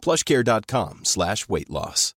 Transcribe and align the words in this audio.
plushcare.com 0.00 1.00
slash 1.04 1.48
weight 1.48 1.70
loss. 1.70 2.14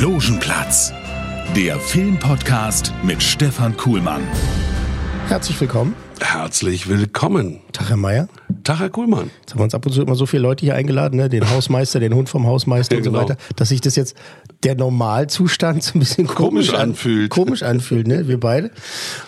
Logenplatz, 0.00 0.92
der 1.56 1.78
Filmpodcast 1.78 2.92
mit 3.04 3.22
Stefan 3.22 3.74
Kuhlmann. 3.76 4.26
Herzlich 5.28 5.58
willkommen. 5.60 5.94
Herzlich 6.20 6.88
willkommen. 6.88 7.60
Tag, 7.72 7.88
Herr 7.90 7.96
Meier. 7.96 8.28
Tag, 8.62 8.78
Herr 8.78 8.88
Kuhlmann. 8.88 9.30
Jetzt 9.40 9.50
haben 9.52 9.60
wir 9.60 9.64
uns 9.64 9.74
ab 9.74 9.84
und 9.84 9.92
zu 9.92 10.00
immer 10.02 10.14
so 10.14 10.26
viele 10.26 10.42
Leute 10.42 10.64
hier 10.64 10.74
eingeladen, 10.74 11.16
ne? 11.16 11.28
den 11.28 11.48
Hausmeister, 11.50 11.98
den 12.00 12.14
Hund 12.14 12.28
vom 12.28 12.46
Hausmeister 12.46 12.94
Ja, 12.94 12.98
und 12.98 13.04
so 13.04 13.10
genau. 13.10 13.22
weiter, 13.24 13.36
dass 13.56 13.68
sich 13.70 13.80
das 13.80 13.96
jetzt 13.96 14.16
der 14.62 14.74
Normalzustand 14.76 15.82
so 15.82 15.92
ein 15.94 15.98
bisschen 15.98 16.26
komisch, 16.26 16.68
Komisch 16.68 16.74
anfühlt. 16.74 17.30
Komisch 17.30 17.62
anfühlt, 17.62 18.06
ne? 18.06 18.26
wir 18.28 18.38
beide. 18.40 18.70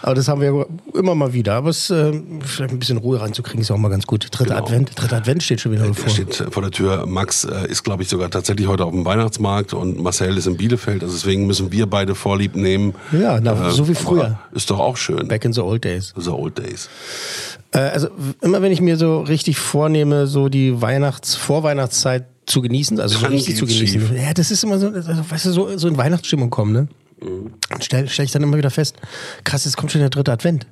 Aber 0.02 0.14
das 0.14 0.28
haben 0.28 0.40
wir 0.40 0.66
immer 0.94 1.14
mal 1.14 1.32
wieder. 1.32 1.54
Aber 1.54 1.70
es 1.70 1.90
äh, 1.90 2.12
vielleicht 2.40 2.72
ein 2.72 2.78
bisschen 2.78 2.98
Ruhe 2.98 3.20
reinzukriegen, 3.20 3.60
ist 3.60 3.70
auch 3.70 3.76
mal 3.78 3.88
ganz 3.90 4.06
gut. 4.06 4.28
Dritter 4.30 4.54
Genau. 4.54 4.64
Advent, 4.64 4.92
dritter 4.94 5.16
Advent 5.16 5.42
steht 5.42 5.60
schon 5.60 5.72
wieder 5.72 5.82
Er 5.84 5.88
bevor. 5.88 6.08
steht 6.08 6.44
vor 6.50 6.62
der 6.62 6.70
Tür. 6.70 7.04
Max 7.06 7.44
äh, 7.44 7.66
ist, 7.68 7.82
glaube 7.82 8.04
ich, 8.04 8.08
sogar 8.08 8.30
tatsächlich 8.30 8.68
heute 8.68 8.84
auf 8.84 8.92
dem 8.92 9.04
Weihnachtsmarkt 9.04 9.74
und 9.74 10.00
Marcel 10.00 10.36
ist 10.38 10.46
in 10.46 10.56
Bielefeld. 10.56 11.02
Also 11.02 11.14
deswegen 11.14 11.46
müssen 11.46 11.72
wir 11.72 11.86
beide 11.86 12.14
Vorlieb 12.14 12.54
nehmen. 12.54 12.94
Ja, 13.12 13.40
na, 13.42 13.70
so 13.70 13.88
wie 13.88 13.94
früher. 13.94 14.38
Ist 14.52 14.70
doch 14.70 14.78
auch 14.78 14.96
schön. 14.96 15.26
Back 15.28 15.44
in 15.44 15.52
the 15.52 15.60
old 15.60 15.84
days. 15.84 16.14
The 16.16 16.30
old 16.30 16.56
days. 16.56 16.75
Äh, 17.72 17.78
also 17.78 18.08
immer 18.42 18.62
wenn 18.62 18.72
ich 18.72 18.80
mir 18.80 18.96
so 18.96 19.20
richtig 19.20 19.58
vornehme, 19.58 20.26
so 20.26 20.48
die 20.48 20.80
Weihnachts-, 20.80 21.34
Vorweihnachtszeit 21.34 22.24
zu 22.46 22.62
genießen, 22.62 23.00
also 23.00 23.18
so 23.18 23.26
richtig 23.26 23.56
zu 23.56 23.66
genießen. 23.66 24.16
Ja, 24.16 24.32
das 24.34 24.50
ist 24.50 24.62
immer 24.64 24.78
so, 24.78 24.88
also, 24.88 25.10
weißt 25.28 25.46
du, 25.46 25.50
so, 25.52 25.76
so 25.78 25.88
in 25.88 25.96
Weihnachtsstimmung 25.96 26.50
kommen, 26.50 26.72
ne? 26.72 26.88
Mhm. 27.20 27.52
Und 27.72 27.84
stell, 27.84 28.04
ich 28.04 28.30
dann 28.30 28.42
immer 28.42 28.56
wieder 28.56 28.70
fest, 28.70 28.96
krass, 29.44 29.64
jetzt 29.64 29.76
kommt 29.76 29.90
schon 29.92 30.00
der 30.00 30.10
dritte 30.10 30.32
Advent. 30.32 30.66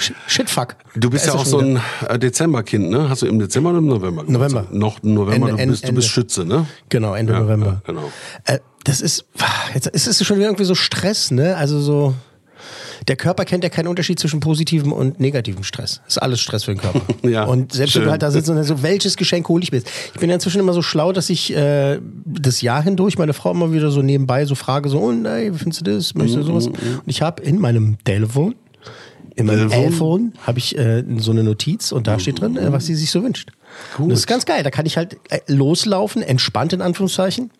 Sh- 0.00 0.14
Shit, 0.26 0.48
fuck. 0.50 0.74
Du 0.96 1.10
bist 1.10 1.26
ja 1.26 1.34
auch 1.34 1.44
so 1.44 1.58
ein 1.58 1.78
äh, 2.08 2.18
Dezemberkind, 2.18 2.90
ne? 2.90 3.08
Hast 3.10 3.22
du 3.22 3.26
im 3.26 3.38
Dezember 3.38 3.70
oder 3.70 3.78
im 3.78 3.86
November? 3.86 4.24
November. 4.26 4.66
Noch 4.72 5.02
November. 5.02 5.50
Ende- 5.50 5.64
du, 5.66 5.70
bist, 5.70 5.82
Ende- 5.84 5.92
du 5.92 5.96
bist 5.96 6.08
Schütze, 6.08 6.44
ne? 6.46 6.66
Genau, 6.88 7.14
Ende 7.14 7.34
Ja, 7.34 7.40
November. 7.40 7.66
ja, 7.66 7.82
genau. 7.86 8.10
Äh, 8.46 8.58
das 8.84 9.00
ist, 9.02 9.26
jetzt 9.74 9.86
ist 9.88 10.06
es 10.08 10.26
schon 10.26 10.40
irgendwie 10.40 10.64
so 10.64 10.74
Stress, 10.74 11.30
ne? 11.30 11.56
Also 11.56 11.78
so, 11.80 12.14
der 13.08 13.16
Körper 13.16 13.44
kennt 13.44 13.64
ja 13.64 13.70
keinen 13.70 13.88
Unterschied 13.88 14.18
zwischen 14.18 14.40
positivem 14.40 14.92
und 14.92 15.20
negativem 15.20 15.64
Stress. 15.64 16.00
Ist 16.06 16.18
alles 16.18 16.40
Stress 16.40 16.64
für 16.64 16.74
den 16.74 16.80
Körper. 16.80 17.00
Ja, 17.22 17.44
und 17.44 17.72
selbst 17.72 17.94
wenn 17.94 18.00
schön. 18.00 18.04
du 18.06 18.10
halt 18.10 18.22
da 18.22 18.30
sitzt 18.30 18.50
und 18.50 18.56
dann 18.56 18.64
so, 18.64 18.82
welches 18.82 19.16
Geschenk 19.16 19.48
hole 19.48 19.62
ich 19.62 19.70
mir 19.70 19.78
jetzt? 19.78 19.90
Ich 20.12 20.20
bin 20.20 20.28
ja 20.28 20.34
inzwischen 20.34 20.60
immer 20.60 20.72
so 20.72 20.82
schlau, 20.82 21.12
dass 21.12 21.30
ich 21.30 21.54
äh, 21.54 22.00
das 22.24 22.62
Jahr 22.62 22.82
hindurch 22.82 23.16
meine 23.16 23.32
Frau 23.32 23.52
immer 23.52 23.72
wieder 23.72 23.90
so 23.90 24.02
nebenbei 24.02 24.44
so 24.44 24.54
frage, 24.54 24.88
so, 24.88 24.98
oh 24.98 25.12
nein, 25.12 25.54
wie 25.54 25.58
findest 25.58 25.86
du 25.86 25.92
das? 25.92 26.14
Möchtest 26.14 26.38
du 26.38 26.42
sowas? 26.42 26.66
Und 26.66 26.78
ich 27.06 27.22
habe 27.22 27.42
in 27.42 27.58
meinem 27.58 27.96
Telefon, 28.04 28.54
in 29.36 29.46
meinem 29.46 29.70
Telefon? 29.70 30.32
habe 30.46 30.58
ich 30.58 30.76
äh, 30.76 31.04
so 31.18 31.30
eine 31.30 31.44
Notiz 31.44 31.92
und 31.92 32.06
da 32.06 32.18
steht 32.18 32.40
drin, 32.40 32.56
äh, 32.56 32.72
was 32.72 32.86
sie 32.86 32.94
sich 32.94 33.10
so 33.10 33.22
wünscht. 33.22 33.50
Und 33.98 34.10
das 34.10 34.20
ist 34.20 34.26
ganz 34.26 34.44
geil. 34.44 34.62
Da 34.62 34.70
kann 34.70 34.86
ich 34.86 34.96
halt 34.96 35.16
äh, 35.30 35.40
loslaufen, 35.46 36.22
entspannt 36.22 36.72
in 36.72 36.82
Anführungszeichen. 36.82 37.50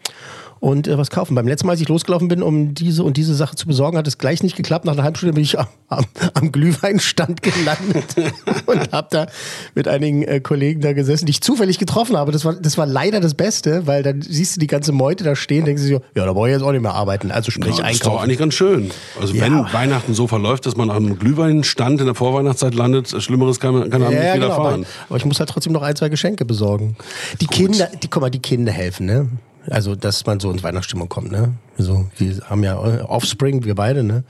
Und 0.63 0.87
äh, 0.87 0.97
was 0.97 1.11
kaufen. 1.11 1.35
Beim 1.35 1.49
letzten 1.49 1.67
Mal, 1.67 1.73
als 1.73 1.81
ich 1.81 1.89
losgelaufen 1.89 2.29
bin, 2.29 2.41
um 2.41 2.73
diese 2.73 3.03
und 3.03 3.17
diese 3.17 3.35
Sache 3.35 3.57
zu 3.57 3.67
besorgen, 3.67 3.99
hat 3.99 4.07
es 4.07 4.17
gleich 4.17 4.45
nicht 4.45 4.55
geklappt. 4.57 4.85
Nach 4.85 4.93
einer 4.93 5.03
halben 5.03 5.17
Stunde 5.17 5.33
bin 5.33 5.43
ich 5.43 5.59
am, 5.59 5.67
am, 5.89 6.05
am 6.35 6.53
Glühweinstand 6.53 7.43
gelandet 7.43 8.15
und 8.67 8.93
habe 8.93 9.09
da 9.11 9.27
mit 9.75 9.89
einigen 9.89 10.23
äh, 10.23 10.39
Kollegen 10.39 10.81
da 10.81 10.93
gesessen, 10.93 11.27
die 11.27 11.31
ich 11.31 11.41
zufällig 11.41 11.81
getroffen 11.81 12.17
habe. 12.17 12.31
Das 12.31 12.45
war, 12.45 12.53
das 12.55 12.79
war 12.79 12.87
leider 12.87 13.19
das 13.19 13.35
Beste, 13.35 13.89
weil 13.89 14.05
dann 14.05 14.23
siehst 14.23 14.55
du 14.55 14.61
die 14.61 14.69
ganze 14.69 14.93
Meute 14.93 15.25
da 15.25 15.35
stehen, 15.35 15.65
denkst 15.65 15.83
du 15.83 15.89
so, 15.89 16.01
ja, 16.15 16.25
da 16.25 16.33
brauche 16.33 16.47
ich 16.49 16.53
jetzt 16.55 16.63
auch 16.63 16.71
nicht 16.71 16.83
mehr 16.83 16.95
arbeiten. 16.95 17.33
Also 17.33 17.51
sprich 17.51 17.79
Ja, 17.79 17.83
das 17.83 17.95
ist 17.95 18.03
doch 18.03 18.11
einkaufen. 18.11 18.25
eigentlich 18.25 18.39
ganz 18.39 18.55
schön. 18.55 18.91
Also 19.21 19.35
Ja. 19.35 19.43
wenn 19.47 19.73
Weihnachten 19.73 20.15
so 20.15 20.29
verläuft, 20.29 20.65
dass 20.67 20.77
man 20.77 20.93
einem 20.93 21.19
Glühweinstand 21.19 21.99
in 21.99 22.07
der 22.07 22.15
Vorweihnachtszeit 22.15 22.75
landet, 22.77 23.21
Schlimmeres 23.21 23.59
kann, 23.59 23.91
kann 23.91 24.01
einem 24.01 24.13
Ja, 24.13 24.19
nicht 24.21 24.27
ja, 24.29 24.35
genau, 24.35 24.47
aber, 24.53 24.59
widerfahren. 24.59 24.87
aber 25.09 25.17
ich 25.17 25.25
muss 25.25 25.41
halt 25.41 25.51
trotzdem 25.51 25.73
noch 25.73 25.83
ein, 25.83 25.97
zwei 25.97 26.09
Geschenke 26.09 26.45
besorgen. 26.45 26.95
Die 27.41 27.47
Kinder, 27.49 27.89
die, 28.01 28.07
guck 28.07 28.23
mal, 28.23 28.31
die 28.31 28.39
Kinder 28.39 28.71
helfen, 28.71 29.07
ne? 29.07 29.29
Also, 29.71 29.95
dass 29.95 30.27
man 30.27 30.41
so 30.41 30.51
in 30.51 30.63
Weihnachtsstimmung 30.63 31.09
kommt, 31.09 31.31
ne? 31.31 31.53
So, 31.79 32.07
wir 32.17 32.41
haben 32.49 32.63
ja 32.65 32.79
Offspring, 32.79 33.65
wir 33.65 33.75
beide, 33.75 34.03
ne? 34.03 34.25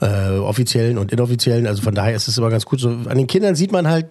Äh, 0.00 0.38
offiziellen 0.38 0.98
und 0.98 1.12
inoffiziellen. 1.12 1.66
Also 1.66 1.82
von 1.82 1.94
daher 1.94 2.14
ist 2.16 2.28
es 2.28 2.38
immer 2.38 2.50
ganz 2.50 2.64
gut. 2.64 2.80
So, 2.80 2.88
an 2.88 3.16
den 3.18 3.26
Kindern 3.26 3.54
sieht 3.54 3.72
man 3.72 3.88
halt 3.88 4.06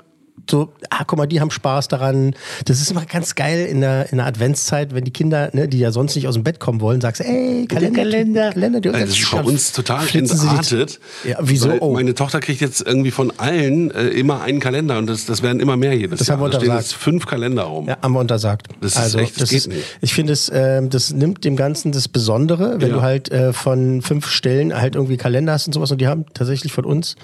so, 0.49 0.73
ah, 0.89 1.03
guck 1.07 1.17
mal, 1.17 1.25
die 1.25 1.39
haben 1.39 1.51
Spaß 1.51 1.87
daran. 1.87 2.35
Das 2.65 2.81
ist 2.81 2.91
immer 2.91 3.05
ganz 3.05 3.33
geil 3.35 3.65
in 3.65 3.79
der, 3.79 4.11
in 4.11 4.17
der 4.17 4.25
Adventszeit, 4.27 4.93
wenn 4.93 5.05
die 5.05 5.11
Kinder, 5.13 5.49
ne, 5.53 5.69
die 5.69 5.79
ja 5.79 5.91
sonst 5.91 6.15
nicht 6.15 6.27
aus 6.27 6.33
dem 6.33 6.43
Bett 6.43 6.59
kommen 6.59 6.81
wollen, 6.81 6.99
sagst, 6.99 7.21
ey, 7.21 7.65
Kalender, 7.65 8.01
Kalender, 8.01 8.49
Kalender. 8.51 8.81
Die, 8.81 8.89
Also 8.89 9.05
das 9.05 9.17
ist 9.19 9.31
bei 9.31 9.41
uns 9.41 9.71
total 9.71 10.05
entartet. 10.13 10.99
Ja, 11.23 11.37
wieso? 11.41 11.69
Weil 11.69 11.79
Oh. 11.79 11.93
Meine 11.93 12.13
Tochter 12.13 12.39
kriegt 12.41 12.59
jetzt 12.61 12.81
irgendwie 12.85 13.11
von 13.11 13.31
allen 13.37 13.89
äh, 13.91 14.07
immer 14.09 14.41
einen 14.41 14.59
Kalender 14.59 14.97
und 14.97 15.07
das, 15.07 15.25
das 15.25 15.43
werden 15.43 15.59
immer 15.61 15.77
mehr 15.77 15.95
jedes 15.95 16.19
Das 16.19 16.27
Jahr. 16.27 16.37
haben 16.37 16.43
wir 16.43 16.49
da 16.49 16.57
stehen 16.59 16.69
untersagt. 16.71 16.91
jetzt 16.91 17.01
fünf 17.01 17.25
Kalender 17.25 17.63
rum. 17.63 17.87
Ja, 17.87 17.97
haben 18.01 18.13
wir 18.13 18.19
untersagt. 18.19 18.67
Das 18.81 18.93
ist 18.93 18.97
also, 18.99 19.19
echt- 19.19 19.39
das 19.41 19.49
geht 19.49 19.67
nicht. 19.67 19.83
Ich 20.01 20.13
finde, 20.13 20.33
es, 20.33 20.51
ähm, 20.53 20.89
das 20.89 21.13
nimmt 21.13 21.45
dem 21.45 21.55
Ganzen 21.55 21.91
das 21.93 22.07
Besondere, 22.09 22.81
wenn 22.81 22.89
Ja. 22.89 22.95
du 22.95 23.01
halt 23.01 23.31
äh, 23.31 23.53
von 23.53 24.01
fünf 24.01 24.27
Stellen 24.27 24.73
halt 24.75 24.95
irgendwie 24.95 25.15
Kalender 25.17 25.53
hast 25.53 25.67
und 25.67 25.73
sowas. 25.73 25.89
Und 25.91 26.01
die 26.01 26.07
haben 26.07 26.25
tatsächlich 26.33 26.73
von 26.73 26.83
uns 26.85 27.15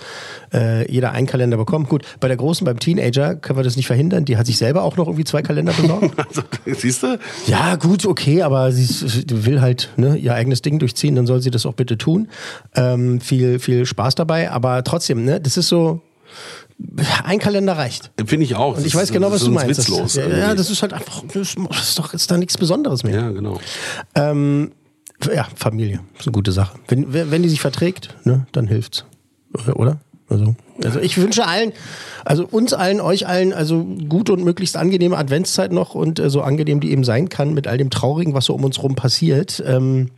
äh, 0.54 0.90
jeder 0.92 1.12
einen 1.12 1.28
Kalender 1.28 1.58
bekommen. 1.58 1.86
Gut, 1.86 2.04
bei 2.20 2.28
der 2.30 2.38
Großen, 2.38 2.64
beim 2.66 2.80
Teenager 3.00 3.36
können 3.36 3.58
wir 3.58 3.64
das 3.64 3.76
nicht 3.76 3.88
verhindern. 3.88 4.26
Die 4.26 4.38
hat 4.38 4.46
sich 4.46 4.58
selber 4.58 4.84
auch 4.84 4.98
noch 4.98 5.08
irgendwie 5.08 5.24
zwei 5.24 5.42
Kalender 5.42 5.74
besorgt. 5.74 6.14
Also, 6.30 6.44
siehst 6.66 7.04
du? 7.04 7.18
ja, 7.48 7.76
gut, 7.76 8.06
okay, 8.06 8.42
aber 8.42 8.72
sie 8.72 9.24
will 9.46 9.62
halt 9.62 9.90
ne, 9.98 10.16
ihr 10.18 10.34
eigenes 10.34 10.62
Ding 10.62 10.80
durchziehen, 10.80 11.16
dann 11.16 11.26
soll 11.26 11.42
sie 11.42 11.50
das 11.50 11.66
auch 11.66 11.74
bitte 11.74 11.98
tun. 11.98 12.28
Ähm, 12.76 13.22
viel, 13.22 13.60
viel 13.60 13.86
Spaß 13.86 14.16
dabei. 14.16 14.52
Aber 14.52 14.84
trotzdem, 14.84 15.24
ne, 15.24 15.40
das 15.40 15.58
ist 15.58 15.70
so. 15.70 16.02
Ein 17.24 17.40
Kalender 17.40 17.78
reicht. 17.78 18.12
Finde 18.26 18.46
ich 18.46 18.56
auch. 18.56 18.78
Und 18.78 18.86
ich 18.86 18.96
weiß 18.96 19.12
genau, 19.12 19.32
was 19.32 19.44
du 19.44 19.52
meinst. 19.52 19.78
Das, 19.78 19.90
Witzlos, 19.90 20.16
ja, 20.16 20.30
ja, 20.30 20.56
das 20.56 20.70
ist 20.70 20.82
halt 20.82 20.94
einfach, 20.94 21.24
das 21.34 21.56
ist 21.56 22.00
doch 22.00 22.14
ist 22.14 22.32
da 22.32 22.38
nichts 22.38 22.58
Besonderes 22.58 23.04
mehr. 23.04 23.16
ja, 23.16 23.32
genau. 23.32 23.60
Ähm, 24.16 24.72
ja, 25.34 25.48
Familie 25.56 26.00
ist 26.18 26.28
eine 26.28 26.32
gute 26.32 26.54
Sache. 26.54 26.78
Wenn, 26.88 27.12
wenn 27.12 27.44
die 27.44 27.50
sich 27.50 27.60
verträgt, 27.60 28.16
ne, 28.24 28.48
dann 28.54 28.68
hilft's. 28.68 29.06
Oder? 29.74 30.00
Also, 30.30 30.56
also 30.84 31.00
ich 31.00 31.18
wünsche 31.18 31.48
allen, 31.48 31.74
also 32.26 32.46
uns 32.50 32.74
allen, 32.74 33.02
euch 33.02 33.28
allen, 33.28 33.54
also 33.54 33.86
gute 34.08 34.34
und 34.34 34.44
möglichst 34.44 34.78
angenehme 34.78 35.18
Adventszeit 35.18 35.72
noch 35.72 35.96
und 35.96 36.20
äh, 36.20 36.30
so 36.30 36.42
angenehm 36.42 36.80
die 36.80 36.92
eben 36.92 37.04
sein 37.04 37.30
kann 37.30 37.54
mit 37.54 37.68
all 37.68 37.78
dem 37.78 37.90
Traurigen, 37.90 38.34
was 38.34 38.46
so 38.46 38.54
um 38.54 38.64
uns 38.64 38.82
rum 38.82 38.96
passiert. 38.96 39.64
Ähm, 39.66 40.12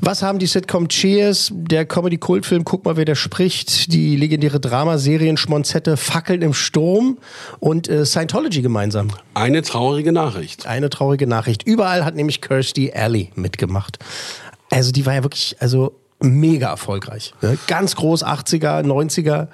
was 0.00 0.22
haben 0.22 0.38
die 0.38 0.46
Sitcom 0.46 0.88
Cheers, 0.88 1.50
der 1.54 1.86
Comedy-Kultfilm 1.86 2.64
Guck 2.64 2.84
mal, 2.84 2.96
wer 2.96 3.04
da 3.04 3.14
spricht, 3.14 3.92
die 3.92 4.16
legendäre 4.16 4.60
Dramaserien 4.60 5.36
Schmonzette 5.36 5.96
Fackeln 5.96 6.42
im 6.42 6.52
Sturm 6.52 7.18
und 7.60 7.88
äh, 7.88 8.04
Scientology 8.04 8.60
gemeinsam? 8.60 9.08
Eine 9.34 9.62
traurige 9.62 10.12
Nachricht. 10.12 10.66
Eine 10.66 10.90
traurige 10.90 11.26
Nachricht. 11.26 11.62
Überall 11.62 12.04
hat 12.04 12.16
nämlich 12.16 12.40
Kirstie 12.40 12.92
Alley 12.92 13.30
mitgemacht. 13.34 13.98
Also 14.70 14.92
die 14.92 15.06
war 15.06 15.14
ja 15.14 15.22
wirklich, 15.22 15.56
also 15.60 15.94
mega 16.20 16.70
erfolgreich. 16.70 17.34
Ne? 17.42 17.58
Ganz 17.66 17.96
groß, 17.96 18.24
80er, 18.24 18.82
90er. 18.84 19.48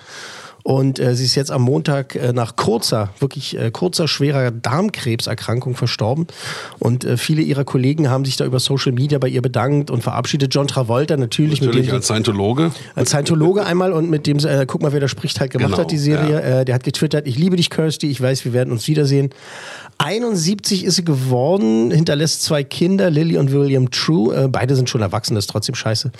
Und 0.62 0.98
äh, 0.98 1.14
sie 1.14 1.24
ist 1.24 1.34
jetzt 1.34 1.50
am 1.50 1.62
Montag 1.62 2.14
äh, 2.14 2.32
nach 2.32 2.56
kurzer, 2.56 3.10
wirklich 3.18 3.58
äh, 3.58 3.70
kurzer, 3.70 4.08
schwerer 4.08 4.50
Darmkrebserkrankung 4.50 5.74
verstorben. 5.74 6.26
Und 6.78 7.04
äh, 7.04 7.16
viele 7.16 7.42
ihrer 7.42 7.64
Kollegen 7.64 8.10
haben 8.10 8.24
sich 8.24 8.36
da 8.36 8.44
über 8.44 8.60
Social 8.60 8.92
Media 8.92 9.18
bei 9.18 9.28
ihr 9.28 9.42
bedankt 9.42 9.90
und 9.90 10.02
verabschiedet. 10.02 10.54
John 10.54 10.66
Travolta 10.68 11.16
natürlich, 11.16 11.60
Natürlich 11.60 11.86
dem 11.86 11.94
als 11.96 12.06
Scientologe. 12.06 12.72
als 12.94 13.10
Scientologe 13.10 13.64
einmal 13.64 13.92
und 13.92 14.10
mit 14.10 14.26
dem, 14.26 14.38
äh, 14.38 14.66
guck 14.66 14.82
mal, 14.82 14.92
wer 14.92 15.00
da 15.00 15.08
spricht, 15.08 15.40
halt 15.40 15.50
gemacht 15.50 15.70
Genau, 15.70 15.78
hat, 15.82 15.90
die 15.90 15.98
Serie. 15.98 16.40
Äh, 16.42 16.64
der 16.64 16.74
hat 16.74 16.84
getwittert, 16.84 17.26
ich 17.26 17.38
liebe 17.38 17.56
dich, 17.56 17.70
Kirsty, 17.70 18.08
ich 18.10 18.20
weiß, 18.20 18.44
wir 18.44 18.52
werden 18.52 18.70
uns 18.72 18.86
wiedersehen. 18.88 19.30
71 19.98 20.84
ist 20.84 20.96
sie 20.96 21.04
geworden, 21.04 21.90
hinterlässt 21.90 22.42
zwei 22.42 22.64
Kinder, 22.64 23.10
Lily 23.10 23.36
und 23.36 23.52
William 23.52 23.90
True. 23.90 24.48
Beide 24.48 24.74
sind 24.74 24.88
schon 24.88 25.02
erwachsen, 25.02 25.34
das 25.34 25.44
ist 25.44 25.50
trotzdem 25.50 25.74
scheiße. 25.74 26.10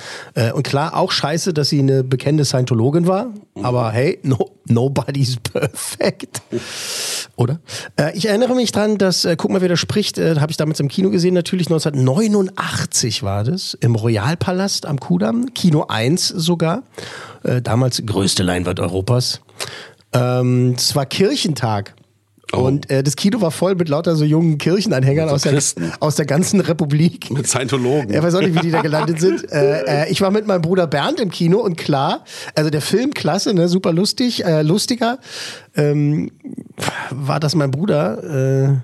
Und 0.55 0.65
klar, 0.65 0.95
auch 0.97 1.11
scheiße, 1.11 1.55
dass 1.55 1.71
sie 1.71 1.79
eine 1.79 2.05
bekannte 2.05 2.45
Scientologin 2.45 3.07
war. 3.07 3.29
Aber 3.63 3.91
hey, 3.91 4.19
no, 4.31 4.51
nobody's 4.67 5.37
perfect. 5.37 6.43
Oder? 7.37 7.61
Äh, 7.97 8.17
ich 8.17 8.27
erinnere 8.27 8.55
mich 8.55 8.73
dran, 8.73 8.99
dass, 8.99 9.25
äh, 9.25 9.37
guck 9.37 9.51
mal, 9.51 9.61
wer 9.61 9.69
da 9.69 9.77
spricht, 9.77 10.19
äh, 10.19 10.37
habe 10.37 10.51
ich 10.51 10.57
damals 10.57 10.81
im 10.81 10.89
Kino 10.89 11.11
gesehen, 11.11 11.35
natürlich 11.35 11.67
1989 11.69 13.23
war 13.23 13.45
das, 13.45 13.75
im 13.75 13.95
Royalpalast 13.95 14.87
am 14.87 15.01
Kudamm, 15.01 15.53
Kino 15.55 15.87
1 15.89 16.29
sogar. 16.29 16.83
Äh, 17.43 17.63
damals 17.63 18.03
größte 18.05 18.43
Leinwand 18.43 18.81
Europas. 18.81 19.41
Ähm, 20.13 20.75
es 20.77 20.95
war 20.95 21.07
Kirchentag. 21.07 21.95
Oh. 22.53 22.59
Und 22.59 22.91
äh, 22.91 23.03
das 23.03 23.17
Kino 23.17 23.41
war 23.41 23.51
voll 23.51 23.75
mit 23.75 23.89
lauter 23.89 24.17
so 24.17 24.25
jungen 24.25 24.59
Kirchenanhängern 24.59 25.29
so 25.29 25.35
aus, 25.35 25.43
der, 25.43 25.63
aus 26.01 26.17
der 26.17 26.27
ganzen 26.27 26.61
Republik. 26.61 27.31
Mit 27.31 27.47
Scientologen. 27.47 28.13
Ich 28.13 28.23
weiß 28.23 28.35
auch 28.35 28.41
nicht, 28.41 28.55
wie 28.55 28.61
die 28.61 28.71
da 28.71 28.83
gelandet 28.83 29.21
sind. 29.21 29.31
Äh, 29.51 30.05
äh, 30.05 30.11
ich 30.11 30.21
war 30.21 30.31
mit 30.31 30.47
meinem 30.47 30.63
Bruder 30.63 30.87
Bernd 30.87 31.19
im 31.19 31.31
Kino 31.31 31.59
und 31.59 31.77
klar, 31.77 32.25
also 32.55 32.71
der 32.71 32.81
Film 32.81 33.13
klasse, 33.13 33.53
ne, 33.53 33.69
super 33.69 33.93
lustig, 33.93 34.45
äh, 34.45 34.63
lustiger. 34.63 35.19
Ähm, 35.77 36.31
war 37.11 37.41
das 37.41 37.55
mein 37.55 37.71
Bruder? 37.71 38.83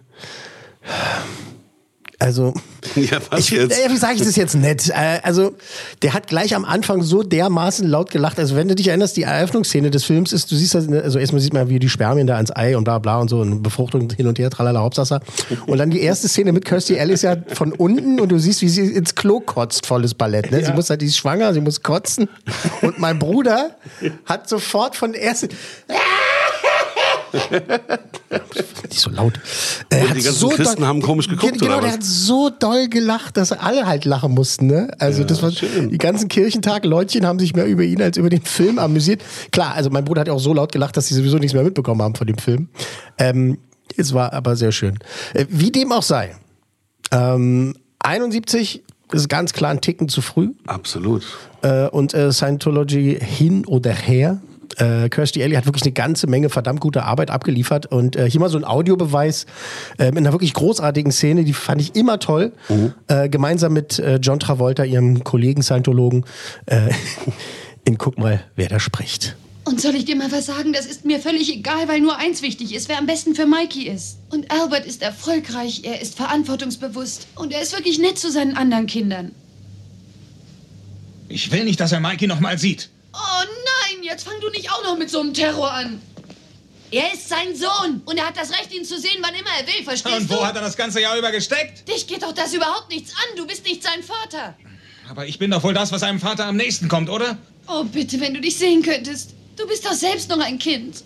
Also 2.18 2.54
Ja, 2.96 3.18
ich, 3.36 3.52
äh, 3.52 3.68
wie 3.90 3.96
sage 3.96 4.14
ich 4.14 4.22
das 4.22 4.36
jetzt 4.36 4.54
nett? 4.54 4.88
Äh, 4.88 5.20
also, 5.22 5.54
der 6.02 6.14
hat 6.14 6.28
gleich 6.28 6.54
am 6.54 6.64
Anfang 6.64 7.02
so 7.02 7.22
dermaßen 7.22 7.86
laut 7.86 8.10
gelacht. 8.10 8.38
Also, 8.38 8.56
wenn 8.56 8.68
du 8.68 8.74
dich 8.74 8.88
erinnerst, 8.88 9.16
die 9.16 9.22
Eröffnungsszene 9.22 9.90
des 9.90 10.04
Films 10.04 10.32
ist, 10.32 10.50
du 10.50 10.56
siehst 10.56 10.74
das, 10.74 10.86
ne, 10.86 11.02
also 11.02 11.18
erstmal 11.18 11.40
sieht 11.40 11.52
man, 11.52 11.68
wie 11.68 11.78
die 11.78 11.88
Spermien 11.88 12.26
da 12.26 12.36
ans 12.36 12.54
Ei 12.54 12.76
und 12.76 12.84
bla 12.84 12.98
bla 12.98 13.18
und 13.20 13.28
so 13.28 13.40
und 13.40 13.62
Befruchtung 13.62 14.10
hin 14.10 14.26
und 14.26 14.38
her, 14.38 14.50
tralala, 14.50 14.80
Hauptsache. 14.80 15.20
Und 15.66 15.78
dann 15.78 15.90
die 15.90 16.00
erste 16.00 16.28
Szene 16.28 16.52
mit 16.52 16.64
Kirstie 16.64 16.98
Alley 16.98 17.14
ist 17.14 17.22
ja 17.22 17.36
von 17.48 17.72
unten 17.72 18.20
und 18.20 18.30
du 18.30 18.38
siehst, 18.38 18.62
wie 18.62 18.68
sie 18.68 18.92
ins 18.92 19.14
Klo 19.14 19.40
kotzt, 19.40 19.86
volles 19.86 20.14
Ballett. 20.14 20.50
Ne? 20.50 20.64
Sie 20.64 20.72
muss 20.72 20.90
halt, 20.90 21.02
die 21.02 21.06
ist 21.06 21.16
schwanger, 21.16 21.52
sie 21.52 21.60
muss 21.60 21.82
kotzen. 21.82 22.28
Und 22.82 22.98
mein 22.98 23.18
Bruder 23.18 23.76
hat 24.24 24.48
sofort 24.48 24.96
von 24.96 25.12
der 25.12 25.22
ersten. 25.22 25.48
Nicht 28.88 29.00
so 29.00 29.10
laut. 29.10 29.34
Er 29.90 30.02
Und 30.02 30.10
hat 30.10 30.16
die 30.16 30.22
ganzen 30.22 30.38
so 30.38 30.48
Christen 30.48 30.76
doll- 30.80 30.86
haben 30.88 31.02
komisch 31.02 31.28
geguckt, 31.28 31.58
Genau, 31.60 31.80
der 31.80 31.92
hat 31.92 32.04
so 32.04 32.50
doll 32.50 32.88
gelacht, 32.88 33.36
dass 33.36 33.52
alle 33.52 33.86
halt 33.86 34.04
lachen 34.04 34.32
mussten. 34.32 34.66
Ne? 34.66 34.90
Also 34.98 35.24
das 35.24 35.42
war 35.42 35.50
die 35.50 35.98
ganzen 35.98 36.28
Kirchentag-Leutchen 36.28 37.26
haben 37.26 37.38
sich 37.38 37.54
mehr 37.54 37.66
über 37.66 37.82
ihn 37.82 38.00
als 38.02 38.16
über 38.16 38.30
den 38.30 38.42
Film 38.42 38.78
amüsiert. 38.78 39.22
Klar, 39.52 39.74
also 39.74 39.90
mein 39.90 40.04
Bruder 40.04 40.20
hat 40.22 40.28
ja 40.28 40.34
auch 40.34 40.40
so 40.40 40.54
laut 40.54 40.72
gelacht, 40.72 40.96
dass 40.96 41.06
sie 41.08 41.14
sowieso 41.14 41.38
nichts 41.38 41.54
mehr 41.54 41.62
mitbekommen 41.64 42.02
haben 42.02 42.14
von 42.14 42.26
dem 42.26 42.38
Film. 42.38 42.68
Ähm, 43.18 43.58
es 43.96 44.12
war 44.14 44.32
aber 44.32 44.56
sehr 44.56 44.72
schön. 44.72 44.98
Äh, 45.34 45.46
wie 45.48 45.70
dem 45.70 45.92
auch 45.92 46.02
sei. 46.02 46.34
Ähm, 47.12 47.74
71 48.00 48.82
ist 49.12 49.28
ganz 49.28 49.52
klar 49.52 49.70
ein 49.70 49.80
Ticken 49.80 50.08
zu 50.08 50.20
früh 50.20 50.50
Absolut. 50.66 51.24
äh, 51.62 51.86
und 51.88 52.12
äh, 52.14 52.32
Scientology 52.32 53.16
hin 53.20 53.64
oder 53.64 53.92
her. 53.92 54.40
Äh, 54.76 55.08
Kirstie 55.08 55.42
Alley 55.42 55.54
hat 55.54 55.66
wirklich 55.66 55.84
eine 55.84 55.92
ganze 55.92 56.26
Menge 56.26 56.50
verdammt 56.50 56.80
gute 56.80 57.04
Arbeit 57.04 57.30
abgeliefert 57.30 57.86
und 57.86 58.16
äh, 58.16 58.30
hier 58.30 58.40
mal 58.40 58.48
so 58.48 58.58
ein 58.58 58.64
Audiobeweis 58.64 59.46
äh, 59.98 60.08
in 60.08 60.18
einer 60.18 60.32
wirklich 60.32 60.54
großartigen 60.54 61.12
Szene, 61.12 61.44
die 61.44 61.52
fand 61.52 61.80
ich 61.80 61.94
immer 61.94 62.18
toll. 62.18 62.52
Äh, 63.08 63.28
gemeinsam 63.28 63.72
mit 63.72 63.98
äh, 63.98 64.16
John 64.16 64.38
Travolta, 64.38 64.84
ihrem 64.84 65.24
Kollegen 65.24 65.62
Scientologen, 65.62 66.24
äh, 66.66 66.90
in 67.84 67.98
Guck 67.98 68.18
mal, 68.18 68.42
wer 68.56 68.68
da 68.68 68.80
spricht. 68.80 69.36
Und 69.64 69.80
soll 69.80 69.96
ich 69.96 70.04
dir 70.04 70.14
mal 70.14 70.30
was 70.30 70.46
sagen? 70.46 70.72
Das 70.72 70.86
ist 70.86 71.04
mir 71.04 71.18
völlig 71.18 71.52
egal, 71.52 71.88
weil 71.88 72.00
nur 72.00 72.16
eins 72.16 72.40
wichtig 72.40 72.72
ist, 72.72 72.88
wer 72.88 72.98
am 72.98 73.06
besten 73.06 73.34
für 73.34 73.46
Mikey 73.46 73.88
ist. 73.88 74.18
Und 74.30 74.50
Albert 74.52 74.86
ist 74.86 75.02
erfolgreich, 75.02 75.82
er 75.82 76.00
ist 76.00 76.14
verantwortungsbewusst 76.16 77.26
und 77.34 77.52
er 77.52 77.62
ist 77.62 77.72
wirklich 77.72 77.98
nett 77.98 78.16
zu 78.16 78.30
seinen 78.30 78.56
anderen 78.56 78.86
Kindern. 78.86 79.32
Ich 81.28 81.50
will 81.50 81.64
nicht, 81.64 81.80
dass 81.80 81.90
er 81.90 81.98
Mikey 81.98 82.28
noch 82.28 82.38
mal 82.38 82.58
sieht. 82.58 82.90
Oh 83.18 83.44
nein, 83.44 84.02
jetzt 84.02 84.24
fang 84.24 84.38
du 84.40 84.50
nicht 84.50 84.70
auch 84.70 84.82
noch 84.84 84.96
mit 84.98 85.10
so 85.10 85.20
einem 85.20 85.32
Terror 85.32 85.70
an. 85.72 86.00
Er 86.90 87.12
ist 87.14 87.28
sein 87.28 87.56
Sohn 87.56 88.00
und 88.04 88.16
er 88.16 88.26
hat 88.28 88.36
das 88.36 88.50
Recht, 88.52 88.72
ihn 88.72 88.84
zu 88.84 88.98
sehen, 89.00 89.18
wann 89.20 89.34
immer 89.34 89.50
er 89.58 89.66
will, 89.66 89.82
verstehst 89.84 90.16
Und 90.16 90.30
du? 90.30 90.36
wo 90.36 90.46
hat 90.46 90.54
er 90.54 90.62
das 90.62 90.76
ganze 90.76 91.00
Jahr 91.00 91.16
über 91.18 91.32
gesteckt? 91.32 91.88
Dich 91.88 92.06
geht 92.06 92.22
doch 92.22 92.32
das 92.32 92.52
überhaupt 92.54 92.90
nichts 92.90 93.12
an, 93.12 93.36
du 93.36 93.46
bist 93.46 93.64
nicht 93.64 93.82
sein 93.82 94.02
Vater. 94.02 94.54
Aber 95.08 95.26
ich 95.26 95.38
bin 95.38 95.50
doch 95.50 95.62
wohl 95.62 95.74
das, 95.74 95.90
was 95.92 96.02
einem 96.02 96.20
Vater 96.20 96.46
am 96.46 96.56
nächsten 96.56 96.88
kommt, 96.88 97.08
oder? 97.10 97.38
Oh 97.68 97.82
bitte, 97.84 98.20
wenn 98.20 98.34
du 98.34 98.40
dich 98.40 98.56
sehen 98.56 98.82
könntest. 98.82 99.30
Du 99.56 99.66
bist 99.66 99.84
doch 99.84 99.92
selbst 99.94 100.28
noch 100.28 100.38
ein 100.40 100.58
Kind. 100.58 101.02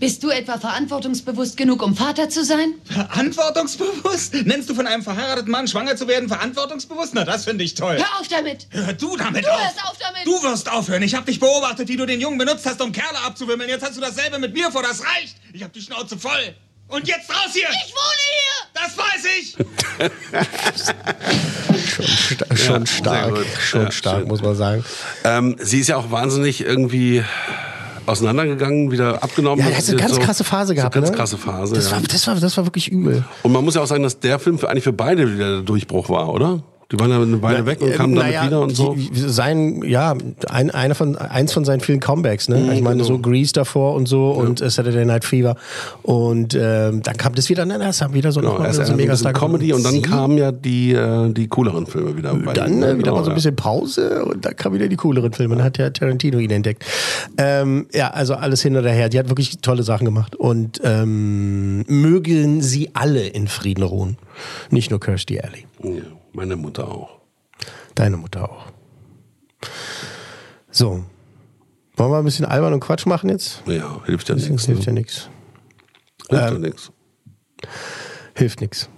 Bist 0.00 0.22
du 0.22 0.30
etwa 0.30 0.58
verantwortungsbewusst 0.58 1.56
genug, 1.56 1.82
um 1.82 1.96
Vater 1.96 2.28
zu 2.28 2.44
sein? 2.44 2.74
Verantwortungsbewusst? 2.84 4.34
Nennst 4.44 4.70
du 4.70 4.74
von 4.74 4.86
einem 4.86 5.02
verheirateten 5.02 5.50
Mann 5.50 5.66
schwanger 5.66 5.96
zu 5.96 6.06
werden 6.06 6.28
verantwortungsbewusst? 6.28 7.14
Na, 7.14 7.24
das 7.24 7.44
finde 7.44 7.64
ich 7.64 7.74
toll. 7.74 7.96
Hör 7.96 8.20
auf 8.20 8.28
damit! 8.28 8.68
Hör 8.70 8.92
du 8.92 9.16
damit 9.16 9.44
Du 9.44 9.50
auf! 9.50 9.60
hörst 9.60 9.84
auf 9.84 9.96
damit! 9.98 10.24
Du 10.26 10.42
wirst 10.42 10.70
aufhören. 10.70 11.02
Ich 11.02 11.14
habe 11.16 11.26
dich 11.26 11.40
beobachtet, 11.40 11.88
wie 11.88 11.96
du 11.96 12.06
den 12.06 12.20
Jungen 12.20 12.38
benutzt 12.38 12.64
hast, 12.66 12.80
um 12.80 12.92
Kerle 12.92 13.18
abzuwimmeln. 13.26 13.68
Jetzt 13.68 13.84
hast 13.84 13.96
du 13.96 14.00
dasselbe 14.00 14.38
mit 14.38 14.54
mir 14.54 14.70
vor. 14.70 14.82
Das 14.82 15.00
reicht. 15.02 15.36
Ich 15.52 15.62
habe 15.62 15.72
die 15.72 15.80
Schnauze 15.82 16.16
voll. 16.16 16.54
Und 16.88 17.06
jetzt 17.06 17.28
raus 17.28 17.50
hier! 17.52 17.68
Ich 17.68 17.92
wohne 17.92 18.22
hier! 18.30 18.64
Das 18.74 18.96
weiß 18.96 19.24
ich! 19.40 19.56
Schon 22.64 22.86
sehr 22.86 22.96
stark, 22.96 23.34
gut. 23.34 23.46
schon 23.60 23.82
Ja, 23.82 23.90
stark, 23.92 24.18
schön. 24.20 24.28
muss 24.28 24.42
man 24.42 24.54
sagen. 24.54 24.84
Ähm, 25.24 25.56
sie 25.60 25.80
ist 25.80 25.88
ja 25.88 25.96
auch 25.96 26.10
wahnsinnig 26.10 26.60
irgendwie 26.60 27.24
auseinandergegangen, 28.08 28.90
wieder 28.90 29.22
abgenommen. 29.22 29.64
Ja, 29.64 29.70
er 29.70 29.78
hat 29.78 29.88
eine 29.88 29.96
ganz 29.96 30.14
So- 30.14 30.20
krasse 30.20 30.44
Phase 30.44 30.68
so 30.68 30.74
gehabt. 30.74 30.94
Ganz 30.94 31.10
ne? 31.10 31.16
krasse 31.16 31.36
Phase. 31.36 31.74
Das, 31.74 31.86
ja. 31.90 31.92
war, 31.96 32.02
das, 32.02 32.26
war, 32.26 32.34
das 32.36 32.56
war 32.56 32.64
wirklich 32.66 32.88
übel. 32.90 33.24
Und 33.42 33.52
man 33.52 33.64
muss 33.64 33.74
ja 33.74 33.82
auch 33.82 33.86
sagen, 33.86 34.02
dass 34.02 34.18
der 34.20 34.38
Film 34.38 34.58
für, 34.58 34.68
eigentlich 34.68 34.84
für 34.84 34.92
beide 34.92 35.32
wieder 35.32 35.50
der 35.56 35.62
Durchbruch 35.62 36.08
war, 36.08 36.32
oder? 36.32 36.62
Die 36.90 36.98
waren 36.98 37.10
ja 37.10 37.20
eine 37.20 37.42
Weile 37.42 37.66
weg 37.66 37.82
und 37.82 37.90
äh, 37.90 37.92
kamen 37.92 38.14
damit 38.14 38.32
naja, 38.32 38.46
wieder 38.46 38.62
und 38.62 38.74
so. 38.74 38.96
Sein, 39.12 39.82
ja, 39.82 40.16
ein, 40.48 40.70
einer 40.70 40.94
von, 40.94 41.16
eins 41.16 41.52
von 41.52 41.66
seinen 41.66 41.80
vielen 41.80 42.00
Comebacks, 42.00 42.48
ne? 42.48 42.56
Mhm, 42.56 42.72
ich 42.72 42.80
meine, 42.80 42.96
genau. 42.96 43.08
so 43.08 43.18
Grease 43.18 43.52
davor 43.52 43.94
und 43.94 44.06
so 44.06 44.30
und 44.30 44.62
äh, 44.62 44.70
Saturday 44.70 45.04
Night 45.04 45.26
Fever. 45.26 45.56
Und 46.02 46.54
ähm, 46.54 47.02
dann 47.02 47.16
kam 47.18 47.34
das 47.34 47.50
wieder, 47.50 47.66
ne, 47.66 47.78
das 47.78 48.00
haben 48.00 48.14
wieder 48.14 48.32
so 48.32 48.40
Genau, 48.40 48.54
nochmal 48.54 48.72
so 48.72 48.80
ein 48.80 48.84
bisschen 48.84 48.96
Megastar 48.96 49.34
Comedy 49.34 49.74
und 49.74 49.84
dann 49.84 49.92
Sie? 49.92 50.00
kamen 50.00 50.38
ja 50.38 50.50
die, 50.50 50.92
äh, 50.92 51.30
die 51.30 51.46
cooleren 51.48 51.86
Filme 51.86 52.16
wieder. 52.16 52.32
Dann 52.54 52.72
ihm. 52.72 52.82
äh, 52.82 52.86
wieder 52.96 52.96
Genau, 52.96 53.16
mal 53.16 53.24
so 53.24 53.24
ein 53.24 53.32
ja. 53.32 53.34
bisschen 53.34 53.56
Pause 53.56 54.24
und 54.24 54.46
dann 54.46 54.56
kam 54.56 54.72
wieder 54.72 54.88
die 54.88 54.96
cooleren 54.96 55.34
Filme. 55.34 55.56
Dann 55.56 55.64
hat 55.64 55.76
ja 55.76 55.90
Tarantino 55.90 56.38
ihn 56.38 56.50
entdeckt. 56.50 56.86
Ähm, 57.36 57.86
ja, 57.92 58.12
also 58.12 58.32
alles 58.34 58.62
hin 58.62 58.74
oder 58.78 58.90
her. 58.90 59.10
Die 59.10 59.18
hat 59.18 59.28
wirklich 59.28 59.58
tolle 59.58 59.82
Sachen 59.82 60.06
gemacht. 60.06 60.36
Und 60.36 60.80
ähm, 60.84 61.84
mögen 61.86 62.62
sie 62.62 62.88
alle 62.94 63.26
in 63.26 63.46
Frieden 63.46 63.82
ruhen. 63.82 64.16
Nicht 64.70 64.90
nur 64.90 65.00
Kirstie 65.00 65.40
Alley. 65.42 65.66
Ja, 65.82 65.90
meine 66.38 66.56
Mutter 66.56 66.88
auch. 66.88 67.18
Deine 67.96 68.16
Mutter 68.16 68.48
auch. 68.50 68.66
So. 70.70 71.04
Wollen 71.96 72.12
wir 72.12 72.18
ein 72.18 72.24
bisschen 72.24 72.44
albern 72.44 72.72
und 72.74 72.80
Quatsch 72.80 73.06
machen 73.06 73.28
jetzt? 73.28 73.62
Ja, 73.66 74.00
hilft 74.06 74.28
ja 74.28 74.36
Das 74.36 74.48
nichts. 74.48 74.66
hilft 74.66 74.84
ja 74.86 74.92
ne? 74.92 75.00
nichts. 75.00 75.28
Hilft 76.30 76.46
Ähm, 76.46 76.52
ja 76.54 76.58
nichts. 76.68 76.92
Hilft 78.34 78.60
nichts. 78.60 78.88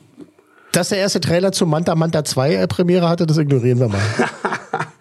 Dass 0.73 0.91
der 0.91 0.99
erste 0.99 1.21
Trailer 1.21 1.51
zu 1.53 1.65
Manta 1.67 1.95
Manta 1.95 2.25
2 2.25 2.55
äh, 2.57 2.67
Premiere 2.69 3.09
hatte, 3.09 3.27
das 3.27 3.39
ignorieren 3.39 3.81
wir 3.81 3.89
mal. 3.89 4.01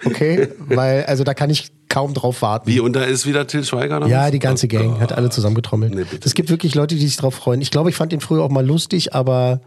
Okay? 0.06 0.48
Weil, 0.60 1.04
also 1.06 1.26
da 1.26 1.34
kann 1.34 1.50
ich 1.50 1.72
kaum 1.90 2.14
drauf 2.14 2.42
warten. 2.42 2.68
Wie, 2.70 2.80
und 2.80 2.96
da 2.96 3.04
ist 3.04 3.26
wieder 3.26 3.46
Till 3.48 3.66
Schweiger? 3.66 4.00
noch? 4.00 4.08
Ja, 4.08 4.32
die 4.32 4.40
ganze 4.40 4.66
Oh 4.68 4.70
Gang 4.70 5.00
hat 5.02 5.12
alle 5.12 5.30
zusammengetrommelt. 5.30 5.94
Nee, 5.94 6.06
es 6.24 6.34
gibt 6.34 6.50
wirklich 6.50 6.74
Leute, 6.74 6.96
die 6.96 7.02
sich 7.02 7.18
drauf 7.18 7.36
freuen. 7.36 7.60
Ich 7.60 7.70
glaube, 7.70 7.90
ich 7.90 7.98
fand 7.98 8.14
den 8.14 8.22
früher 8.22 8.42
auch 8.44 8.50
mal 8.50 8.66
lustig, 8.66 9.14
aber 9.14 9.60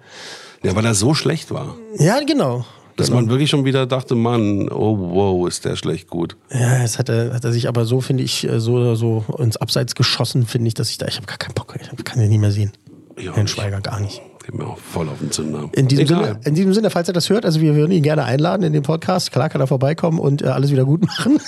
Ja, 0.62 0.74
weil 0.76 0.84
er 0.84 0.94
so 0.94 1.14
schlecht 1.14 1.50
war. 1.50 1.76
ja, 1.98 2.20
genau. 2.20 2.64
Dass 2.96 3.10
man 3.10 3.30
wirklich 3.30 3.48
schon 3.48 3.64
wieder 3.64 3.86
dachte, 3.86 4.14
Mann, 4.14 4.68
oh 4.68 4.96
wow, 4.98 5.48
ist 5.48 5.64
der 5.64 5.76
schlecht 5.76 6.08
gut. 6.08 6.36
Ja, 6.50 6.82
es 6.82 6.98
hat 6.98 7.08
er, 7.08 7.32
hat 7.32 7.42
er 7.44 7.50
sich 7.50 7.66
aber 7.66 7.84
so, 7.86 8.00
finde 8.02 8.22
ich, 8.22 8.46
äh, 8.46 8.60
so 8.60 8.74
oder 8.74 8.96
so 8.96 9.24
ins 9.38 9.56
Abseits 9.56 9.94
geschossen, 9.94 10.46
finde 10.46 10.68
ich, 10.68 10.74
dass 10.74 10.90
ich 10.90 10.98
da, 10.98 11.06
ich 11.06 11.16
habe 11.16 11.26
gar 11.26 11.38
keinen 11.38 11.54
Bock, 11.54 11.74
ich 11.74 12.04
kann 12.04 12.18
den 12.18 12.28
nicht 12.28 12.38
mehr 12.38 12.52
sehen. 12.52 12.72
Ja, 13.18 13.34
Herrn. 13.34 13.48
Schweiger 13.48 13.80
gar 13.80 13.98
nicht. 14.00 14.20
Geht 14.44 14.56
mir 14.56 14.66
auch 14.66 14.78
voll 14.78 15.08
auf 15.08 15.18
den 15.20 15.30
Zünder. 15.30 15.70
In 15.72 15.88
diesem, 15.88 16.04
Egal. 16.04 16.24
Sinne, 16.24 16.40
in 16.44 16.54
diesem 16.54 16.74
Sinne, 16.74 16.90
falls 16.90 17.08
er 17.08 17.14
das 17.14 17.30
hört, 17.30 17.44
also 17.44 17.60
wir 17.60 17.74
würden 17.76 17.92
ihn 17.92 18.02
gerne 18.02 18.24
einladen 18.24 18.64
in 18.64 18.72
den 18.72 18.82
Podcast. 18.82 19.30
Klar 19.32 19.48
kann 19.48 19.60
er 19.60 19.66
vorbeikommen 19.66 20.18
und 20.18 20.42
äh, 20.42 20.46
alles 20.46 20.70
wieder 20.70 20.84
gut 20.84 21.02
machen. 21.02 21.40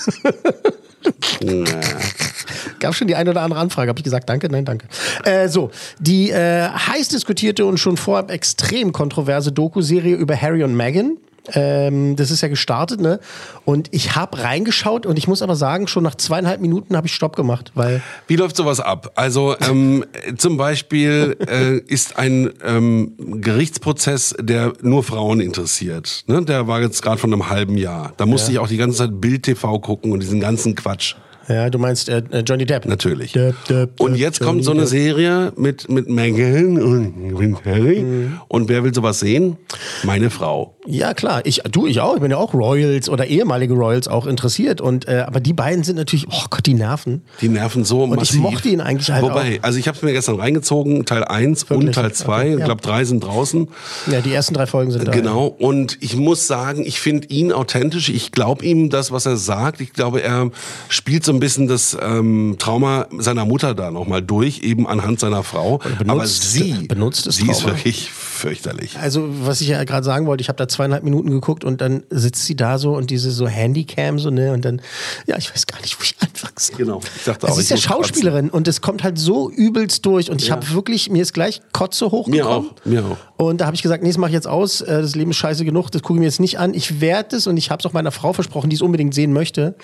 Gab 2.81 2.95
schon 2.95 3.09
die 3.09 3.15
eine 3.15 3.31
oder 3.31 3.43
andere 3.43 3.61
Anfrage. 3.61 3.89
Habe 3.89 3.99
ich 3.99 4.05
gesagt, 4.05 4.29
danke? 4.29 4.49
Nein, 4.51 4.65
danke. 4.65 4.87
Äh, 5.25 5.49
so, 5.49 5.71
die 5.99 6.31
äh, 6.31 6.69
heiß 6.69 7.09
diskutierte 7.09 7.67
und 7.67 7.79
schon 7.79 7.97
vorab 7.97 8.31
extrem 8.31 8.93
kontroverse 8.93 9.53
Doku-Serie 9.53 10.17
über 10.17 10.41
Harry 10.41 10.63
und 10.65 10.77
Meghan. 10.77 11.19
Ähm, 11.53 12.17
das 12.17 12.31
ist 12.31 12.41
ja 12.41 12.49
gestartet, 12.49 13.01
ne? 13.01 13.21
Und 13.65 13.89
ich 13.93 14.17
habe 14.17 14.43
reingeschaut 14.43 15.05
und 15.05 15.19
ich 15.19 15.29
muss 15.29 15.43
aber 15.43 15.57
sagen, 15.57 15.89
schon 15.89 16.03
nach 16.03 16.15
zweieinhalb 16.15 16.61
Minuten 16.61 16.97
habe 16.97 17.07
ich 17.07 17.15
Stopp 17.15 17.37
gemacht, 17.37 17.73
weil 17.75 18.03
Wie 18.27 18.37
läuft 18.37 18.57
sowas 18.57 18.81
ab? 18.81 19.13
Also 19.15 19.55
ähm, 19.61 20.05
zum 20.39 20.57
Beispiel 20.57 21.37
äh, 21.47 21.79
ist 21.79 22.19
ein 22.19 22.51
ähm, 22.65 23.15
Gerichtsprozess, 23.41 24.35
der 24.41 24.73
nur 24.81 25.03
Frauen 25.03 25.41
interessiert. 25.41 26.25
Ne? 26.27 26.43
Der 26.43 26.67
war 26.67 26.81
jetzt 26.81 27.03
gerade 27.03 27.19
von 27.19 27.33
einem 27.33 27.51
halben 27.51 27.77
Jahr. 27.77 28.13
Da 28.17 28.27
musste 28.27 28.53
ich 28.53 28.59
auch 28.59 28.69
die 28.69 28.79
ganze 28.79 28.99
Zeit 28.99 29.21
Bild 29.21 29.43
TV 29.43 29.79
gucken 29.81 30.13
und 30.13 30.21
diesen 30.21 30.41
ganzen 30.41 30.75
Quatsch. 30.75 31.15
Ja, 31.49 31.71
du 31.71 31.79
meinst 31.79 32.09
äh, 32.09 32.23
äh, 32.31 32.41
Johnny 32.41 32.65
Depp. 32.67 32.87
Natürlich. 32.87 33.33
Depp, 33.33 33.55
Depp, 33.69 34.01
Und 34.01 34.13
Depp, 34.13 34.21
jetzt 34.21 34.41
Johnny 34.41 34.51
kommt 34.53 34.65
so 34.65 34.71
eine. 34.71 34.87
Serie 34.87 35.53
mit, 35.57 35.89
mit 35.89 36.09
Meghan 36.09 36.81
und 36.81 37.65
Harry. 37.65 38.01
Mhm. 38.01 38.41
Und 38.49 38.69
wer 38.69 38.85
will 38.85 38.95
sowas 38.95 39.21
sehen? 39.21 39.57
Meine 40.05 40.31
Frau. 40.31 40.77
Ja, 40.87 41.15
klar. 41.15 41.41
Ich, 41.45 41.63
du, 41.71 41.87
ich 41.87 42.01
auch. 42.01 42.15
Ich 42.15 42.21
bin 42.21 42.31
ja 42.31 42.37
auch 42.37 42.53
Royals 42.55 43.09
oder 43.09 43.27
ehemalige 43.27 43.75
Royals 43.75 44.07
auch 44.09 44.27
interessiert. 44.27 44.81
Und, 44.81 45.09
äh, 45.09 45.25
aber 45.27 45.41
die 45.41 45.53
beiden 45.55 45.83
sind 45.85 45.97
natürlich, 45.97 46.27
oh 46.31 46.45
Gott, 46.51 46.67
die 46.67 46.75
nerven. 46.75 47.23
Die 47.41 47.49
nerven 47.49 47.85
so 47.85 48.03
Und 48.03 48.13
ich 48.13 48.17
massiv. 48.17 48.41
mochte 48.41 48.69
ihn 48.69 48.81
eigentlich 48.81 49.11
halt 49.11 49.23
Wobei, 49.23 49.59
also 49.63 49.79
ich 49.79 49.89
habe 49.89 49.97
es 49.97 50.03
mir 50.03 50.13
gestern 50.13 50.39
reingezogen, 50.39 51.07
Teil 51.07 51.25
1 51.25 51.65
und 51.65 51.71
Wirklich? 51.71 51.95
Teil 51.97 52.13
2. 52.13 52.35
Okay, 52.41 52.53
Ich 52.55 52.59
ja. 52.61 52.65
glaube, 52.67 52.83
drei 52.83 53.05
sind 53.05 53.25
draußen. 53.25 53.69
Ja, 54.11 54.21
die 54.21 54.33
ersten 54.33 54.55
drei 54.55 54.67
Folgen 54.67 54.91
sind 54.91 55.09
da. 55.09 55.13
Genau. 55.13 55.47
Und 55.47 55.97
ich 56.01 56.17
muss 56.17 56.47
sagen, 56.47 56.85
ich 56.87 57.01
finde 57.01 57.29
ihn 57.29 57.53
authentisch. 57.53 58.11
Ich 58.11 58.33
glaube 58.33 58.65
ihm 58.65 58.91
das, 58.91 59.11
was 59.11 59.27
er 59.27 59.37
sagt. 59.37 59.81
Ich 59.81 59.93
glaube, 59.93 60.23
er 60.23 60.51
spielt 60.89 61.25
so 61.25 61.34
ein 61.35 61.41
bisschen 61.41 61.67
das 61.69 61.97
ähm, 62.01 62.57
Trauma 62.59 63.07
seiner 63.19 63.45
Mutter 63.45 63.75
da 63.75 63.91
nochmal 63.91 64.23
durch, 64.23 64.61
eben 64.63 64.87
anhand 64.87 65.21
seiner 65.21 65.43
Frau. 65.43 65.79
benutzt- 65.79 66.11
Aber 66.11 66.27
sie, 66.27 66.73
benutzt 66.89 67.27
das 67.27 67.37
sie 67.37 67.49
ist 67.51 67.61
Trauma. 67.61 67.75
wirklich 67.77 68.11
fürchterlich. 68.11 68.99
Also, 68.99 69.29
was 69.47 69.61
ich 69.61 69.69
ja 69.69 69.83
gerade 69.85 70.05
sagen 70.05 70.27
wollte, 70.27 70.41
ich 70.43 70.49
habe 70.49 70.57
da 70.57 70.69
zweieinhalb 70.69 71.05
Minuten 71.05 71.31
geguckt 71.31 71.65
und 71.65 71.81
dann 71.81 72.03
sitzt 72.11 72.45
sie 72.47 72.57
da 72.57 72.79
so 72.79 72.95
und 72.97 73.11
diese 73.11 73.31
so 73.31 73.47
Handycam 73.49 74.19
so, 74.19 74.31
ne? 74.31 74.53
Und 74.53 74.65
dann, 74.65 74.81
ja, 75.27 75.37
ich 75.37 75.51
weiß 75.51 75.67
gar 75.67 75.81
nicht, 75.81 75.99
wo 75.99 76.03
ich 76.03 76.15
anfangen 76.21 76.53
soll. 76.57 76.77
Genau. 76.77 77.01
Ich 77.17 77.25
dachte 77.25 77.47
Sie 77.47 77.53
auch, 77.53 77.59
ist 77.59 77.65
ich 77.65 77.71
ja. 77.71 77.77
Schauspielerin 77.77 78.51
und 78.51 78.69
es 78.69 78.81
kommt 78.81 79.03
halt 79.03 79.19
so 79.19 79.51
übelst 79.51 80.05
durch 80.07 80.31
und 80.31 80.43
ich 80.43 80.51
habe 80.51 80.69
wirklich, 80.73 81.11
mir 81.11 81.23
ist 81.23 81.33
gleich 81.35 81.61
Kotze 81.73 82.11
hochgekommen. 82.11 82.71
Mir 82.85 83.03
auch, 83.05 83.05
mir 83.09 83.17
auch. 83.39 83.47
Und 83.47 83.61
da 83.61 83.67
habe 83.67 83.75
ich 83.75 83.83
gesagt, 83.83 84.03
nee, 84.03 84.09
das 84.11 84.19
mache 84.19 84.31
ich 84.31 84.35
jetzt 84.35 84.47
aus, 84.47 84.81
äh, 84.81 85.03
das 85.03 85.15
Leben 85.15 85.31
ist 85.33 85.37
scheiße 85.39 85.65
genug, 85.65 85.91
das 85.91 86.03
gucke 86.03 86.15
ich 86.19 86.21
mir 86.21 86.27
jetzt 86.27 86.41
nicht 86.41 86.59
an. 86.59 86.73
Ich 86.75 87.01
werde 87.01 87.37
es 87.37 87.47
und 87.47 87.57
ich 87.57 87.71
habe 87.71 87.81
es 87.81 87.87
auch 87.87 87.93
meiner 87.93 88.13
Frau 88.13 88.33
versprochen, 88.33 88.71
die 88.71 88.77
es 88.77 88.83
unbedingt 88.83 89.13
sehen 89.15 89.33
möchte. 89.33 89.75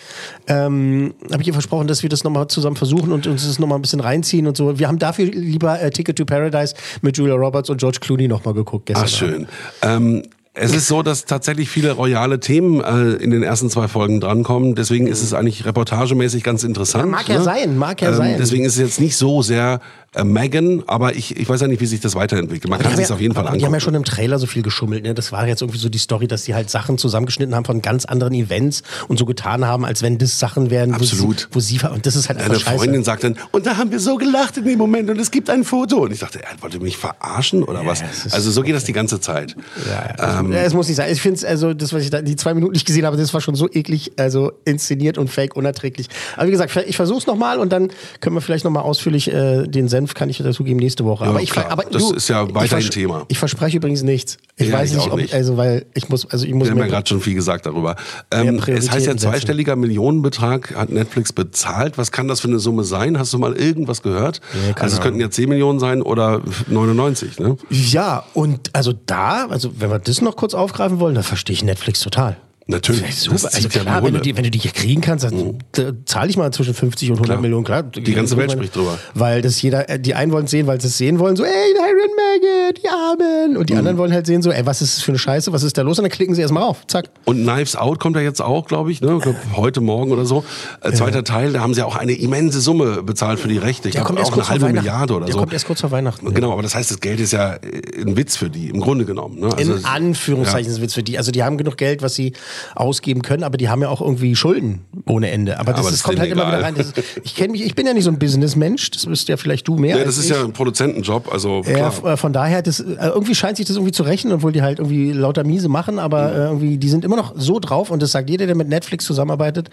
Ähm, 0.47 1.15
habe 1.41 1.45
ich 1.45 1.49
ihr 1.49 1.55
versprochen, 1.55 1.89
dass 1.89 2.03
wir 2.03 2.11
das 2.11 2.23
nochmal 2.23 2.49
zusammen 2.49 2.77
versuchen 2.77 3.13
und 3.13 3.27
uns 3.27 3.47
das 3.47 3.59
nochmal 3.59 3.79
ein 3.79 3.83
bisschen 3.83 4.01
reinziehen 4.01 4.47
und 4.47 4.57
so. 4.57 4.79
Wir 4.79 4.89
haben 4.89 4.99
dafür 4.99 5.25
lieber 5.25 5.81
äh, 5.81 5.91
Ticket 5.91 6.17
to 6.17 6.27
Paradise 6.27 6.75
mit 7.01 7.17
Julia 7.17 7.35
Roberts 7.35 7.71
und 7.71 7.79
George 7.79 7.99
Clooney 8.01 8.29
nochmal 8.29 8.53
geguckt 8.53 8.87
gestern. 8.87 9.05
Ach, 9.05 9.09
schön. 9.09 9.49
Ähm, 9.81 10.23
es 10.53 10.75
ist 10.75 10.89
so, 10.89 11.03
dass 11.03 11.27
tatsächlich 11.27 11.71
viele 11.71 11.93
royale 11.93 12.41
Themen 12.41 12.81
äh, 12.81 13.13
in 13.23 13.31
den 13.31 13.43
ersten 13.45 13.71
zwei 13.71 13.87
Folgen 13.87 14.21
drankommen. 14.21 14.75
Deswegen 14.75 15.07
ist 15.07 15.23
es 15.23 15.33
eigentlich 15.33 15.65
reportagemäßig 15.65 16.43
ganz 16.43 16.65
interessant. 16.65 17.05
Ja, 17.05 17.11
mag 17.11 17.29
ja 17.29 17.39
ne? 17.39 17.45
sein, 17.45 17.79
mag 17.79 18.03
ja 18.03 18.09
ähm, 18.11 18.17
sein. 18.17 18.35
Deswegen 18.39 18.65
ist 18.65 18.73
es 18.73 18.79
jetzt 18.81 19.01
nicht 19.01 19.17
so 19.17 19.43
sehr 19.43 19.81
äh, 20.13 20.25
Megan, 20.25 20.83
aber 20.89 21.15
ich, 21.15 21.37
ich 21.37 21.49
weiß 21.49 21.61
ja 21.61 21.69
nicht, 21.69 21.81
wie 21.81 21.87
sich 21.87 22.01
das 22.01 22.17
weiterentwickelt. 22.17 22.69
Man 22.69 22.81
kann 22.81 22.91
Die 22.91 22.97
sich 22.97 23.05
haben 23.05 23.11
ja- 23.11 23.15
auf 23.15 23.21
jeden 23.21 23.35
Fall 23.35 23.43
aber 23.43 23.51
angucken. 23.51 23.61
Die 23.61 23.67
haben 23.67 23.75
ja 23.75 23.81
schon 23.81 23.95
im 23.95 24.05
Trailer 24.05 24.41
so 24.41 24.47
viel 24.49 24.63
geschummelt. 24.63 25.05
Ne? 25.05 25.15
Das 25.15 25.31
war 25.31 25.47
jetzt 25.47 25.63
irgendwie 25.63 25.79
so 25.79 25.89
die 25.89 25.99
Story, 25.99 26.27
dass 26.27 26.43
die 26.43 26.55
halt 26.57 26.69
Sachen 26.69 26.99
zusammengeschnitten 26.99 27.55
haben 27.55 27.65
von 27.65 27.81
ganz 27.81 28.05
anderen 28.05 28.35
Events 28.35 28.83
und 29.07 29.21
so 29.21 29.27
getan 29.27 29.65
haben, 29.65 29.85
als 29.85 30.03
wenn 30.03 30.19
das 30.19 30.41
Sachen 30.41 30.69
wären, 30.71 30.91
wo 30.91 30.95
Absolut. 30.97 31.41
sie, 31.41 31.47
wo 31.53 31.61
sie 31.61 31.81
war. 31.85 31.93
Und 31.93 32.07
das 32.07 32.17
ist 32.17 32.29
halt 32.29 32.41
einfach 32.41 32.51
Eine 32.55 32.61
scheiße. 32.61 32.77
Freundin 32.79 33.05
sagt 33.05 33.23
dann, 33.23 33.37
und 33.53 33.67
da 33.67 33.77
haben 33.77 33.93
wir 33.93 34.01
so 34.01 34.17
gelacht 34.17 34.57
in 34.57 34.65
dem 34.65 34.79
Moment 34.79 35.09
und 35.11 35.21
es 35.21 35.31
gibt 35.31 35.49
ein 35.49 35.63
Foto. 35.63 35.99
Und 35.99 36.13
ich 36.13 36.19
dachte, 36.19 36.43
er 36.43 36.61
wollte 36.61 36.81
mich 36.81 36.97
verarschen 36.97 37.63
oder 37.63 37.87
was? 37.87 38.03
es 38.03 38.27
ist- 38.27 38.35
Also 38.35 38.51
so 38.51 38.63
geht 38.63 38.75
das 38.75 38.83
die 38.83 38.93
ganze 38.93 39.21
Zeit. 39.21 39.55
Ja, 39.89 40.09
ja, 40.19 40.40
es 40.49 40.75
muss 40.75 40.89
nicht 40.89 40.97
sein. 40.97 41.13
Ich 41.13 41.21
finde 41.21 41.37
es, 41.39 41.45
also 41.45 41.75
das, 41.75 41.93
was 41.93 42.03
ich 42.03 42.11
da, 42.11 42.23
die 42.23 42.37
zwei 42.37 42.55
Minuten 42.55 42.73
nicht 42.73 42.87
gesehen 42.87 43.07
habe, 43.07 43.17
das 43.17 43.33
war 43.35 43.41
schon 43.41 43.55
so 43.55 43.69
eklig, 43.71 44.13
also 44.19 44.53
inszeniert 44.65 45.19
und 45.19 45.29
fake, 45.29 45.57
unerträglich. 45.57 46.09
Aber 46.37 46.47
wie 46.47 46.51
gesagt, 46.53 46.75
ich 46.87 46.97
versuche 46.97 47.19
es 47.19 47.27
nochmal 47.27 47.59
und 47.59 47.73
dann 47.73 47.89
können 48.21 48.37
wir 48.37 48.41
vielleicht 48.41 48.65
nochmal 48.65 48.83
ausführlich 48.83 49.33
äh, 49.33 49.65
den 49.67 49.89
Senf, 49.89 50.15
kann 50.15 50.29
ich 50.31 50.39
dazu 50.39 50.65
geben, 50.65 50.79
nächste 50.81 51.05
Woche. 51.05 51.25
Ja, 51.25 51.31
aber 51.31 51.43
ich, 51.43 51.51
klar. 51.51 51.67
aber 51.71 51.85
Das 51.85 52.11
ist 52.11 52.29
ja 52.29 52.45
ich 52.45 52.55
weiterhin 52.55 52.83
vers- 52.83 52.91
Thema. 52.91 53.25
Ich 53.29 53.39
verspreche 53.39 53.77
übrigens 53.77 54.03
nichts. 54.03 54.39
Ich 54.57 54.69
Ja, 54.69 54.79
weiß 54.79 54.91
ich 54.91 54.97
nicht, 54.97 55.11
ob, 55.11 55.19
nicht. 55.21 55.35
also 55.35 55.57
weil 55.57 55.87
ich 55.95 56.09
muss, 56.09 56.29
also 56.31 56.47
ich 56.47 56.55
muss 56.55 56.67
Wir 56.69 56.73
haben 56.73 56.79
ja 56.81 56.87
gerade 56.87 57.09
schon 57.09 57.21
viel 57.21 57.35
gesagt 57.35 57.67
darüber. 57.67 57.97
Ähm, 58.31 58.57
es 58.67 58.91
heißt 58.91 59.07
ja 59.07 59.13
setzen. 59.13 59.19
zweistelliger 59.19 59.77
Millionenbetrag 59.77 60.75
hat 60.77 60.91
Netflix 60.91 61.33
bezahlt. 61.33 61.99
Was 61.99 62.13
kann 62.13 62.29
das 62.29 62.41
für 62.41 62.49
eine 62.49 62.59
Summe 62.59 62.85
sein? 62.85 63.19
Hast 63.19 63.33
du 63.33 63.39
mal 63.39 63.55
irgendwas 63.57 64.03
gehört? 64.03 64.41
Keine 64.53 64.77
also 64.81 64.97
es 64.97 65.03
könnten 65.03 65.21
ja 65.21 65.31
10 65.31 65.49
Millionen 65.49 65.79
sein 65.79 66.03
oder 66.03 66.41
99, 66.69 67.39
ne? 67.39 67.57
Ja, 67.71 68.25
und 68.35 68.71
also 68.75 68.93
da, 69.07 69.47
also 69.47 69.71
wenn 69.79 69.91
wir 69.91 69.99
das 69.99 70.21
noch 70.21 70.30
kurz 70.37 70.55
aufgreifen 70.55 71.01
wollen, 71.01 71.15
dann 71.15 71.25
verstehe 71.25 71.55
ich 71.55 71.65
Netflix 71.65 72.01
total. 72.01 72.37
Natürlich. 72.67 73.03
Ja, 73.03 73.13
super. 73.13 73.51
Also 73.53 73.69
ja 73.69 73.69
klar, 73.69 73.97
eine 73.97 74.07
wenn 74.07 74.15
du, 74.15 74.21
die, 74.21 74.37
wenn 74.37 74.45
du 74.45 74.51
die 74.51 74.59
hier 74.59 74.71
kriegen 74.71 75.01
kannst, 75.01 75.25
dann 75.25 75.59
äh, 75.77 75.93
zahle 76.05 76.31
ich 76.31 76.37
mal 76.37 76.53
zwischen 76.53 76.73
50 76.75 77.11
und 77.11 77.17
100 77.17 77.27
Klar. 77.27 77.41
Millionen. 77.41 77.65
Klar, 77.65 77.83
Die 77.83 78.15
ganze 78.15 78.37
Welt 78.37 78.53
spricht 78.53 78.77
drüber. 78.77 78.99
Weil 79.15 79.43
das 79.43 79.61
jeder, 79.61 79.89
äh, 79.89 79.99
die 79.99 80.15
einen 80.15 80.31
wollen 80.31 80.47
sehen, 80.47 80.67
weil 80.69 80.81
sie 80.81 80.87
es 80.87 80.97
sehen 80.97 81.19
wollen, 81.19 81.35
so, 81.35 81.45
ey, 81.45 81.51
Harry 81.81 82.01
und 82.03 82.17
Meghan, 82.41 82.75
die 82.83 82.89
Armen. 82.89 83.51
Mhm. 83.53 83.57
Und 83.59 83.71
die 83.71 83.75
anderen 83.75 83.99
wollen 83.99 84.13
halt 84.13 84.27
sehen, 84.27 84.43
so, 84.43 84.51
ey, 84.51 84.65
was 84.67 84.83
ist 84.83 84.97
das 84.97 85.03
für 85.03 85.13
eine 85.13 85.19
Scheiße, 85.19 85.53
was 85.53 85.63
ist 85.63 85.77
da 85.79 85.83
los? 85.83 85.99
Und 85.99 86.05
dann 86.05 86.11
klicken 86.13 86.35
sie 86.35 86.41
erstmal 86.43 86.63
auf, 86.63 86.87
zack. 86.87 87.07
Und 87.25 87.43
Knives 87.45 87.77
Out 87.77 88.01
kommt 88.01 88.17
ja 88.17 88.23
jetzt 88.23 88.41
auch, 88.43 88.67
glaube 88.67 88.91
ich, 88.93 89.01
ne? 89.01 89.17
Ich 89.17 89.23
glaub, 89.23 89.37
heute 89.57 89.81
Morgen 89.81 90.13
oder 90.13 90.25
so. 90.25 90.45
Äh, 90.83 90.93
zweiter 90.93 91.25
Teil, 91.25 91.53
da 91.53 91.61
haben 91.61 91.75
sie 91.75 91.83
auch 91.83 91.97
eine 91.97 92.13
immense 92.13 92.61
Summe 92.61 93.03
bezahlt 93.03 93.39
für 93.41 93.49
die 93.49 93.59
Rechte. 93.59 93.89
Ich 93.89 93.93
Der 93.95 94.01
glaube 94.03 94.07
kommt 94.09 94.19
erst 94.21 94.31
auch 94.31 94.35
eine 94.35 94.41
kurz 94.43 94.47
vor 94.47 94.53
halbe 94.53 94.65
Weihnachten. 94.67 94.85
Milliarde 94.85 95.15
oder 95.15 95.27
Der 95.27 95.33
so. 95.35 95.39
kommt 95.41 95.53
erst 95.53 95.67
kurz 95.67 95.81
vor 95.81 95.91
Weihnachten. 95.91 96.35
Genau, 96.35 96.53
aber 96.53 96.63
das 96.63 96.75
heißt, 96.75 96.91
das 96.91 97.01
Geld 97.01 97.21
ist 97.21 97.33
ja 97.33 97.55
äh, 97.55 97.59
ein 98.03 98.17
Witz 98.17 98.37
für 98.37 98.51
die, 98.51 98.69
im 98.69 98.81
Grunde 98.81 99.05
genommen. 99.05 99.41
Ne? 99.41 99.51
Also, 99.57 99.75
In 99.75 99.85
Anführungszeichen 99.85 100.67
ist 100.71 100.77
es 100.79 100.83
Witz 100.83 100.95
für 100.95 101.03
die. 101.03 101.19
Also 101.19 101.31
die 101.33 101.43
haben 101.43 101.59
genug 101.59 101.77
Geld, 101.77 102.03
was 102.03 102.15
sie 102.15 102.33
ausgeben 102.75 103.23
können, 103.23 103.43
aber 103.45 103.57
die 103.57 103.69
haben 103.69 103.83
ja 103.83 103.89
auch 103.89 104.01
irgendwie 104.01 104.35
Schulden 104.37 104.81
ohne 105.07 105.31
Ende. 105.31 105.59
Aber 105.59 105.73
das, 105.73 105.81
aber 105.81 105.91
das 105.91 106.03
kommt 106.03 106.19
halt 106.19 106.31
denen 106.31 106.41
immer 106.41 106.49
wieder 106.49 106.59
egal. 106.59 106.73
rein. 106.73 106.81
Ist, 106.81 106.95
ich 107.23 107.35
kenne 107.35 107.53
mich, 107.53 107.63
ich 107.65 107.75
bin 107.75 107.87
ja 107.87 107.93
nicht 107.95 108.05
so 108.05 108.11
ein 108.11 108.19
Businessmensch, 108.19 108.91
das 108.91 109.07
wisst 109.09 109.29
ja 109.29 109.37
vielleicht 109.37 109.67
du 109.69 109.77
mehr. 109.77 109.99
Ja, 109.99 110.05
das 110.05 110.19
ist 110.19 110.25
ich. 110.25 110.31
ja 110.31 110.43
ein 110.45 110.53
Produzentenjob, 110.53 111.33
also 111.33 111.63
Ja, 111.67 111.75
klar. 111.75 111.89
f- 111.89 112.05
äh, 112.05 112.17
von 112.31 112.35
daher, 112.35 112.63
das, 112.63 112.79
äh, 112.79 112.95
irgendwie 113.09 113.35
scheint 113.35 113.57
sich 113.57 113.67
das 113.67 113.75
irgendwie 113.75 113.91
zu 113.91 114.05
rechnen, 114.05 114.33
obwohl 114.33 114.53
die 114.53 114.63
halt 114.63 114.79
irgendwie 114.79 115.11
lauter 115.13 115.43
Miese 115.43 115.69
machen, 115.69 115.99
aber 115.99 116.33
äh, 116.33 116.37
irgendwie, 116.45 116.79
die 116.79 116.89
sind 116.89 117.05
immer 117.05 117.17
noch 117.17 117.35
so 117.37 117.59
drauf 117.59 117.91
und 117.91 118.01
das 118.01 118.13
sagt 118.13 118.31
jeder, 118.31 118.47
der 118.47 118.55
mit 118.55 118.69
Netflix 118.69 119.05
zusammenarbeitet. 119.05 119.69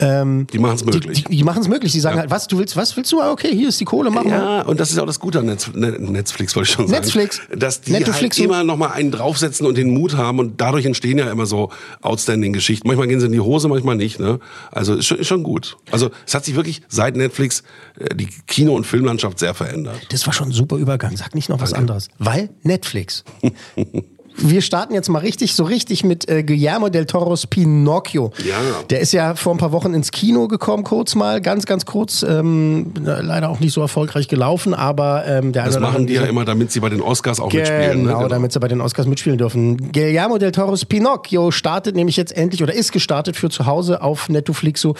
Ähm, 0.00 0.46
Die 0.52 0.58
machen's 0.58 0.84
möglich. 0.84 1.24
Die, 1.24 1.36
die, 1.36 1.44
machen 1.44 1.62
es 1.62 1.68
möglich. 1.68 1.92
Die 1.92 2.00
sagen 2.00 2.18
halt, 2.18 2.30
was, 2.30 2.46
du 2.46 2.58
willst, 2.58 2.76
was 2.76 2.94
willst 2.98 3.10
du? 3.10 3.22
Ah, 3.22 3.30
Okay, 3.32 3.48
hier 3.56 3.70
ist 3.70 3.80
die 3.80 3.86
Kohle, 3.86 4.10
machen 4.10 4.30
wir. 4.30 4.36
Ja, 4.36 4.62
und 4.62 4.78
das 4.80 4.90
ist 4.90 4.98
auch 4.98 5.06
das 5.06 5.18
Gute 5.18 5.38
an 5.38 5.46
Netz, 5.46 5.70
Ne- 5.74 5.92
Netflix, 5.98 6.54
wollte 6.54 6.68
ich 6.68 6.74
schon 6.74 6.88
sagen. 6.88 7.00
Netflix. 7.02 7.40
Dass 7.56 7.80
die 7.80 7.92
Netflix. 7.92 8.36
halt 8.36 8.44
immer 8.44 8.64
noch 8.64 8.76
mal 8.76 8.88
einen 8.90 9.10
draufsetzen 9.10 9.66
und 9.66 9.78
den 9.78 9.88
Mut 9.94 10.14
haben 10.14 10.38
und 10.40 10.60
dadurch 10.60 10.84
entstehen 10.84 11.16
ja 11.16 11.30
immer 11.30 11.46
so 11.46 11.70
outstanding 12.02 12.52
Geschichten. 12.52 12.86
Manchmal 12.86 13.08
gehen 13.08 13.18
sie 13.20 13.26
in 13.26 13.32
die 13.32 13.40
Hose, 13.40 13.68
manchmal 13.68 13.96
nicht. 13.96 14.20
Ne? 14.20 14.40
Also 14.70 14.94
ist 14.94 15.06
schon, 15.06 15.18
ist 15.18 15.26
schon 15.28 15.42
gut. 15.42 15.78
Also 15.90 16.10
es 16.26 16.34
hat 16.34 16.44
sich 16.44 16.54
wirklich 16.54 16.82
seit 16.88 17.16
Netflix 17.16 17.62
äh, 17.98 18.14
die 18.14 18.28
Kino- 18.46 18.74
und 18.74 18.84
Filmlandschaft 18.86 19.38
sehr 19.38 19.54
verändert. 19.54 19.96
Das 20.10 20.26
war 20.26 20.34
schon 20.34 20.48
ein 20.48 20.52
super 20.52 20.76
Übergang. 20.76 21.16
Sag 21.16 21.34
nicht 21.34 21.48
noch 21.48 21.60
was 21.60 21.72
anderes. 21.84 22.08
Weil 22.18 22.50
Netflix. 22.62 23.24
Wir 24.36 24.62
starten 24.62 24.94
jetzt 24.94 25.08
mal 25.08 25.20
richtig, 25.20 25.54
so 25.54 25.64
richtig 25.64 26.02
mit 26.02 26.28
äh, 26.28 26.42
Guillermo 26.42 26.88
del 26.88 27.06
Toros 27.06 27.46
Pinocchio. 27.46 28.32
Ja. 28.44 28.56
Der 28.90 29.00
ist 29.00 29.12
ja 29.12 29.36
vor 29.36 29.54
ein 29.54 29.58
paar 29.58 29.70
Wochen 29.70 29.94
ins 29.94 30.10
Kino 30.10 30.48
gekommen, 30.48 30.82
kurz 30.82 31.14
mal, 31.14 31.40
ganz, 31.40 31.66
ganz 31.66 31.86
kurz. 31.86 32.24
Ähm, 32.28 32.92
leider 33.00 33.48
auch 33.48 33.60
nicht 33.60 33.72
so 33.72 33.80
erfolgreich 33.80 34.26
gelaufen, 34.26 34.74
aber 34.74 35.24
ähm, 35.26 35.52
der 35.52 35.64
Das 35.64 35.78
machen 35.78 36.06
die 36.06 36.14
ja 36.14 36.24
immer, 36.24 36.44
damit 36.44 36.72
sie 36.72 36.80
bei 36.80 36.88
den 36.88 37.00
Oscars 37.00 37.38
auch 37.38 37.52
mitspielen. 37.52 38.02
Ne? 38.02 38.08
Genau, 38.08 38.28
damit 38.28 38.52
sie 38.52 38.58
bei 38.58 38.66
den 38.66 38.80
Oscars 38.80 39.06
mitspielen 39.06 39.38
dürfen. 39.38 39.92
Guillermo 39.92 40.38
del 40.38 40.50
Toros 40.50 40.84
Pinocchio 40.84 41.52
startet 41.52 41.94
nämlich 41.94 42.16
jetzt 42.16 42.36
endlich 42.36 42.62
oder 42.62 42.74
ist 42.74 42.90
gestartet 42.90 43.36
für 43.36 43.50
zu 43.50 43.66
Hause 43.66 44.02
auf 44.02 44.28
Netflixo. 44.28 44.96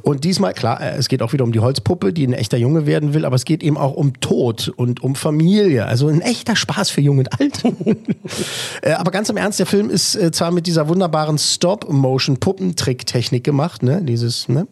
Und 0.00 0.24
diesmal, 0.24 0.54
klar, 0.54 0.80
äh, 0.80 0.96
es 0.96 1.08
geht 1.08 1.20
auch 1.22 1.34
wieder 1.34 1.44
um 1.44 1.52
die 1.52 1.60
Holzpuppe, 1.60 2.14
die 2.14 2.26
ein 2.26 2.32
echter 2.32 2.56
Junge 2.56 2.86
werden 2.86 3.12
will, 3.12 3.26
aber 3.26 3.36
es 3.36 3.44
geht 3.44 3.62
eben 3.62 3.76
auch 3.76 3.92
um 3.92 4.18
Tod 4.20 4.72
und 4.76 5.02
um 5.02 5.14
Familie. 5.14 5.84
Also 5.84 6.08
ein 6.08 6.22
echter 6.22 6.56
Spaß 6.56 6.88
für 6.88 7.02
Jung 7.02 7.18
und 7.18 7.38
Alt. 7.38 7.62
Äh, 8.82 8.92
aber 8.92 9.10
ganz 9.10 9.28
im 9.28 9.36
Ernst, 9.36 9.58
der 9.58 9.66
Film 9.66 9.90
ist 9.90 10.14
äh, 10.14 10.30
zwar 10.32 10.50
mit 10.50 10.66
dieser 10.66 10.88
wunderbaren 10.88 11.38
Stop-Motion-Puppentrick-Technik 11.38 13.44
gemacht, 13.44 13.82
ne? 13.82 14.02
Dieses, 14.02 14.48
ne? 14.48 14.66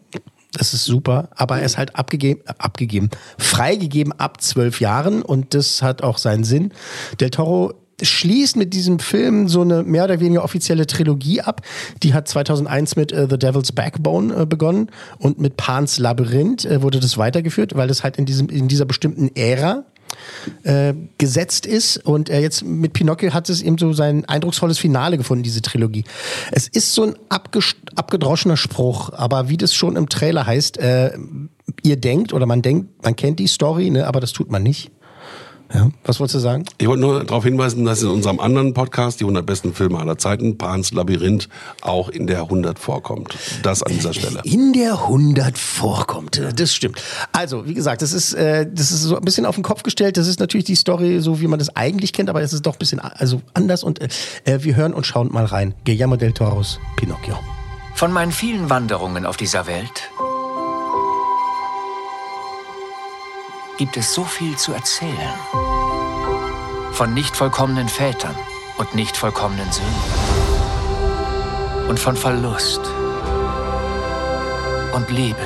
Das 0.53 0.73
ist 0.73 0.85
super, 0.85 1.29
aber 1.35 1.59
er 1.59 1.65
ist 1.65 1.77
halt 1.77 1.95
abgegeben, 1.95 2.41
abgegeben, 2.57 3.09
freigegeben 3.37 4.13
ab 4.13 4.41
zwölf 4.41 4.79
Jahren 4.79 5.21
und 5.21 5.53
das 5.53 5.81
hat 5.81 6.03
auch 6.03 6.17
seinen 6.17 6.43
Sinn. 6.43 6.71
Del 7.19 7.29
Toro 7.29 7.73
schließt 8.01 8.55
mit 8.55 8.73
diesem 8.73 8.99
Film 8.99 9.47
so 9.47 9.61
eine 9.61 9.83
mehr 9.83 10.03
oder 10.03 10.19
weniger 10.19 10.43
offizielle 10.43 10.85
Trilogie 10.85 11.41
ab. 11.41 11.61
Die 12.03 12.13
hat 12.13 12.27
2001 12.27 12.95
mit 12.95 13.11
äh, 13.11 13.27
The 13.29 13.37
Devil's 13.37 13.71
Backbone 13.71 14.35
äh, 14.35 14.45
begonnen 14.45 14.89
und 15.17 15.39
mit 15.39 15.57
Pans 15.57 15.97
Labyrinth 15.97 16.65
äh, 16.65 16.81
wurde 16.81 16.99
das 16.99 17.17
weitergeführt, 17.17 17.75
weil 17.75 17.87
das 17.87 18.03
halt 18.03 18.17
in, 18.17 18.25
diesem, 18.25 18.49
in 18.49 18.67
dieser 18.67 18.85
bestimmten 18.85 19.35
Ära 19.35 19.83
äh, 20.63 20.93
gesetzt 21.17 21.65
ist. 21.65 21.97
Und 22.05 22.29
äh, 22.29 22.39
jetzt 22.39 22.63
mit 22.63 22.93
Pinocchio 22.93 23.33
hat 23.33 23.49
es 23.49 23.61
eben 23.61 23.77
so 23.77 23.93
sein 23.93 24.25
eindrucksvolles 24.25 24.77
Finale 24.77 25.17
gefunden, 25.17 25.43
diese 25.43 25.61
Trilogie. 25.61 26.03
Es 26.51 26.67
ist 26.67 26.93
so 26.93 27.03
ein 27.03 27.15
abgedroschener 27.29 28.57
Spruch, 28.57 29.11
aber 29.13 29.49
wie 29.49 29.57
das 29.57 29.73
schon 29.73 29.95
im 29.95 30.09
Trailer 30.09 30.45
heißt, 30.45 30.77
äh, 30.77 31.11
ihr 31.83 31.97
denkt 31.97 32.33
oder 32.33 32.45
man 32.45 32.61
denkt, 32.61 33.03
man 33.03 33.15
kennt 33.15 33.39
die 33.39 33.47
Story, 33.47 33.89
ne, 33.89 34.07
aber 34.07 34.19
das 34.19 34.33
tut 34.33 34.51
man 34.51 34.63
nicht. 34.63 34.91
Ja, 35.73 35.89
was 36.05 36.19
wolltest 36.19 36.35
du 36.35 36.39
sagen? 36.39 36.65
Ich 36.77 36.87
wollte 36.87 37.01
nur 37.01 37.23
darauf 37.23 37.43
hinweisen, 37.43 37.83
dass 37.83 38.01
in 38.01 38.09
unserem 38.09 38.39
anderen 38.39 38.73
Podcast, 38.73 39.19
die 39.19 39.25
100 39.25 39.45
besten 39.45 39.73
Filme 39.73 39.99
aller 39.99 40.17
Zeiten, 40.17 40.57
Pans 40.57 40.91
Labyrinth, 40.91 41.49
auch 41.81 42.09
in 42.09 42.25
der 42.25 42.43
100 42.43 42.79
vorkommt. 42.79 43.35
Das 43.63 43.83
an 43.83 43.91
dieser 43.91 44.13
Stelle. 44.13 44.41
In 44.43 44.71
der 44.71 44.93
100 44.93 45.57
vorkommt. 45.57 46.41
Das 46.55 46.73
stimmt. 46.73 47.01
Also, 47.33 47.65
wie 47.65 47.73
gesagt, 47.73 48.01
das 48.01 48.13
ist, 48.13 48.33
äh, 48.33 48.65
das 48.71 48.91
ist 48.91 49.01
so 49.03 49.17
ein 49.17 49.23
bisschen 49.23 49.45
auf 49.45 49.55
den 49.55 49.63
Kopf 49.63 49.83
gestellt. 49.83 50.15
Das 50.17 50.27
ist 50.27 50.39
natürlich 50.39 50.65
die 50.65 50.75
Story, 50.75 51.19
so 51.19 51.41
wie 51.41 51.47
man 51.47 51.59
das 51.59 51.75
eigentlich 51.75 52.13
kennt, 52.13 52.29
aber 52.29 52.41
es 52.41 52.53
ist 52.53 52.65
doch 52.65 52.75
ein 52.75 52.79
bisschen 52.79 52.99
also 52.99 53.41
anders. 53.53 53.83
Und 53.83 53.99
äh, 54.01 54.63
wir 54.63 54.75
hören 54.75 54.93
und 54.93 55.05
schauen 55.05 55.29
mal 55.31 55.45
rein. 55.45 55.73
Guillermo 55.85 56.15
del 56.15 56.31
Toros 56.31 56.79
Pinocchio. 56.95 57.37
Von 57.95 58.11
meinen 58.11 58.31
vielen 58.31 58.69
Wanderungen 58.69 59.25
auf 59.25 59.37
dieser 59.37 59.67
Welt 59.67 60.09
gibt 63.77 63.95
es 63.95 64.13
so 64.13 64.23
viel 64.23 64.57
zu 64.57 64.73
erzählen. 64.73 65.33
Von 66.93 67.13
nicht 67.13 67.35
vollkommenen 67.35 67.87
Vätern 67.87 68.35
und 68.77 68.95
nicht 68.95 69.15
vollkommenen 69.15 69.71
Söhnen. 69.71 69.93
Und 71.87 71.99
von 71.99 72.15
Verlust 72.17 72.81
und 74.93 75.09
Liebe. 75.11 75.45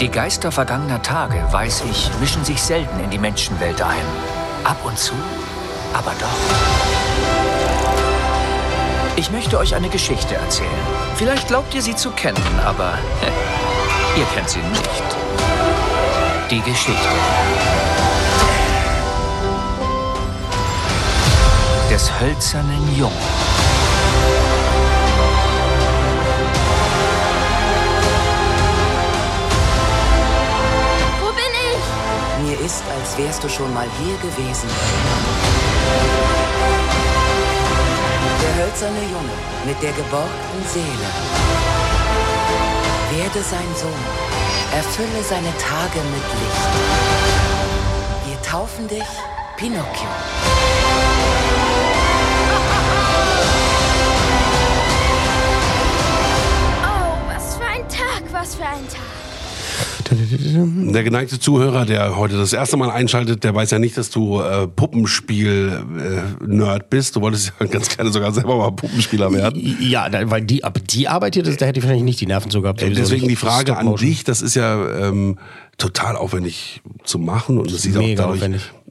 Die 0.00 0.08
Geister 0.08 0.50
vergangener 0.50 1.00
Tage, 1.00 1.40
weiß 1.50 1.84
ich, 1.88 2.10
mischen 2.20 2.44
sich 2.44 2.60
selten 2.60 2.98
in 2.98 3.10
die 3.10 3.18
Menschenwelt 3.18 3.80
ein. 3.80 4.04
Ab 4.64 4.78
und 4.84 4.98
zu, 4.98 5.14
aber 5.92 6.12
doch. 6.18 6.26
Ich 9.16 9.30
möchte 9.30 9.58
euch 9.58 9.76
eine 9.76 9.88
Geschichte 9.88 10.34
erzählen. 10.34 10.68
Vielleicht 11.14 11.46
glaubt 11.46 11.72
ihr 11.74 11.82
sie 11.82 11.94
zu 11.94 12.10
kennen, 12.10 12.60
aber 12.64 12.98
ihr 14.16 14.24
kennt 14.26 14.48
sie 14.48 14.60
nicht. 14.60 14.92
Die 16.50 16.60
Geschichte 16.60 17.08
des 21.90 22.10
hölzernen 22.20 22.96
Jungen. 22.96 23.12
Wo 31.20 31.32
bin 31.32 31.52
ich? 31.72 32.48
Mir 32.48 32.60
ist, 32.64 32.84
als 32.98 33.18
wärst 33.18 33.42
du 33.42 33.48
schon 33.48 33.72
mal 33.74 33.88
hier 33.98 34.16
gewesen. 34.18 34.68
Der 38.42 38.54
hölzerne 38.64 39.02
Junge 39.02 39.34
mit 39.66 39.82
der 39.82 39.92
geborgten 39.92 40.64
Seele. 40.72 41.08
Werde 43.16 43.42
sein 43.44 43.76
Sohn. 43.76 43.92
Erfülle 44.74 45.22
seine 45.22 45.56
Tage 45.58 46.00
mit 46.00 46.24
Licht. 46.40 46.74
Wir 48.26 48.42
taufen 48.42 48.88
dich 48.88 49.04
Pinocchio. 49.56 50.08
Oh, 56.82 57.32
was 57.32 57.56
für 57.56 57.64
ein 57.64 57.88
Tag, 57.88 58.22
was 58.32 58.56
für 58.56 58.66
ein 58.66 58.88
Tag. 58.88 59.13
Der 60.92 61.02
geneigte 61.02 61.38
Zuhörer, 61.38 61.86
der 61.86 62.16
heute 62.16 62.36
das 62.36 62.52
erste 62.52 62.76
Mal 62.76 62.90
einschaltet, 62.90 63.44
der 63.44 63.54
weiß 63.54 63.70
ja 63.70 63.78
nicht, 63.78 63.96
dass 63.96 64.10
du 64.10 64.40
äh, 64.40 64.66
Puppenspiel-Nerd 64.66 66.90
bist. 66.90 67.16
Du 67.16 67.20
wolltest 67.20 67.52
ja 67.58 67.66
ganz 67.66 67.94
gerne 67.94 68.12
sogar 68.12 68.32
selber 68.32 68.56
mal 68.56 68.72
Puppenspieler 68.72 69.32
werden. 69.32 69.76
Ja, 69.80 70.08
weil 70.30 70.42
die, 70.42 70.64
aber 70.64 70.80
die 70.80 71.08
Arbeit 71.08 71.34
hier, 71.34 71.42
das, 71.42 71.56
da 71.56 71.66
hätte 71.66 71.78
ich 71.78 71.84
wahrscheinlich 71.84 72.04
nicht 72.04 72.20
die 72.20 72.26
Nerven 72.26 72.50
zu 72.50 72.62
gehabt. 72.62 72.82
Äh, 72.82 72.90
Deswegen 72.90 73.28
die 73.28 73.36
Frage 73.36 73.76
an 73.76 73.96
dich, 73.96 74.24
das 74.24 74.42
ist 74.42 74.54
ja 74.54 75.08
ähm, 75.08 75.38
total 75.78 76.16
aufwendig 76.16 76.82
zu 77.04 77.18
machen 77.18 77.58
und 77.58 77.70
es 77.70 77.82
sieht 77.82 77.96
auch 77.96 78.14
dadurch 78.16 78.42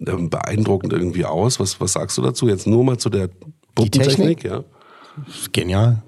ähm, 0.05 0.29
beeindruckend 0.29 0.93
irgendwie 0.93 1.25
aus. 1.25 1.59
Was, 1.59 1.79
was 1.79 1.93
sagst 1.93 2.17
du 2.17 2.21
dazu? 2.21 2.47
Jetzt 2.47 2.67
nur 2.67 2.83
mal 2.83 2.97
zu 2.97 3.09
der 3.09 3.29
Puppentechnik, 3.75 4.39
Technik? 4.39 4.43
ja? 4.43 4.63
Genial. 5.51 6.03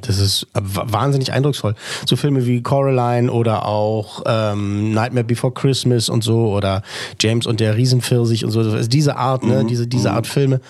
Das 0.00 0.18
ist 0.18 0.48
wahnsinnig 0.54 1.32
eindrucksvoll. 1.32 1.74
So 2.04 2.16
Filme 2.16 2.44
wie 2.46 2.62
Coraline 2.62 3.30
oder 3.30 3.66
auch 3.66 4.22
ähm, 4.26 4.92
Nightmare 4.92 5.24
Before 5.24 5.52
Christmas 5.52 6.08
und 6.08 6.24
so 6.24 6.52
oder 6.52 6.82
James 7.20 7.46
und 7.46 7.60
der 7.60 7.76
Riesenpfirsich 7.76 8.44
und 8.44 8.50
so. 8.50 8.60
Also 8.60 8.88
diese 8.88 9.16
Art, 9.16 9.44
ne, 9.44 9.64
diese, 9.64 9.86
diese 9.86 10.12
Art 10.12 10.26
Filme. 10.26 10.60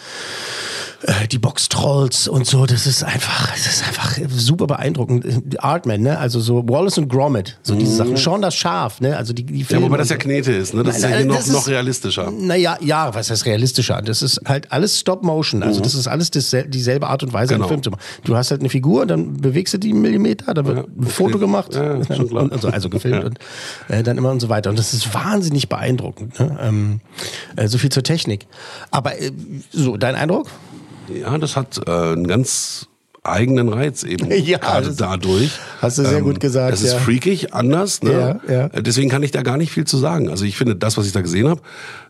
Äh, 1.02 1.28
Die 1.28 1.38
Box-Trolls 1.38 2.28
und 2.28 2.46
so, 2.46 2.66
das 2.66 2.86
ist 2.86 3.02
einfach, 3.04 3.50
das 3.52 3.66
ist 3.66 3.86
einfach 3.86 4.16
super 4.28 4.66
beeindruckend. 4.66 5.24
Artman, 5.62 6.02
ne? 6.02 6.18
Also 6.18 6.40
so 6.40 6.62
Wallace 6.68 6.98
und 6.98 7.08
Gromit, 7.08 7.58
so 7.62 7.74
diese 7.74 7.96
Sachen. 7.96 8.16
Schon 8.18 8.42
das 8.42 8.54
Schaf, 8.54 9.00
ne? 9.00 9.16
Also 9.16 9.32
die, 9.32 9.44
die 9.44 9.60
Ja, 9.60 9.64
Filme. 9.64 9.86
wobei 9.86 9.96
das 9.96 10.10
ja. 10.10 10.16
Knete 10.16 10.52
ist, 10.52 10.74
ne? 10.74 10.82
Das 10.82 10.96
ist 10.96 11.02
ja 11.02 11.08
Nein, 11.08 11.18
hier 11.20 11.26
nein, 11.28 11.34
noch, 11.36 11.40
ist- 11.46 11.52
noch 11.52 11.68
realistischer. 11.68 12.30
Naja, 12.30 12.76
ja, 12.82 13.14
was 13.14 13.30
heißt 13.30 13.46
realistischer? 13.46 14.02
Das 14.02 14.22
ist 14.22 14.40
halt 14.46 14.70
alles 14.72 14.98
Stop-Motion. 15.00 15.62
Also 15.62 15.80
das 15.80 15.94
ist 15.94 16.06
alles 16.06 16.30
diesel 16.30 16.66
dieselbe 16.68 17.06
Art 17.08 17.22
und 17.22 17.32
Weise, 17.32 17.54
Mhm. 17.54 17.56
Genau. 17.56 17.64
einen 17.64 17.68
Film 17.68 17.82
zu 17.82 17.90
machen. 17.90 18.00
Du 18.24 18.36
hast 18.36 18.50
halt 18.50 18.60
eine 18.60 18.68
Figur, 18.70 19.06
dann 19.06 19.38
bewegst 19.38 19.72
du 19.74 19.78
die 19.78 19.90
einen 19.92 20.02
Millimeter, 20.02 20.52
dann 20.52 20.66
wird 20.66 20.76
Ja, 20.78 20.84
ein 20.84 21.06
Foto 21.06 21.30
okay. 21.36 21.38
gemacht, 21.40 21.74
Ja, 21.74 22.04
schon 22.14 22.28
klar. 22.28 22.42
und, 22.44 22.52
und 22.52 22.60
so, 22.62 22.68
also 22.68 22.90
gefilmt 22.90 23.16
Ja. 23.22 23.26
und 23.26 23.38
äh, 23.88 24.02
dann 24.02 24.18
immer 24.18 24.30
und 24.30 24.40
so 24.40 24.48
weiter. 24.50 24.68
Und 24.70 24.78
das 24.78 24.92
ist 24.92 25.14
wahnsinnig 25.14 25.68
beeindruckend. 25.68 26.38
Ne? 26.38 26.58
Ähm, 26.60 27.00
äh, 27.56 27.68
so 27.68 27.78
viel 27.78 27.90
zur 27.90 28.02
Technik. 28.02 28.46
Aber 28.90 29.18
äh, 29.18 29.30
so, 29.72 29.96
dein 29.96 30.14
Eindruck? 30.14 30.48
Ja, 31.12 31.38
das 31.38 31.56
hat 31.56 31.80
äh, 31.86 31.90
einen 31.90 32.26
ganz 32.26 32.89
eigenen 33.22 33.68
Reiz 33.68 34.02
eben 34.02 34.30
Ja, 34.44 34.58
gerade 34.58 34.92
dadurch. 34.96 35.44
Ähm, 35.44 35.82
hast 35.82 35.98
du 35.98 36.04
sehr 36.04 36.22
gut 36.22 36.40
gesagt, 36.40 36.72
Das 36.72 36.82
ist 36.82 36.92
ja. 36.92 36.98
freakig, 36.98 37.52
anders. 37.52 38.02
Ne? 38.02 38.40
Ja, 38.48 38.52
ja. 38.52 38.66
Äh, 38.66 38.82
Deswegen 38.82 39.10
kann 39.10 39.22
ich 39.22 39.30
da 39.30 39.42
gar 39.42 39.56
nicht 39.56 39.72
viel 39.72 39.84
zu 39.84 39.98
sagen. 39.98 40.30
Also 40.30 40.44
ich 40.44 40.56
finde 40.56 40.76
das, 40.76 40.96
was 40.96 41.06
ich 41.06 41.12
da 41.12 41.20
gesehen 41.20 41.48
habe, 41.48 41.60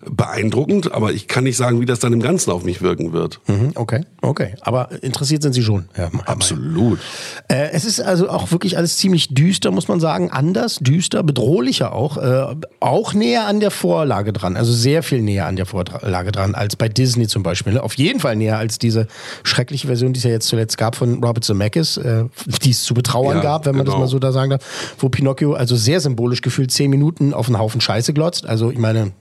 beeindruckend, 0.09 0.93
aber 0.93 1.12
ich 1.12 1.29
kann 1.29 1.45
nicht 1.45 1.57
sagen, 1.57 1.81
wie 1.81 1.87
das 1.87 1.99
dann 1.99 2.12
im 2.12 2.21
Ganzen 2.21 2.50
auf 2.50 2.64
mich 2.64 2.81
wirken 2.81 3.12
wird. 3.12 3.40
Mhm, 3.49 3.73
okay, 3.75 4.05
okay. 4.23 4.55
Aber 4.61 5.03
interessiert 5.03 5.42
sind 5.42 5.53
Sie 5.53 5.62
schon. 5.62 5.88
Ja, 5.96 6.11
Absolut. 6.27 7.01
Äh, 7.49 7.70
es 7.73 7.85
ist 7.85 8.01
also 8.01 8.29
auch 8.29 8.51
wirklich 8.51 8.77
alles 8.77 8.96
ziemlich 8.96 9.35
düster, 9.35 9.70
muss 9.70 9.88
man 9.88 10.01
sagen. 10.01 10.31
Anders, 10.31 10.77
düster, 10.81 11.23
bedrohlicher 11.23 11.92
auch. 11.92 12.16
Äh, 12.16 12.57
auch 12.81 13.14
näher 13.14 13.46
an 13.46 13.61
der 13.61 13.70
Vorlage 13.70 14.33
dran. 14.33 14.57
Also 14.57 14.73
sehr 14.73 15.03
viel 15.03 15.20
näher 15.20 15.46
an 15.46 15.57
der 15.57 15.66
Vorlage 15.66 16.33
dran 16.33 16.55
als 16.55 16.77
bei 16.77 16.88
Disney 16.88 17.27
zum 17.27 17.42
Beispiel. 17.42 17.79
Auf 17.79 17.94
jeden 17.94 18.20
Fall 18.20 18.37
näher 18.37 18.59
als 18.59 18.79
diese 18.79 19.07
schreckliche 19.42 19.87
Version, 19.87 20.12
die 20.12 20.18
es 20.18 20.25
ja 20.25 20.31
jetzt 20.31 20.49
zuletzt 20.49 20.79
gab 20.79 20.96
von 21.01 21.25
Robert 21.25 21.45
Zemeckis, 21.45 21.97
äh, 21.97 22.27
die 22.63 22.71
es 22.71 22.83
zu 22.83 22.93
betrauern 22.95 23.39
Ja, 23.39 23.43
gab, 23.43 23.67
wenn 23.67 23.75
man 23.75 23.87
das 23.87 23.95
genau. 23.95 24.05
mal 24.05 24.09
so 24.09 24.19
da 24.19 24.33
sagen 24.33 24.51
darf. 24.51 24.95
Wo 24.99 25.09
Pinocchio 25.09 25.55
also 25.55 25.75
sehr 25.75 26.01
symbolisch 26.01 26.43
gefühlt 26.43 26.71
zehn 26.71 26.91
Minuten 26.91 27.33
auf 27.33 27.47
einen 27.47 27.59
Haufen 27.59 27.81
Scheiße 27.81 28.13
glotzt. 28.13 28.47
Also 28.47 28.71
ich 28.71 28.79
meine, 28.79 29.13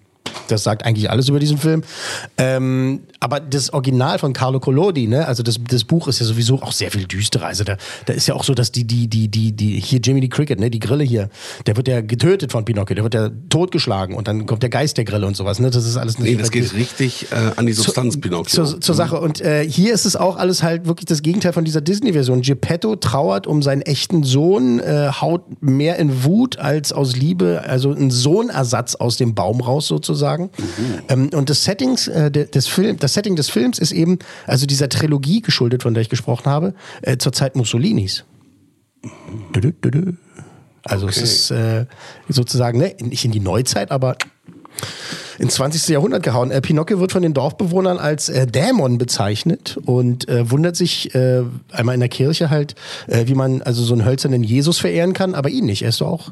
das 0.51 0.63
sagt 0.63 0.85
eigentlich 0.85 1.09
alles 1.09 1.29
über 1.29 1.39
diesen 1.39 1.57
Film. 1.57 1.83
Ähm, 2.37 3.01
aber 3.19 3.39
das 3.39 3.73
Original 3.73 4.19
von 4.19 4.33
Carlo 4.33 4.59
Collodi, 4.59 5.07
ne, 5.07 5.27
also 5.27 5.43
das, 5.43 5.59
das 5.67 5.83
Buch 5.83 6.07
ist 6.07 6.19
ja 6.19 6.25
sowieso 6.25 6.61
auch 6.61 6.71
sehr 6.71 6.91
viel 6.91 7.05
düsterer. 7.05 7.47
Also 7.47 7.63
da, 7.63 7.77
da 8.05 8.13
ist 8.13 8.27
ja 8.27 8.35
auch 8.35 8.43
so, 8.43 8.53
dass 8.53 8.71
die, 8.71 8.85
die, 8.85 9.07
die, 9.07 9.27
die, 9.27 9.51
die, 9.51 9.79
hier 9.79 9.99
Jimmy 9.99 10.21
die 10.21 10.29
Cricket, 10.29 10.59
ne, 10.59 10.69
die 10.69 10.79
Grille 10.79 11.03
hier, 11.03 11.29
der 11.65 11.77
wird 11.77 11.87
ja 11.87 12.01
getötet 12.01 12.51
von 12.51 12.65
Pinocchio, 12.65 12.95
der 12.95 13.03
wird 13.03 13.13
ja 13.13 13.29
totgeschlagen 13.49 14.15
und 14.15 14.27
dann 14.27 14.45
kommt 14.45 14.63
der 14.63 14.69
Geist 14.69 14.97
der 14.97 15.05
Grille 15.05 15.27
und 15.27 15.35
sowas, 15.35 15.59
ne, 15.59 15.69
das 15.69 15.85
ist 15.85 15.97
alles 15.97 16.19
Nee, 16.19 16.35
das 16.35 16.51
geht 16.51 16.73
richtig 16.73 17.27
äh, 17.31 17.51
an 17.55 17.65
die 17.65 17.73
Substanz 17.73 18.13
zur, 18.13 18.21
Pinocchio. 18.21 18.65
zur, 18.65 18.81
zur 18.81 18.95
Sache. 18.95 19.19
Und 19.19 19.41
äh, 19.41 19.67
hier 19.67 19.93
ist 19.93 20.05
es 20.05 20.15
auch 20.15 20.37
alles 20.37 20.63
halt 20.63 20.85
wirklich 20.85 21.05
das 21.05 21.21
Gegenteil 21.21 21.53
von 21.53 21.65
dieser 21.65 21.81
Disney-Version. 21.81 22.41
Geppetto 22.41 22.95
trauert 22.95 23.47
um 23.47 23.61
seinen 23.61 23.81
echten 23.81 24.23
Sohn, 24.23 24.79
äh, 24.79 25.09
haut 25.11 25.61
mehr 25.61 25.97
in 25.97 26.23
Wut 26.23 26.57
als 26.59 26.93
aus 26.93 27.15
Liebe, 27.15 27.63
also 27.65 27.91
ein 27.91 28.11
Sohnersatz 28.11 28.95
aus 28.95 29.17
dem 29.17 29.35
Baum 29.35 29.61
raus 29.61 29.87
sozusagen. 29.87 30.38
Ähm, 31.09 31.29
und 31.33 31.49
das 31.49 31.63
Settings, 31.63 32.07
äh, 32.07 32.29
de- 32.31 32.45
des 32.49 32.67
Film, 32.67 32.97
das 32.97 33.13
Setting 33.13 33.35
des 33.35 33.49
Films 33.49 33.79
ist 33.79 33.91
eben, 33.91 34.19
also 34.47 34.65
dieser 34.65 34.87
Trilogie 34.89 35.41
geschuldet, 35.41 35.83
von 35.83 35.93
der 35.93 36.01
ich 36.01 36.09
gesprochen 36.09 36.45
habe, 36.45 36.73
äh, 37.01 37.17
zur 37.17 37.33
Zeit 37.33 37.55
Mussolinis. 37.55 38.23
Also 40.83 41.07
es 41.07 41.17
ist 41.17 41.51
äh, 41.51 41.85
sozusagen 42.29 42.79
ne, 42.79 42.95
nicht 43.01 43.25
in 43.25 43.31
die 43.31 43.39
Neuzeit, 43.41 43.91
aber 43.91 44.15
ins 45.37 45.53
20. 45.55 45.87
Jahrhundert 45.89 46.21
gehauen. 46.23 46.51
Äh, 46.51 46.59
Pinocchio 46.61 46.99
wird 46.99 47.11
von 47.13 47.21
den 47.21 47.33
Dorfbewohnern 47.33 47.97
als 47.97 48.27
äh, 48.29 48.45
Dämon 48.45 48.97
bezeichnet 48.97 49.77
und 49.85 50.27
äh, 50.27 50.51
wundert 50.51 50.75
sich 50.75 51.15
äh, 51.15 51.43
einmal 51.71 51.93
in 51.95 52.01
der 52.01 52.09
Kirche 52.09 52.49
halt, 52.49 52.75
äh, 53.07 53.27
wie 53.27 53.35
man 53.35 53.61
also 53.61 53.81
so 53.83 53.93
einen 53.93 54.03
hölzernen 54.05 54.43
Jesus 54.43 54.79
verehren 54.79 55.13
kann, 55.13 55.35
aber 55.35 55.49
ihn 55.49 55.65
nicht. 55.65 55.81
Er 55.83 55.89
ist 55.89 56.01
doch 56.01 56.07
auch. 56.07 56.31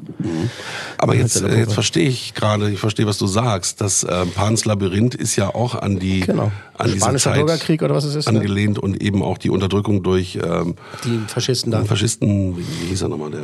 Aber 0.98 1.14
Ja, 1.14 1.22
jetzt, 1.22 1.40
äh, 1.42 1.58
jetzt 1.60 1.72
verstehe 1.72 2.08
ich 2.08 2.34
gerade, 2.34 2.70
ich 2.70 2.78
verstehe, 2.80 3.06
was 3.06 3.16
du 3.18 3.26
sagst. 3.26 3.80
Das 3.80 4.02
äh, 4.04 4.26
Pans 4.26 4.64
Labyrinth 4.66 5.14
ist 5.14 5.36
ja 5.36 5.54
auch 5.54 5.74
an 5.74 5.98
die 5.98 6.20
Genau. 6.20 6.52
an 6.76 6.90
Spanischer 6.90 7.30
Zeit 7.30 7.36
Bürgerkrieg 7.38 7.82
oder 7.82 7.94
was 7.94 8.04
es 8.04 8.14
ist, 8.14 8.30
ne? 8.30 8.38
angelehnt 8.38 8.78
und 8.78 9.02
eben 9.02 9.22
auch 9.22 9.38
die 9.38 9.48
Unterdrückung 9.50 10.02
durch 10.02 10.38
ähm, 10.42 10.74
Die 11.04 11.20
Faschisten 11.28 11.72
da. 11.72 11.82
Faschisten, 11.84 12.56
wie 12.58 12.88
hieß 12.90 13.02
er 13.02 13.08
nochmal, 13.08 13.30
der 13.30 13.40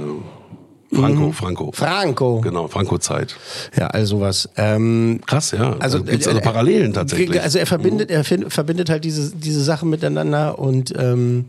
Franco, 0.94 1.32
Franco. 1.32 1.66
Mhm. 1.66 1.72
Franco. 1.72 2.40
Genau, 2.40 2.68
Franco-Zeit. 2.68 3.36
Ja, 3.76 3.88
all 3.88 4.06
sowas. 4.06 4.48
Ähm, 4.56 5.20
Krass, 5.26 5.50
ja. 5.52 5.72
Also, 5.72 5.80
Also 5.80 6.02
gibt's 6.04 6.26
also 6.26 6.38
äh, 6.38 6.42
äh, 6.42 6.44
Parallelen 6.44 6.92
tatsächlich. 6.92 7.40
Also 7.42 7.58
er 7.58 7.66
verbindet, 7.66 8.10
er 8.10 8.24
fin- 8.24 8.50
verbindet 8.50 8.90
halt 8.90 9.04
diese, 9.04 9.34
diese 9.34 9.62
Sachen 9.62 9.90
miteinander 9.90 10.58
und 10.58 10.92
ähm, 10.98 11.46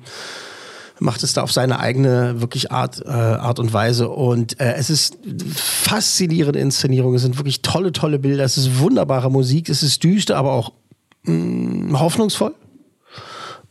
macht 1.00 1.24
es 1.24 1.34
da 1.34 1.42
auf 1.44 1.52
seine 1.52 1.80
eigene 1.80 2.40
wirklich 2.40 2.72
Art, 2.72 3.02
äh, 3.06 3.10
Art 3.10 3.60
und 3.60 3.74
Weise. 3.74 4.10
Und 4.10 4.60
äh, 4.62 4.76
es 4.76 4.90
ist 4.90 5.18
faszinierende 5.56 6.60
Inszenierung. 6.60 7.16
Es 7.16 7.22
sind 7.22 7.38
wirklich 7.38 7.62
tolle, 7.62 7.92
tolle 7.92 8.20
Bilder. 8.20 8.44
Es 8.44 8.58
ist 8.58 8.80
wunderbare 8.80 9.30
Musik. 9.30 9.70
Es 9.70 9.84
ist 9.84 10.04
düster, 10.04 10.38
aber 10.38 10.54
auch 10.54 10.72
mh, 11.24 12.00
hoffnungsvoll. 12.00 12.54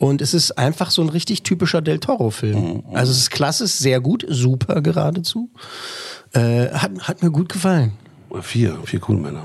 Und 0.04 0.20
es 0.20 0.34
ist 0.34 0.58
einfach 0.58 0.90
so 0.90 1.00
ein 1.00 1.08
richtig 1.08 1.44
typischer 1.44 1.80
Del 1.80 1.98
Toro-Film. 1.98 2.82
Also 2.92 3.10
es 3.10 3.16
ist 3.16 3.30
klasse, 3.30 3.66
sehr 3.66 4.02
gut, 4.02 4.26
super 4.28 4.82
geradezu. 4.82 5.48
Äh, 6.32 6.68
hat, 6.72 7.08
hat 7.08 7.22
mir 7.22 7.30
gut 7.30 7.48
gefallen. 7.48 7.92
Vier, 8.42 8.78
vier 8.84 9.00
cool 9.08 9.16
Männer. 9.16 9.42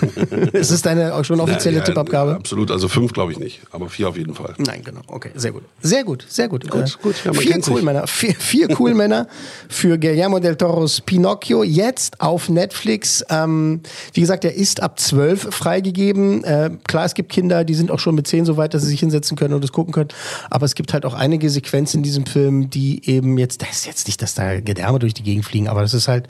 ist 0.52 0.70
es 0.70 0.82
deine 0.82 1.14
auch 1.14 1.24
schon 1.24 1.40
offizielle 1.40 1.76
Ja, 1.76 1.82
ja, 1.82 1.86
Tippabgabe? 1.86 2.34
Absolut, 2.34 2.70
also 2.70 2.88
fünf 2.88 3.12
glaube 3.12 3.32
ich 3.32 3.38
nicht, 3.38 3.60
aber 3.72 3.88
vier 3.88 4.08
auf 4.08 4.16
jeden 4.16 4.34
Fall. 4.34 4.54
Nein, 4.58 4.82
genau. 4.84 5.00
Okay, 5.06 5.30
sehr 5.34 5.52
gut. 5.52 5.62
Sehr 5.80 6.04
gut, 6.04 6.26
sehr 6.28 6.48
gut. 6.48 6.68
Gut, 6.70 6.82
Äh, 6.82 7.02
gut, 7.02 7.14
ja, 7.24 7.32
vier 7.32 7.52
kennt 7.52 7.68
cool 7.68 7.76
sich. 7.76 7.84
Männer. 7.84 8.06
Vier, 8.06 8.34
vier 8.34 8.68
cool 8.80 8.94
Männer 8.94 9.28
für 9.68 9.98
Guillermo 9.98 10.38
del 10.38 10.56
Toros 10.56 11.00
Pinocchio. 11.00 11.62
Jetzt 11.62 12.20
auf 12.20 12.48
Netflix. 12.48 13.24
Ähm, 13.30 13.80
wie 14.12 14.20
gesagt, 14.20 14.44
er 14.44 14.54
ist 14.54 14.82
ab 14.82 14.98
12 14.98 15.54
freigegeben. 15.54 16.44
Äh, 16.44 16.70
klar, 16.86 17.04
es 17.04 17.14
gibt 17.14 17.30
Kinder, 17.30 17.64
die 17.64 17.74
sind 17.74 17.90
auch 17.90 18.00
schon 18.00 18.14
mit 18.14 18.26
10 18.26 18.44
so 18.44 18.56
weit, 18.56 18.74
dass 18.74 18.82
sie 18.82 18.88
sich 18.88 19.00
hinsetzen 19.00 19.36
können 19.36 19.54
und 19.54 19.62
das 19.64 19.72
gucken 19.72 19.92
können. 19.92 20.10
Aber 20.50 20.66
es 20.66 20.74
gibt 20.74 20.92
halt 20.92 21.04
auch 21.04 21.14
einige 21.14 21.48
Sequenzen 21.50 21.98
in 21.98 22.02
diesem 22.02 22.26
Film, 22.26 22.70
die 22.70 23.08
eben 23.08 23.38
jetzt, 23.38 23.62
das 23.62 23.70
ist 23.70 23.86
jetzt 23.86 24.06
nicht, 24.06 24.20
dass 24.22 24.34
da 24.34 24.60
Gedärme 24.60 24.98
durch 24.98 25.14
die 25.14 25.22
Gegend 25.22 25.44
fliegen, 25.44 25.68
aber 25.68 25.82
das 25.82 25.94
ist 25.94 26.08
halt, 26.08 26.28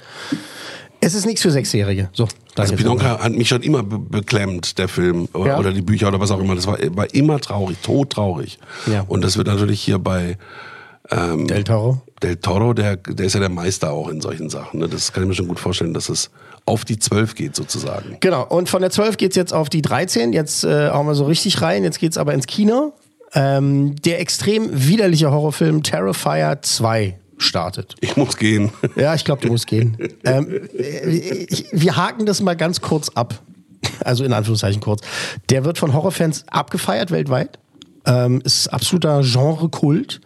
es 1.00 1.14
ist 1.14 1.26
nichts 1.26 1.42
für 1.42 1.50
Sechsjährige. 1.50 2.08
So. 2.12 2.26
Also. 2.56 2.74
Pinocchio 2.74 3.18
hat 3.18 3.32
mich 3.32 3.48
schon 3.48 3.62
immer 3.62 3.82
be 3.82 3.98
beklemmt, 3.98 4.78
der 4.78 4.88
Film 4.88 5.28
oder, 5.34 5.52
Ja. 5.52 5.58
oder 5.58 5.72
die 5.72 5.82
Bücher 5.82 6.08
oder 6.08 6.18
was 6.20 6.30
auch 6.30 6.40
immer. 6.40 6.54
Das 6.54 6.66
war, 6.66 6.78
war 6.96 7.12
immer 7.14 7.38
traurig, 7.40 7.76
todtraurig. 7.82 8.58
Ja. 8.90 9.04
Und 9.06 9.22
das 9.22 9.36
wird 9.36 9.46
natürlich 9.46 9.80
hier 9.82 9.98
bei 9.98 10.38
Ähm, 11.10 11.46
Del 11.46 11.62
Toro. 11.62 12.02
Del 12.20 12.36
Toro, 12.36 12.72
der, 12.72 12.96
der 12.96 13.26
ist 13.26 13.34
ja 13.34 13.40
der 13.40 13.48
Meister 13.48 13.92
auch 13.92 14.08
in 14.08 14.20
solchen 14.20 14.50
Sachen. 14.50 14.80
Ne? 14.80 14.88
Das 14.88 15.12
kann 15.12 15.22
ich 15.22 15.28
mir 15.28 15.34
schon 15.36 15.46
gut 15.46 15.60
vorstellen, 15.60 15.94
dass 15.94 16.08
es 16.08 16.30
auf 16.64 16.84
die 16.84 16.98
12 16.98 17.36
geht 17.36 17.54
sozusagen. 17.54 18.16
Genau, 18.18 18.44
und 18.44 18.68
von 18.68 18.80
der 18.80 18.90
12 18.90 19.16
geht's 19.16 19.36
jetzt 19.36 19.52
auf 19.54 19.68
die 19.68 19.82
13. 19.82 20.32
Jetzt 20.32 20.64
äh, 20.64 20.90
hauen 20.90 21.06
wir 21.06 21.14
so 21.14 21.26
richtig 21.26 21.62
rein. 21.62 21.84
Jetzt 21.84 22.00
geht's 22.00 22.18
aber 22.18 22.34
ins 22.34 22.46
Kino. 22.48 22.92
Ähm, 23.34 23.94
der 24.02 24.20
extrem 24.20 24.68
widerliche 24.72 25.30
Horrorfilm 25.30 25.84
Terrifier 25.84 26.58
2 26.62 27.18
startet. 27.38 27.94
Ich 28.00 28.16
muss 28.16 28.36
gehen. 28.36 28.70
Ja, 28.96 29.14
ich 29.14 29.24
glaube, 29.24 29.42
du 29.42 29.48
musst 29.48 29.66
gehen. 29.66 29.96
ähm, 30.24 30.68
ich, 30.74 31.66
wir 31.72 31.96
haken 31.96 32.26
das 32.26 32.40
mal 32.40 32.56
ganz 32.56 32.80
kurz 32.80 33.10
ab. 33.10 33.40
Also 34.00 34.24
in 34.24 34.32
Anführungszeichen 34.32 34.80
kurz. 34.80 35.02
Der 35.50 35.64
wird 35.64 35.78
von 35.78 35.92
Horrorfans 35.92 36.44
abgefeiert 36.48 37.10
weltweit. 37.10 37.58
Ähm, 38.06 38.40
ist 38.44 38.68
absoluter 38.68 39.22
Genre-Kult. 39.22 40.20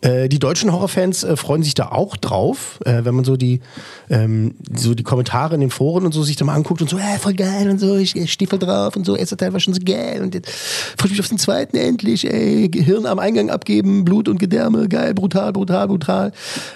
Äh, 0.00 0.28
die 0.28 0.38
deutschen 0.38 0.72
Horrorfans 0.72 1.24
äh, 1.24 1.36
freuen 1.36 1.64
sich 1.64 1.74
da 1.74 1.88
auch 1.88 2.16
drauf, 2.16 2.78
äh, 2.84 3.04
wenn 3.04 3.14
man 3.14 3.24
so 3.24 3.36
die, 3.36 3.60
ähm, 4.08 4.54
so 4.72 4.94
die 4.94 5.02
Kommentare 5.02 5.56
in 5.56 5.60
den 5.60 5.70
Foren 5.70 6.06
und 6.06 6.12
so 6.12 6.22
sich 6.22 6.36
da 6.36 6.44
mal 6.44 6.54
anguckt 6.54 6.80
und 6.80 6.88
so, 6.88 6.96
äh, 6.96 7.18
voll 7.18 7.34
geil 7.34 7.68
und 7.68 7.80
so, 7.80 7.96
ich, 7.96 8.14
ich 8.14 8.32
stehe 8.32 8.48
voll 8.48 8.60
drauf 8.60 8.94
und 8.94 9.04
so, 9.04 9.16
erster 9.16 9.36
Teil 9.36 9.52
war 9.52 9.58
schon 9.58 9.74
so 9.74 9.80
geil 9.84 10.22
und 10.22 10.34
jetzt 10.34 10.48
freue 10.50 11.06
ich 11.06 11.10
mich 11.10 11.20
auf 11.20 11.28
den 11.28 11.38
zweiten 11.38 11.76
endlich, 11.76 12.30
ey, 12.30 12.68
Gehirn 12.68 13.04
am 13.06 13.18
Eingang 13.18 13.50
abgeben, 13.50 14.04
Blut 14.04 14.28
und 14.28 14.38
Gedärme, 14.38 14.88
geil, 14.88 15.12
brutal, 15.12 15.52
brutal, 15.52 15.88
brutal. 15.88 16.32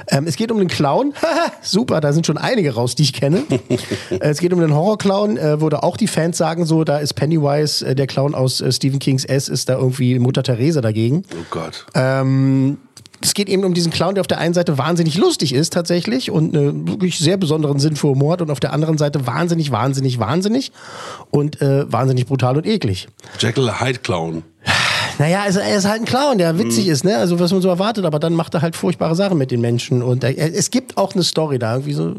Ähm, 0.08 0.26
es 0.26 0.36
geht 0.36 0.50
um 0.50 0.58
den 0.58 0.68
Clown, 0.68 1.14
super, 1.62 2.00
da 2.00 2.12
sind 2.12 2.26
schon 2.26 2.36
einige 2.36 2.74
raus, 2.74 2.94
die 2.94 3.04
ich 3.04 3.12
kenne. 3.12 3.44
Äh, 4.10 4.30
es 4.30 4.38
geht 4.38 4.52
um 4.52 4.60
den 4.60 4.74
Horrorclown, 4.74 5.36
äh, 5.36 5.60
wo 5.60 5.68
da 5.68 5.80
auch 5.80 5.96
die 5.96 6.06
Fans 6.06 6.38
sagen 6.38 6.64
so, 6.64 6.84
da 6.84 6.98
ist 6.98 7.14
Pennywise, 7.14 7.86
äh, 7.86 7.94
der 7.94 8.06
Clown 8.06 8.34
aus 8.34 8.60
äh, 8.60 8.72
Stephen 8.72 8.98
Kings 8.98 9.24
S, 9.24 9.48
ist 9.48 9.68
da 9.68 9.74
irgendwie 9.74 10.18
Mutter 10.18 10.42
Therese 10.48 10.80
dagegen. 10.80 11.22
Oh 11.32 11.44
Gott. 11.50 11.86
Ähm, 11.94 12.78
es 13.20 13.34
geht 13.34 13.48
eben 13.48 13.64
um 13.64 13.74
diesen 13.74 13.90
Clown, 13.90 14.14
der 14.14 14.20
auf 14.20 14.26
der 14.26 14.38
einen 14.38 14.54
Seite 14.54 14.78
wahnsinnig 14.78 15.16
lustig 15.16 15.52
ist 15.52 15.72
tatsächlich 15.72 16.30
und 16.30 16.56
einen 16.56 16.86
wirklich 16.88 17.18
sehr 17.18 17.36
besonderen 17.36 17.78
Sinn 17.80 17.96
für 17.96 18.08
Humor 18.08 18.34
hat 18.34 18.42
und 18.42 18.50
auf 18.50 18.60
der 18.60 18.72
anderen 18.72 18.96
Seite 18.96 19.26
wahnsinnig, 19.26 19.70
wahnsinnig, 19.72 20.18
wahnsinnig 20.18 20.72
und 21.30 21.60
äh, 21.60 21.90
wahnsinnig 21.90 22.26
brutal 22.26 22.56
und 22.56 22.66
eklig. 22.66 23.08
Jekyll 23.40 23.80
Hyde 23.80 23.98
Clown. 23.98 24.42
Naja, 25.18 25.42
also 25.42 25.58
er 25.60 25.76
ist 25.76 25.84
halt 25.86 26.00
ein 26.00 26.04
Clown, 26.04 26.38
der 26.38 26.58
witzig 26.58 26.86
ist, 26.88 27.04
ne? 27.04 27.16
Also 27.16 27.38
was 27.40 27.52
man 27.52 27.60
so 27.60 27.68
erwartet, 27.68 28.04
aber 28.04 28.18
dann 28.18 28.34
macht 28.34 28.54
er 28.54 28.62
halt 28.62 28.76
furchtbare 28.76 29.14
Sachen 29.16 29.36
mit 29.38 29.50
den 29.50 29.60
Menschen. 29.60 30.02
Und 30.02 30.22
er, 30.24 30.36
es 30.54 30.70
gibt 30.70 30.96
auch 30.96 31.14
eine 31.14 31.24
Story 31.24 31.58
da, 31.58 31.72
irgendwie 31.74 31.92
so 31.94 32.16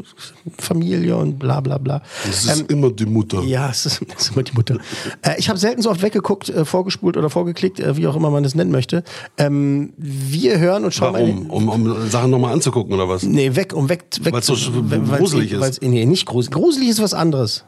Familie 0.58 1.16
und 1.16 1.38
bla 1.38 1.60
bla 1.60 1.78
bla. 1.78 2.02
Das 2.26 2.44
ist 2.44 2.70
immer 2.70 2.90
die 2.90 3.06
Mutter. 3.06 3.42
Ja, 3.42 3.70
es 3.70 3.86
ist, 3.86 4.02
es 4.16 4.26
ist 4.28 4.32
immer 4.34 4.42
die 4.42 4.52
Mutter. 4.52 4.76
äh, 5.22 5.34
ich 5.38 5.48
habe 5.48 5.58
selten 5.58 5.82
so 5.82 5.90
oft 5.90 6.02
weggeguckt, 6.02 6.48
äh, 6.50 6.64
vorgespult 6.64 7.16
oder 7.16 7.30
vorgeklickt, 7.30 7.80
äh, 7.80 7.96
wie 7.96 8.06
auch 8.06 8.16
immer 8.16 8.30
man 8.30 8.42
das 8.42 8.54
nennen 8.54 8.70
möchte. 8.70 9.02
Ähm, 9.38 9.92
wir 9.96 10.58
hören 10.58 10.84
und 10.84 10.92
schauen 10.94 11.14
Warum? 11.14 11.46
mal. 11.48 11.54
Um, 11.54 11.68
um 11.68 12.08
Sachen 12.10 12.30
nochmal 12.30 12.52
anzugucken 12.52 12.92
oder 12.92 13.08
was? 13.08 13.22
Nee, 13.22 13.54
weg, 13.56 13.72
um 13.74 13.88
weg. 13.88 14.04
weg 14.20 14.32
Weil's 14.34 14.46
so 14.46 14.54
sch- 14.54 14.70
weil's- 14.74 15.18
gruselig 15.18 15.52
ist. 15.52 15.60
weil's- 15.60 15.80
Nee, 15.80 16.04
nicht 16.06 16.26
gruselig. 16.26 16.54
Gruselig 16.54 16.88
ist 16.90 17.00
was 17.02 17.14
anderes. 17.14 17.64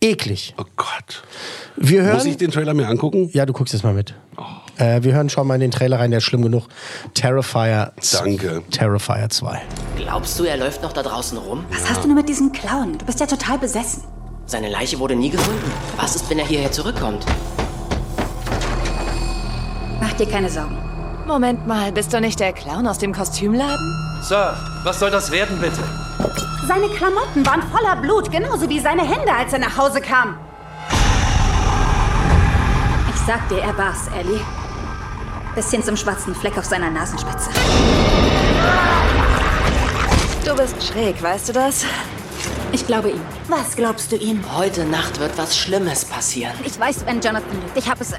Eklig. 0.00 0.54
Oh 0.58 0.64
Gott. 0.76 1.22
Wir 1.80 2.02
hören. 2.02 2.14
Muss 2.16 2.24
ich 2.24 2.36
den 2.36 2.50
Trailer 2.50 2.74
mir 2.74 2.88
angucken? 2.88 3.30
ja, 3.32 3.46
du 3.46 3.52
guckst 3.52 3.72
jetzt 3.72 3.82
mal 3.84 3.94
mit. 3.94 4.14
Äh, 4.78 5.02
wir 5.02 5.12
hören 5.14 5.28
schon 5.28 5.46
mal 5.46 5.54
in 5.54 5.60
den 5.60 5.70
Trailer 5.70 5.98
rein, 5.98 6.10
der 6.10 6.18
ist 6.18 6.24
schlimm 6.24 6.42
genug. 6.42 6.64
Terrifier. 7.14 7.92
Danke. 8.12 8.62
Terrifier 8.70 9.28
2. 9.28 9.60
Glaubst 9.96 10.38
du, 10.38 10.44
er 10.44 10.56
läuft 10.56 10.82
noch 10.82 10.92
da 10.92 11.02
draußen 11.02 11.38
rum? 11.38 11.64
Was 11.70 11.88
hast 11.88 12.04
du 12.04 12.08
nur 12.08 12.16
mit 12.16 12.28
diesem 12.28 12.52
Clown? 12.52 12.98
Du 12.98 13.04
bist 13.06 13.20
ja 13.20 13.26
total 13.26 13.58
besessen. 13.58 14.04
Seine 14.46 14.70
Leiche 14.70 14.98
wurde 14.98 15.14
nie 15.14 15.30
gefunden. 15.30 15.70
Was 15.96 16.16
ist, 16.16 16.30
wenn 16.30 16.38
er 16.38 16.46
hierher 16.46 16.72
zurückkommt? 16.72 17.24
Mach 20.00 20.12
dir 20.14 20.26
keine 20.26 20.48
Sorgen. 20.48 20.78
Moment 21.26 21.66
mal, 21.66 21.92
bist 21.92 22.12
du 22.12 22.20
nicht 22.20 22.40
der 22.40 22.52
Clown 22.52 22.86
aus 22.86 22.98
dem 22.98 23.12
Kostümladen? 23.12 23.94
Sir, 24.22 24.56
was 24.84 24.98
soll 24.98 25.10
das 25.10 25.30
werden, 25.30 25.58
bitte? 25.60 25.82
Seine 26.66 26.88
Klamotten 26.88 27.44
waren 27.46 27.62
voller 27.70 27.96
Blut, 27.96 28.30
genauso 28.30 28.68
wie 28.68 28.80
seine 28.80 29.02
Hände, 29.02 29.32
als 29.32 29.52
er 29.52 29.58
nach 29.58 29.76
Hause 29.76 30.00
kam. 30.00 30.36
Sag 33.28 33.46
dir, 33.50 33.58
er 33.58 33.76
war's, 33.76 34.08
Ellie. 34.18 34.40
Bis 35.54 35.70
hin 35.70 35.82
zum 35.82 35.98
schwarzen 35.98 36.34
Fleck 36.34 36.56
auf 36.56 36.64
seiner 36.64 36.88
Nasenspitze. 36.88 37.50
Du 40.46 40.56
bist 40.56 40.82
schräg, 40.82 41.22
weißt 41.22 41.50
du 41.50 41.52
das? 41.52 41.84
Ich 42.72 42.86
glaube 42.86 43.10
ihm. 43.10 43.20
Was 43.48 43.76
glaubst 43.76 44.12
du 44.12 44.16
ihm? 44.16 44.42
Heute 44.56 44.86
Nacht 44.86 45.20
wird 45.20 45.36
was 45.36 45.58
Schlimmes 45.58 46.06
passieren. 46.06 46.54
Ich 46.64 46.80
weiß, 46.80 47.04
wenn 47.04 47.20
Jonathan 47.20 47.60
lügt. 47.60 47.76
Ich 47.76 47.86
habe 47.90 48.00
es 48.00 48.14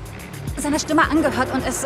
seiner 0.59 0.79
Stimme 0.79 1.09
angehört 1.09 1.53
und 1.53 1.65
es... 1.65 1.85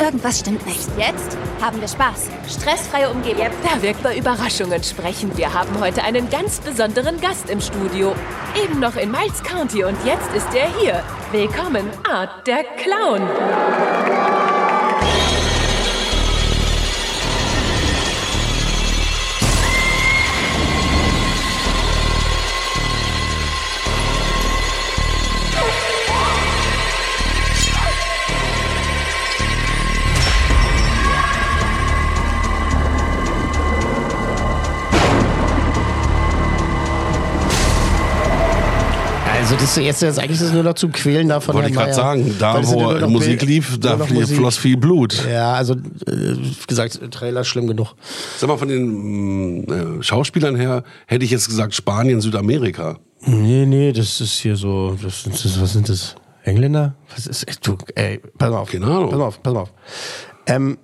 Irgendwas 0.00 0.38
stimmt 0.40 0.64
nicht. 0.66 0.88
Jetzt 0.96 1.36
haben 1.60 1.80
wir 1.80 1.88
Spaß. 1.88 2.28
Stressfreie 2.48 3.10
Umgebung. 3.10 3.46
Da 3.64 3.82
wirkt 3.82 4.02
bei 4.02 4.16
Überraschungen 4.16 4.82
sprechen. 4.82 5.36
Wir 5.36 5.52
haben 5.52 5.80
heute 5.80 6.04
einen 6.04 6.30
ganz 6.30 6.60
besonderen 6.60 7.20
Gast 7.20 7.50
im 7.50 7.60
Studio. 7.60 8.14
Eben 8.62 8.78
noch 8.80 8.96
in 8.96 9.10
Miles 9.10 9.42
County 9.42 9.84
und 9.84 9.96
jetzt 10.04 10.32
ist 10.34 10.48
er 10.54 10.68
hier. 10.78 11.02
Willkommen, 11.32 11.90
Art 12.08 12.46
der 12.46 12.64
Clown. 12.64 14.47
Das 39.68 39.76
jetzt, 39.84 40.00
jetzt 40.02 40.18
eigentlich 40.18 40.40
ist 40.40 40.46
es 40.46 40.52
nur 40.52 40.62
noch 40.62 40.74
zum 40.74 40.92
Quälen 40.92 41.28
da 41.28 41.40
von 41.40 41.54
Wollte 41.54 41.68
ich 41.68 41.74
gerade 41.74 41.92
sagen, 41.92 42.34
da 42.38 42.66
wo 42.66 43.06
Musik 43.06 43.40
Bild- 43.40 43.50
lief, 43.50 43.78
da 43.78 43.96
Musik. 43.98 44.36
floss 44.38 44.56
viel 44.56 44.78
Blut. 44.78 45.26
Ja, 45.30 45.52
also 45.52 45.74
äh, 45.74 45.76
wie 46.06 46.66
gesagt, 46.66 46.98
Trailer 47.10 47.44
schlimm 47.44 47.66
genug. 47.66 47.94
Sag 48.38 48.48
mal, 48.48 48.56
von 48.56 48.68
den 48.68 49.60
mm, 49.66 49.98
äh, 49.98 50.02
Schauspielern 50.02 50.56
her 50.56 50.84
hätte 51.06 51.24
ich 51.26 51.30
jetzt 51.30 51.48
gesagt 51.48 51.74
Spanien, 51.74 52.22
Südamerika. 52.22 52.98
Nee, 53.26 53.66
nee, 53.66 53.92
das 53.92 54.22
ist 54.22 54.38
hier 54.38 54.56
so, 54.56 54.96
das, 55.02 55.24
das, 55.24 55.60
was 55.60 55.72
sind 55.74 55.88
das? 55.90 56.14
Engländer? 56.44 56.94
Was 57.14 57.26
ist, 57.26 57.44
du, 57.66 57.76
ey, 57.94 58.22
pass 58.38 58.50
mal 58.50 58.58
auf. 58.58 58.74
Ahnung. 58.74 59.10
Pass 59.10 59.18
mal 59.18 59.24
auf, 59.26 59.42
pass 59.42 59.52
mal 59.52 59.60
auf. 59.60 59.72
Ähm, 60.46 60.78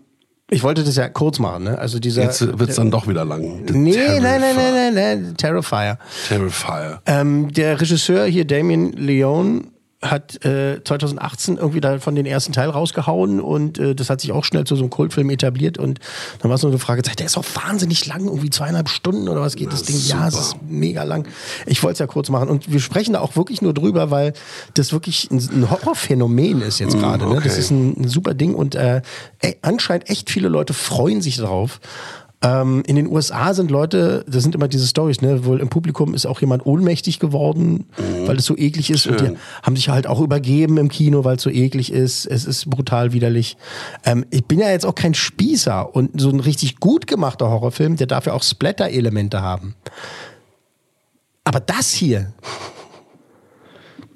ich 0.50 0.62
wollte 0.62 0.84
das 0.84 0.96
ja 0.96 1.08
kurz 1.08 1.38
machen, 1.38 1.64
ne? 1.64 1.78
Also 1.78 1.98
dieser. 1.98 2.22
Jetzt 2.22 2.58
wird 2.58 2.70
es 2.70 2.76
dann 2.76 2.90
doch 2.90 3.08
wieder 3.08 3.24
lang. 3.24 3.64
The 3.66 3.74
Nee, 3.74 3.96
nein, 3.96 4.22
nein, 4.22 4.40
Terrifier. 4.40 4.54
nein, 4.72 4.94
nein, 4.94 5.22
nein, 5.24 5.36
Terrifier. 5.36 5.98
Terrifier. 6.28 7.00
Ähm, 7.06 7.52
der 7.52 7.80
Regisseur 7.80 8.26
hier, 8.26 8.44
Damien 8.46 8.92
Leone, 8.92 9.62
hat 10.10 10.44
äh, 10.44 10.82
2018 10.84 11.56
irgendwie 11.56 11.80
da 11.80 11.98
von 11.98 12.14
den 12.14 12.26
ersten 12.26 12.52
Teil 12.52 12.70
rausgehauen 12.70 13.40
und 13.40 13.78
äh, 13.78 13.94
das 13.94 14.10
hat 14.10 14.20
sich 14.20 14.32
auch 14.32 14.44
schnell 14.44 14.64
zu 14.64 14.76
so 14.76 14.82
einem 14.82 14.90
Kultfilm 14.90 15.30
etabliert 15.30 15.78
und 15.78 16.00
dann 16.40 16.50
war 16.50 16.56
es 16.56 16.62
nur 16.62 16.70
eine 16.70 16.78
Frage, 16.78 17.02
der 17.02 17.26
ist 17.26 17.36
auch 17.36 17.44
wahnsinnig 17.54 18.06
lang, 18.06 18.26
irgendwie 18.26 18.50
zweieinhalb 18.50 18.88
Stunden 18.88 19.28
oder 19.28 19.40
was 19.40 19.56
geht 19.56 19.72
das 19.72 19.82
Ding? 19.82 19.96
Ja, 20.06 20.28
es 20.28 20.34
ist 20.34 20.56
mega 20.68 21.02
lang. 21.04 21.26
Ich 21.66 21.82
wollte 21.82 21.94
es 21.94 21.98
ja 22.00 22.06
kurz 22.06 22.28
machen 22.28 22.48
und 22.48 22.70
wir 22.70 22.80
sprechen 22.80 23.14
da 23.14 23.20
auch 23.20 23.36
wirklich 23.36 23.62
nur 23.62 23.74
drüber, 23.74 24.10
weil 24.10 24.34
das 24.74 24.92
wirklich 24.92 25.30
ein, 25.30 25.38
ein 25.38 25.70
Horrorphänomen 25.70 26.60
ist 26.62 26.78
jetzt 26.78 26.98
gerade. 26.98 27.26
Ne? 27.26 27.36
Das 27.36 27.44
okay. 27.44 27.60
ist 27.60 27.70
ein, 27.70 28.02
ein 28.02 28.08
super 28.08 28.34
Ding 28.34 28.54
und 28.54 28.74
äh, 28.74 29.02
ey, 29.40 29.56
anscheinend 29.62 30.10
echt 30.10 30.30
viele 30.30 30.48
Leute 30.48 30.74
freuen 30.74 31.22
sich 31.22 31.36
darauf. 31.36 31.80
Ähm, 32.44 32.82
in 32.86 32.96
den 32.96 33.06
USA 33.06 33.54
sind 33.54 33.70
Leute, 33.70 34.22
das 34.28 34.42
sind 34.42 34.54
immer 34.54 34.68
diese 34.68 34.86
Stories, 34.86 35.22
ne? 35.22 35.46
Wohl 35.46 35.60
im 35.60 35.70
Publikum 35.70 36.12
ist 36.12 36.26
auch 36.26 36.42
jemand 36.42 36.66
ohnmächtig 36.66 37.18
geworden, 37.18 37.86
weil 38.26 38.36
es 38.36 38.44
so 38.44 38.54
eklig 38.54 38.90
ist. 38.90 39.06
Und 39.06 39.18
die 39.18 39.26
Schön. 39.26 39.38
haben 39.62 39.76
sich 39.76 39.88
halt 39.88 40.06
auch 40.06 40.20
übergeben 40.20 40.76
im 40.76 40.90
Kino, 40.90 41.24
weil 41.24 41.36
es 41.36 41.42
so 41.42 41.48
eklig 41.48 41.90
ist. 41.90 42.26
Es 42.26 42.44
ist 42.44 42.68
brutal 42.68 43.14
widerlich. 43.14 43.56
Ähm, 44.04 44.26
ich 44.28 44.44
bin 44.44 44.58
ja 44.58 44.68
jetzt 44.68 44.84
auch 44.84 44.94
kein 44.94 45.14
Spießer 45.14 45.94
und 45.94 46.20
so 46.20 46.28
ein 46.28 46.40
richtig 46.40 46.80
gut 46.80 47.06
gemachter 47.06 47.48
Horrorfilm, 47.48 47.96
der 47.96 48.06
darf 48.06 48.26
ja 48.26 48.34
auch 48.34 48.42
Splatter-Elemente 48.42 49.40
haben. 49.40 49.74
Aber 51.44 51.60
das 51.60 51.92
hier, 51.92 52.34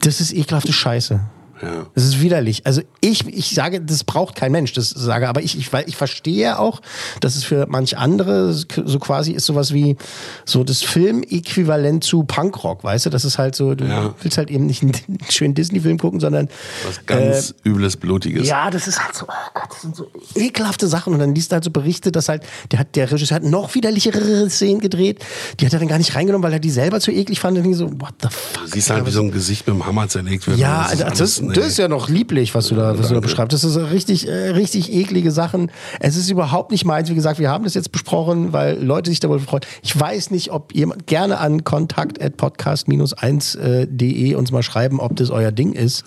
das 0.01 0.21
ist 0.21 0.35
ekelhafte 0.35 0.75
Scheiße. 0.75 1.21
Ja. 1.63 1.87
Das 1.95 2.05
ist 2.05 2.21
widerlich. 2.21 2.67
Also 2.67 2.83
ich, 3.01 3.27
ich 3.27 3.51
sage, 3.55 3.81
das 3.81 4.05
braucht 4.05 4.35
kein 4.37 4.53
Mensch, 4.53 4.73
das 4.73 4.91
sage, 4.91 5.29
aber 5.29 5.43
ich, 5.43 5.59
ich, 5.59 5.73
weil 5.73 5.85
ich 5.89 5.97
verstehe 5.97 6.59
auch, 6.59 6.81
dass 7.21 7.37
es 7.37 7.45
für 7.45 7.67
manch 7.69 7.97
andere 7.99 8.53
so 8.53 8.99
quasi 8.99 9.33
ist 9.33 9.47
sowas 9.47 9.73
wie 9.73 9.97
so 10.45 10.65
das 10.65 10.83
Filmäquivalent 10.83 12.05
zu 12.05 12.25
Punkrock, 12.25 12.85
weißt 12.85 13.07
du? 13.07 13.11
Das 13.11 13.25
ist 13.25 13.39
halt 13.39 13.55
so, 13.55 13.75
du 13.75 13.85
Ja. 13.85 14.15
willst 14.23 14.39
halt 14.39 14.51
eben 14.51 14.67
nicht 14.67 14.83
einen 14.83 14.95
schönen 15.31 15.55
Disney-Film 15.55 15.99
gucken, 15.99 16.21
sondern 16.21 16.49
Was 16.87 17.05
ganz 17.07 17.55
übles, 17.65 17.97
blutiges. 17.97 18.45
Äh, 18.45 18.51
ja, 18.51 18.71
das 18.71 18.87
ist 18.89 19.03
halt 19.03 19.15
so, 19.15 19.27
oh 19.29 19.51
Gott, 19.55 19.69
das 19.71 19.83
sind 19.83 19.97
so 19.97 20.07
ekelhafte 20.35 20.87
Sachen. 20.89 21.13
Und 21.13 21.19
dann 21.21 21.35
liest 21.35 21.51
du 21.51 21.55
halt 21.55 21.65
so 21.65 21.71
Berichte, 21.71 22.13
dass 22.13 22.29
halt, 22.29 22.43
der 22.71 22.81
hat, 22.81 22.95
der 22.97 23.11
Regisseur 23.11 23.37
hat 23.37 23.45
noch 23.45 23.75
widerlichere 23.75 24.49
Szenen 24.51 24.81
gedreht. 24.81 25.25
Die 25.61 25.67
hat 25.67 25.73
er 25.73 25.79
dann 25.79 25.89
gar 25.89 25.99
nicht 25.99 26.15
reingenommen, 26.15 26.45
weil 26.45 26.53
er 26.53 26.61
die 26.61 26.71
selber 26.71 27.01
zu 27.01 27.11
eklig 27.11 27.41
fand. 27.41 27.59
Und 27.59 27.65
ich 27.65 27.77
so, 27.77 27.91
what 28.01 28.15
the 28.23 28.29
fuck? 28.31 28.65
Du 28.65 28.71
siehst 28.71 28.91
halt, 28.91 29.07
wie 29.07 29.11
so 29.11 29.21
ein 29.23 29.31
Gesicht 29.31 29.67
mit 29.67 29.77
dem 29.77 29.87
Hammer 29.87 30.09
zerlegt 30.09 30.47
wird. 30.47 30.59
Ja, 30.59 30.85
Das 30.85 30.93
ist 30.95 31.03
also, 31.03 31.05
alles 31.25 31.41
das, 31.49 31.57
Das 31.65 31.73
ist 31.73 31.79
ja 31.79 31.89
noch 31.89 32.09
lieblich, 32.09 32.55
was 32.55 32.69
du 32.69 32.75
da, 32.75 32.99
was 32.99 33.09
du 33.09 33.15
da 33.15 33.21
beschreibst. 33.21 33.53
Das 33.53 33.65
ist 33.65 33.75
so 33.75 33.85
richtig, 33.85 34.27
äh, 34.29 34.51
richtig 34.51 34.93
eklige 34.93 35.31
Sachen. 35.31 35.71
Es 36.01 36.17
ist 36.17 36.31
überhaupt 36.31 36.71
nicht 36.71 36.85
meins. 36.85 37.09
Wie 37.11 37.15
gesagt, 37.15 37.39
wir 37.39 37.51
haben 37.51 37.65
das 37.65 37.75
jetzt 37.75 37.93
besprochen, 37.93 38.53
weil 38.53 38.83
Leute 38.83 39.11
sich 39.11 39.21
darüber 39.21 39.41
freuen. 39.41 39.63
Ich 39.83 39.99
weiß 39.99 40.31
nicht, 40.31 40.51
ob 40.53 40.75
jemand 40.75 41.07
gerne 41.07 41.39
an 41.39 41.65
kontakt.podcast-1.de 41.65 44.35
uns 44.35 44.53
mal 44.53 44.63
schreiben, 44.63 45.01
ob 45.01 45.17
das 45.17 45.31
euer 45.31 45.53
Ding 45.53 45.73
ist. 45.73 46.05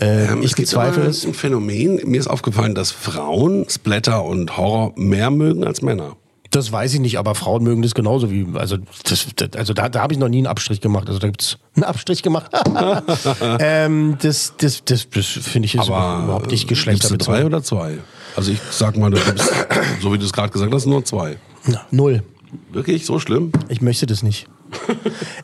Äh, 0.00 0.26
Ähm, 0.26 0.42
ich 0.42 0.54
bezweifle 0.56 1.04
es. 1.04 1.24
ein 1.24 1.34
Phänomen. 1.34 2.00
Mir 2.04 2.18
ist 2.18 2.26
aufgefallen, 2.26 2.74
dass 2.74 2.90
Frauen 2.90 3.66
Splatter 3.68 4.24
und 4.24 4.56
Horror 4.56 4.92
mehr 4.96 5.30
mögen 5.30 5.62
als 5.64 5.82
Männer. 5.82 6.16
Das 6.54 6.70
weiß 6.70 6.94
ich 6.94 7.00
nicht, 7.00 7.18
aber 7.18 7.34
Frauen 7.34 7.64
mögen 7.64 7.82
das 7.82 7.96
genauso 7.96 8.30
wie. 8.30 8.46
Also, 8.54 8.76
das, 9.08 9.26
das, 9.34 9.48
also 9.56 9.74
da, 9.74 9.88
da 9.88 10.02
habe 10.02 10.12
ich 10.12 10.20
noch 10.20 10.28
nie 10.28 10.38
einen 10.38 10.46
Abstrich 10.46 10.80
gemacht. 10.80 11.08
Also 11.08 11.18
da 11.18 11.26
gibt's 11.26 11.58
einen 11.74 11.82
Abstrich 11.82 12.22
gemacht. 12.22 12.52
ähm, 13.58 14.16
das 14.22 14.54
das, 14.56 14.84
das, 14.84 15.08
das 15.10 15.26
finde 15.26 15.66
ich 15.66 15.74
ist 15.74 15.86
überhaupt 15.88 16.52
nicht 16.52 16.68
geschlechterbezogen. 16.68 17.40
drei 17.40 17.44
oder 17.44 17.60
zwei? 17.64 17.98
Also 18.36 18.52
ich 18.52 18.60
sag 18.70 18.96
mal, 18.96 19.10
gibst, 19.10 19.50
so 20.00 20.12
wie 20.12 20.18
du 20.18 20.24
es 20.24 20.32
gerade 20.32 20.50
gesagt 20.50 20.72
hast, 20.72 20.86
nur 20.86 21.04
zwei. 21.04 21.38
Na, 21.66 21.80
null. 21.90 22.22
Wirklich? 22.70 23.04
So 23.04 23.18
schlimm? 23.18 23.50
Ich 23.68 23.80
möchte 23.80 24.06
das 24.06 24.22
nicht. 24.22 24.46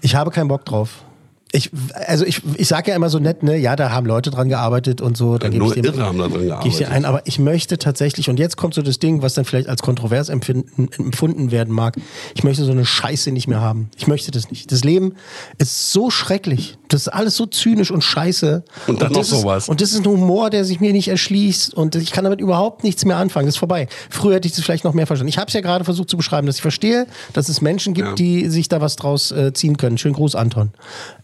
Ich 0.02 0.14
habe 0.14 0.30
keinen 0.30 0.46
Bock 0.46 0.64
drauf. 0.64 1.02
Ich, 1.52 1.70
also 2.06 2.24
ich, 2.24 2.42
ich 2.56 2.68
sage 2.68 2.90
ja 2.90 2.96
immer 2.96 3.10
so 3.10 3.18
nett, 3.18 3.42
ne, 3.42 3.56
ja, 3.56 3.74
da 3.74 3.90
haben 3.90 4.06
Leute 4.06 4.30
dran 4.30 4.48
gearbeitet 4.48 5.00
und 5.00 5.16
so. 5.16 5.36
Da 5.36 5.48
gebe 5.48 5.64
nur 5.64 5.76
ich 5.76 5.82
dem, 5.82 5.84
Irre 5.84 6.04
haben 6.06 6.16
da 6.18 6.28
dran 6.28 6.32
gebe 6.32 6.44
ich 6.44 6.48
dir 6.48 6.84
gearbeitet. 6.84 6.88
ein, 6.92 7.04
aber 7.04 7.22
ich 7.26 7.40
möchte 7.40 7.76
tatsächlich, 7.76 8.30
und 8.30 8.38
jetzt 8.38 8.56
kommt 8.56 8.74
so 8.74 8.82
das 8.82 9.00
Ding, 9.00 9.20
was 9.22 9.34
dann 9.34 9.44
vielleicht 9.44 9.68
als 9.68 9.82
kontrovers 9.82 10.28
empfinden, 10.28 10.88
empfunden 10.96 11.50
werden 11.50 11.74
mag, 11.74 11.96
ich 12.36 12.44
möchte 12.44 12.62
so 12.64 12.70
eine 12.70 12.84
Scheiße 12.84 13.32
nicht 13.32 13.48
mehr 13.48 13.60
haben. 13.60 13.90
Ich 13.96 14.06
möchte 14.06 14.30
das 14.30 14.50
nicht. 14.50 14.70
Das 14.70 14.84
Leben 14.84 15.14
ist 15.58 15.90
so 15.92 16.08
schrecklich. 16.10 16.78
Das 16.86 17.02
ist 17.02 17.08
alles 17.08 17.36
so 17.36 17.46
zynisch 17.46 17.90
und 17.90 18.02
scheiße. 18.04 18.64
Und 18.86 19.02
dann 19.02 19.10
noch 19.12 19.18
das 19.18 19.32
ist, 19.32 19.40
sowas. 19.40 19.68
Und 19.68 19.80
das 19.80 19.90
ist 19.92 19.98
ein 19.98 20.06
Humor, 20.06 20.50
der 20.50 20.64
sich 20.64 20.78
mir 20.80 20.92
nicht 20.92 21.08
erschließt 21.08 21.74
und 21.74 21.96
ich 21.96 22.12
kann 22.12 22.22
damit 22.22 22.40
überhaupt 22.40 22.84
nichts 22.84 23.04
mehr 23.04 23.16
anfangen. 23.16 23.46
Das 23.46 23.56
ist 23.56 23.58
vorbei. 23.58 23.88
Früher 24.08 24.36
hätte 24.36 24.46
ich 24.46 24.54
das 24.54 24.64
vielleicht 24.64 24.84
noch 24.84 24.94
mehr 24.94 25.06
verstanden. 25.08 25.28
Ich 25.30 25.38
habe 25.38 25.48
es 25.48 25.54
ja 25.54 25.60
gerade 25.62 25.84
versucht 25.84 26.10
zu 26.10 26.16
beschreiben, 26.16 26.46
dass 26.46 26.56
ich 26.56 26.62
verstehe, 26.62 27.06
dass 27.32 27.48
es 27.48 27.60
Menschen 27.60 27.92
gibt, 27.94 28.08
Ja. 28.08 28.14
die 28.14 28.48
sich 28.48 28.68
da 28.68 28.80
was 28.80 28.94
draus 28.94 29.32
äh, 29.32 29.52
ziehen 29.52 29.76
können. 29.76 29.98
Schönen 29.98 30.14
Gruß, 30.14 30.36
Anton. 30.36 30.70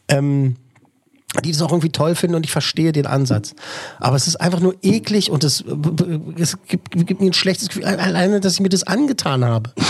Ähm, 0.09 0.57
die 1.45 1.53
das 1.53 1.61
auch 1.61 1.71
irgendwie 1.71 1.91
toll 1.91 2.15
finden 2.15 2.35
und 2.37 2.47
ich 2.47 2.53
verstehe 2.53 2.93
den 2.93 3.05
Ansatz. 3.07 3.55
Aber 3.99 4.17
es 4.17 4.27
ist 4.27 4.37
einfach 4.37 4.61
nur 4.61 4.75
eklig 4.83 5.31
und 5.31 5.45
es, 5.45 5.63
es 6.39 6.57
gibt, 6.67 6.93
gibt 7.07 7.21
mir 7.21 7.27
ein 7.29 7.33
schlechtes 7.35 7.69
Gefühl, 7.69 7.85
alleine, 7.85 8.41
dass 8.41 8.55
ich 8.55 8.61
mir 8.61 8.69
das 8.71 8.85
angetan 8.85 9.45
habe. 9.45 9.71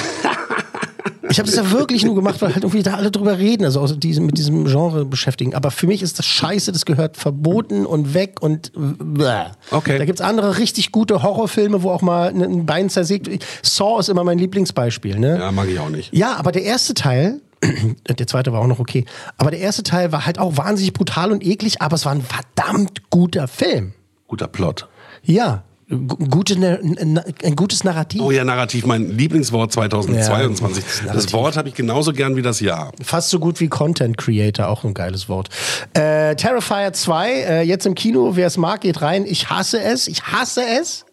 Ich 1.29 1.41
habe 1.41 1.49
das 1.51 1.57
ja 1.57 1.73
wirklich 1.73 2.05
nur 2.05 2.15
gemacht, 2.15 2.41
weil 2.41 2.55
halt 2.55 2.63
irgendwie 2.63 2.85
da 2.85 2.95
alle 2.95 3.11
drüber 3.11 3.37
reden, 3.37 3.65
also 3.65 3.81
aus 3.81 3.99
diesem, 3.99 4.27
mit 4.27 4.39
diesem 4.39 4.65
Genre 4.67 5.05
beschäftigen. 5.05 5.57
Aber 5.57 5.73
für 5.73 5.89
mich 5.89 6.01
ist 6.03 6.21
das 6.21 6.25
scheiße, 6.27 6.71
das 6.71 6.85
gehört 6.87 7.17
verboten 7.17 7.85
und 7.85 8.15
weg 8.15 8.37
und 8.41 8.71
bäh. 8.77 9.47
Okay. 9.73 9.99
Da 9.99 10.05
gibt's 10.05 10.21
andere 10.21 10.59
richtig 10.59 10.93
gute 10.93 11.25
Horrorfilme, 11.25 11.83
wo 11.83 11.91
auch 11.91 12.01
mal 12.01 12.29
ein- 12.29 12.43
ein 12.43 12.65
Bein 12.65 12.89
zersägt. 12.91 13.29
Saw 13.63 13.99
ist 13.99 14.09
immer 14.09 14.23
mein 14.23 14.39
Lieblingsbeispiel. 14.39 15.19
Ne? 15.19 15.37
Ja, 15.41 15.51
mag 15.51 15.69
ich 15.69 15.81
auch 15.81 15.89
nicht. 15.89 16.15
Ja, 16.15 16.37
aber 16.37 16.53
der 16.53 16.63
erste 16.63 16.95
Teil, 16.95 17.41
der 18.19 18.27
zweite 18.27 18.53
war 18.53 18.61
auch 18.61 18.67
noch 18.67 18.79
okay, 18.79 19.05
aber 19.39 19.51
der 19.51 19.61
erste 19.61 19.83
Teil 19.83 20.13
war 20.13 20.27
halt 20.27 20.39
auch 20.39 20.57
wahnsinnig 20.57 20.93
brutal 20.93 21.33
und 21.33 21.45
eklig, 21.45 21.81
aber 21.83 21.95
es 21.97 22.05
war 22.05 22.13
ein 22.13 22.23
verdammt 22.23 23.11
guter 23.11 23.49
Film. 23.49 23.93
Guter 24.29 24.49
Plot. 24.49 24.89
Ja, 25.23 25.63
gu- 25.89 26.17
gute, 26.29 26.55
ein 26.57 27.57
gutes 27.57 27.85
Narrativ. 27.85 28.21
Oh 28.23 28.31
ja, 28.31 28.45
Narrativ, 28.45 28.87
mein 28.87 29.11
Lieblingswort 29.17 29.73
2022. 29.73 30.85
Ja, 31.07 31.13
das 31.13 31.33
Wort 31.33 31.57
habe 31.57 31.69
ich 31.69 31.75
genauso 31.75 32.13
gern 32.13 32.37
wie 32.37 32.43
das 32.43 32.61
Jahr. 32.61 32.93
Fast 33.03 33.31
so 33.31 33.39
gut 33.39 33.61
wie 33.61 33.69
Content 33.69 34.19
Creator, 34.19 34.69
auch 34.69 34.85
ein 34.85 34.95
geiles 34.95 35.29
Wort. 35.29 35.49
Äh, 35.95 36.35
Terrifier 36.37 36.93
2, 36.93 37.31
äh, 37.33 37.63
jetzt 37.63 37.87
im 37.87 37.95
Kino, 37.95 38.33
wer 38.37 38.49
es 38.49 38.57
mag, 38.57 38.81
geht 38.83 39.01
rein. 39.01 39.25
Ich 39.27 39.49
hasse 39.51 39.81
es, 39.81 40.07
ich 40.09 40.23
hasse 40.25 40.63
es. 40.81 41.06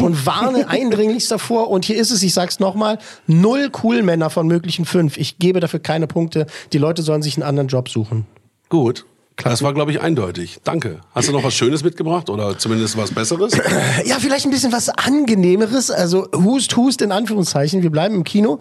Und 0.00 0.26
warne 0.26 0.68
eindringlichst 0.68 1.30
davor. 1.30 1.70
Und 1.70 1.84
hier 1.84 1.96
ist 1.96 2.10
es, 2.10 2.22
ich 2.22 2.32
sag's 2.32 2.60
nochmal, 2.60 2.98
null 3.26 3.70
Coolmänner 3.70 4.30
von 4.30 4.46
möglichen 4.46 4.84
fünf. 4.84 5.16
Ich 5.16 5.38
gebe 5.38 5.60
dafür 5.60 5.80
keine 5.80 6.06
Punkte. 6.06 6.46
Die 6.72 6.78
Leute 6.78 7.02
sollen 7.02 7.22
sich 7.22 7.36
einen 7.36 7.42
anderen 7.42 7.68
Job 7.68 7.88
suchen. 7.88 8.26
Gut. 8.68 9.04
Das 9.44 9.62
war, 9.62 9.74
glaube 9.74 9.90
ich, 9.92 10.00
eindeutig. 10.00 10.58
Danke. 10.64 11.00
Hast 11.14 11.28
du 11.28 11.32
noch 11.32 11.44
was 11.44 11.54
Schönes 11.54 11.82
mitgebracht 11.84 12.30
oder 12.30 12.58
zumindest 12.58 12.96
was 12.96 13.12
Besseres? 13.12 13.52
Ja, 14.04 14.18
vielleicht 14.18 14.46
ein 14.46 14.50
bisschen 14.50 14.72
was 14.72 14.88
Angenehmeres. 14.88 15.90
Also 15.90 16.26
Hust, 16.34 16.76
Hust 16.76 17.02
in 17.02 17.12
Anführungszeichen. 17.12 17.82
Wir 17.82 17.90
bleiben 17.90 18.14
im 18.14 18.24
Kino. 18.24 18.60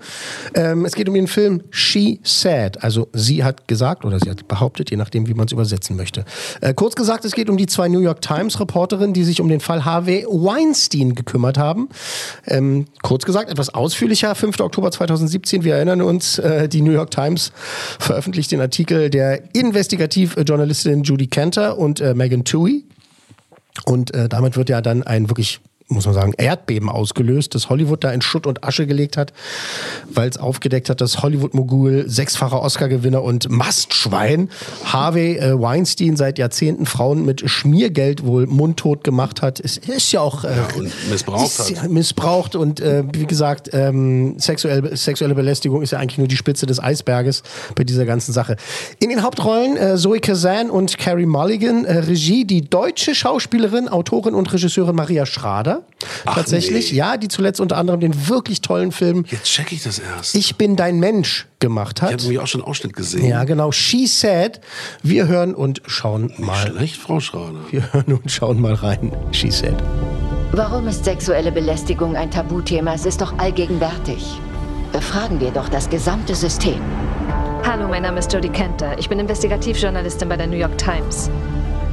Ähm, 0.54 0.86
es 0.86 0.94
geht 0.94 1.08
um 1.08 1.16
den 1.16 1.28
Film 1.28 1.64
She 1.72 2.20
Said. 2.24 2.84
Also 2.84 3.08
sie 3.14 3.44
hat 3.44 3.68
gesagt 3.68 4.06
oder 4.06 4.20
sie 4.20 4.30
hat 4.30 4.48
behauptet, 4.48 4.92
je 4.92 4.98
nachdem, 4.98 5.28
wie 5.28 5.34
man 5.34 5.46
es 5.46 5.52
übersetzen 5.52 5.96
möchte. 5.96 6.26
Äh, 6.62 6.74
kurz 6.74 6.96
gesagt, 6.96 7.26
es 7.26 7.34
geht 7.34 7.50
um 7.50 7.58
die 7.58 7.68
zwei 7.68 7.88
New 7.88 8.00
York 8.00 8.22
Times 8.22 8.60
Reporterinnen, 8.60 9.14
die 9.14 9.24
sich 9.24 9.42
um 9.42 9.50
den 9.50 9.60
Fall 9.60 9.86
Harvey 9.86 10.26
Weinstein 10.28 11.16
gekümmert 11.16 11.58
haben. 11.58 11.90
Ähm, 12.48 12.86
kurz 13.02 13.26
gesagt, 13.26 13.50
etwas 13.50 13.74
ausführlicher. 13.74 14.36
5. 14.36 14.60
Oktober 14.60 14.92
2017. 14.92 15.64
Wir 15.64 15.76
erinnern 15.76 16.02
uns, 16.02 16.40
äh, 16.40 16.68
die 16.68 16.82
New 16.82 16.92
York 16.92 17.12
Times 17.12 17.52
veröffentlicht 18.00 18.52
den 18.52 18.62
Artikel 18.62 19.10
der 19.10 19.44
Investigativjournalistin 20.70 21.04
Judy 21.04 21.28
Cantor 21.28 21.78
und 21.78 22.00
äh, 22.00 22.14
Megan 22.14 22.44
Toohey. 22.44 22.84
Und 23.86 24.14
äh, 24.14 24.30
damit 24.30 24.56
wird 24.56 24.70
ja 24.70 24.82
dann 24.82 25.04
ein 25.04 25.30
wirklich, 25.30 25.60
muss 25.90 26.06
man 26.06 26.14
sagen, 26.14 26.34
Erdbeben 26.38 26.88
ausgelöst, 26.88 27.56
das 27.56 27.70
Hollywood 27.70 28.04
da 28.04 28.12
in 28.12 28.22
Schutt 28.22 28.46
und 28.46 28.64
Asche 28.64 28.86
gelegt 28.86 29.18
hat, 29.18 29.34
weil 30.10 30.30
es 30.30 30.38
aufgedeckt 30.38 30.90
hat, 30.90 31.02
dass 31.02 31.22
Hollywood-Mogul, 31.24 32.06
sechsfacher 32.08 32.62
Oscar-Gewinner 32.62 33.24
und 33.24 33.50
Mastschwein 33.50 34.50
Harvey 34.86 35.38
äh, 35.38 35.60
Weinstein 35.60 36.16
seit 36.16 36.38
Jahrzehnten 36.38 36.86
Frauen 36.86 37.26
mit 37.26 37.50
Schmiergeld 37.50 38.24
wohl 38.24 38.46
mundtot 38.46 39.04
gemacht 39.04 39.42
hat. 39.42 39.60
Es 39.60 39.78
ist 39.78 40.12
ja 40.12 40.22
auch 40.22 40.44
äh, 40.44 40.50
und 40.78 40.92
missbraucht 41.10 41.60
hat. 41.60 41.70
ja 41.70 41.88
missbraucht 41.88 42.56
und 42.56 42.80
äh, 42.80 43.04
wie 43.12 43.26
gesagt, 43.26 43.70
ähm, 43.74 44.40
sexuell, 44.40 44.96
sexuelle 44.96 45.34
Belästigung 45.34 45.82
ist 45.82 45.92
ja 45.92 46.00
eigentlich 46.00 46.20
nur 46.20 46.28
die 46.28 46.38
Spitze 46.38 46.68
des 46.68 46.82
Eisberges 46.82 47.42
bei 47.76 47.84
dieser 47.84 48.06
ganzen 48.06 48.32
Sache. 48.32 48.58
In 49.00 49.10
den 49.10 49.24
Hauptrollen 49.24 49.76
äh, 49.76 49.98
Zoe 49.98 50.20
Kazan 50.20 50.70
und 50.70 51.00
Carrie 51.00 51.26
Mulligan, 51.26 51.86
äh, 51.86 52.00
Regie 52.00 52.46
die 52.46 52.70
deutsche 52.70 53.16
Schauspielerin, 53.16 53.90
Autorin 53.90 54.36
und 54.36 54.52
Regisseurin 54.54 54.96
Maria 54.96 55.26
Schrader. 55.26 55.79
Ach, 56.26 56.36
Tatsächlich, 56.36 56.92
nee. 56.92 56.98
ja, 56.98 57.18
die 57.18 57.28
zuletzt 57.28 57.60
unter 57.60 57.78
anderem 57.78 58.00
den 58.00 58.28
wirklich 58.30 58.62
tollen 58.62 58.92
Film 58.92 59.26
Jetzt 59.30 59.46
check 59.46 59.72
ich 59.72 59.84
das 59.84 60.00
erst. 60.00 60.36
Ich 60.36 60.56
bin 60.56 60.76
dein 60.76 61.00
Mensch 61.00 61.48
gemacht 61.60 61.98
Ich 62.00 62.04
hat. 62.04 62.12
habe 62.14 62.22
nämlich 62.24 62.40
auch 62.40 62.48
schon 62.48 62.62
einen 62.62 62.70
Ausschnitt 62.70 62.94
gesehen. 62.96 63.26
Ja, 63.28 63.44
genau. 63.44 63.72
She 63.72 64.08
said. 64.08 64.62
Wir 65.04 65.28
hören 65.28 65.54
und 65.56 65.82
schauen 65.86 66.34
mal. 66.38 66.56
Schlecht, 66.68 66.98
Frau 66.98 67.20
Schrader. 67.20 67.60
Wir 67.72 67.92
hören 67.94 68.14
und 68.22 68.32
schauen 68.32 68.60
mal 68.62 68.74
rein. 68.74 69.12
She 69.32 69.52
said. 69.52 69.76
Warum 70.52 70.88
ist 70.88 71.06
sexuelle 71.06 71.52
Belästigung 71.52 72.16
ein 72.16 72.32
Tabuthema? 72.32 72.94
Es 72.96 73.06
ist 73.06 73.22
doch 73.22 73.38
allgegenwärtig. 73.38 74.26
Befragen 74.92 75.40
wir 75.40 75.52
doch 75.52 75.70
das 75.70 75.90
gesamte 75.90 76.34
System. 76.34 76.82
Hallo, 77.64 77.88
mein 77.88 78.02
Name 78.02 78.18
ist 78.20 78.34
Jodie 78.34 78.50
Kenter. 78.50 78.98
Ich 78.98 79.10
bin 79.10 79.20
Investigativjournalistin 79.20 80.28
bei 80.28 80.38
der 80.38 80.48
New 80.48 80.58
York 80.58 80.78
Times. 80.78 81.30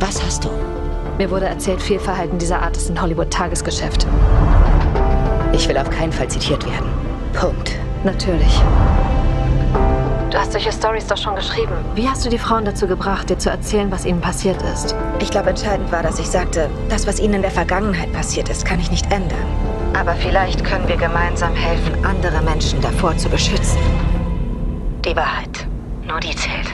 Was 0.00 0.22
hast 0.22 0.44
du? 0.44 0.75
Mir 1.18 1.30
wurde 1.30 1.46
erzählt, 1.46 1.80
Fehlverhalten 1.80 2.38
dieser 2.38 2.60
Art 2.60 2.76
ist 2.76 2.90
in 2.90 3.00
Hollywood 3.00 3.30
Tagesgeschäft. 3.30 4.06
Ich 5.52 5.66
will 5.66 5.78
auf 5.78 5.88
keinen 5.88 6.12
Fall 6.12 6.28
zitiert 6.28 6.64
werden. 6.66 6.90
Punkt. 7.32 7.72
Natürlich. 8.04 8.62
Du 10.30 10.38
hast 10.38 10.52
solche 10.52 10.70
Stories 10.70 11.06
doch 11.06 11.16
schon 11.16 11.34
geschrieben. 11.34 11.72
Wie 11.94 12.06
hast 12.06 12.26
du 12.26 12.28
die 12.28 12.38
Frauen 12.38 12.66
dazu 12.66 12.86
gebracht, 12.86 13.30
dir 13.30 13.38
zu 13.38 13.48
erzählen, 13.48 13.90
was 13.90 14.04
ihnen 14.04 14.20
passiert 14.20 14.60
ist? 14.74 14.94
Ich 15.18 15.30
glaube, 15.30 15.50
entscheidend 15.50 15.90
war, 15.90 16.02
dass 16.02 16.18
ich 16.18 16.26
sagte, 16.26 16.68
das, 16.90 17.06
was 17.06 17.18
ihnen 17.18 17.34
in 17.34 17.42
der 17.42 17.50
Vergangenheit 17.50 18.12
passiert 18.12 18.50
ist, 18.50 18.66
kann 18.66 18.78
ich 18.78 18.90
nicht 18.90 19.10
ändern. 19.10 19.38
Aber 19.98 20.12
vielleicht 20.12 20.62
können 20.64 20.86
wir 20.86 20.96
gemeinsam 20.96 21.54
helfen, 21.54 22.04
andere 22.04 22.42
Menschen 22.42 22.82
davor 22.82 23.16
zu 23.16 23.30
beschützen. 23.30 23.78
Die 25.02 25.16
Wahrheit. 25.16 25.66
Nur 26.06 26.20
die 26.20 26.36
zählt. 26.36 26.70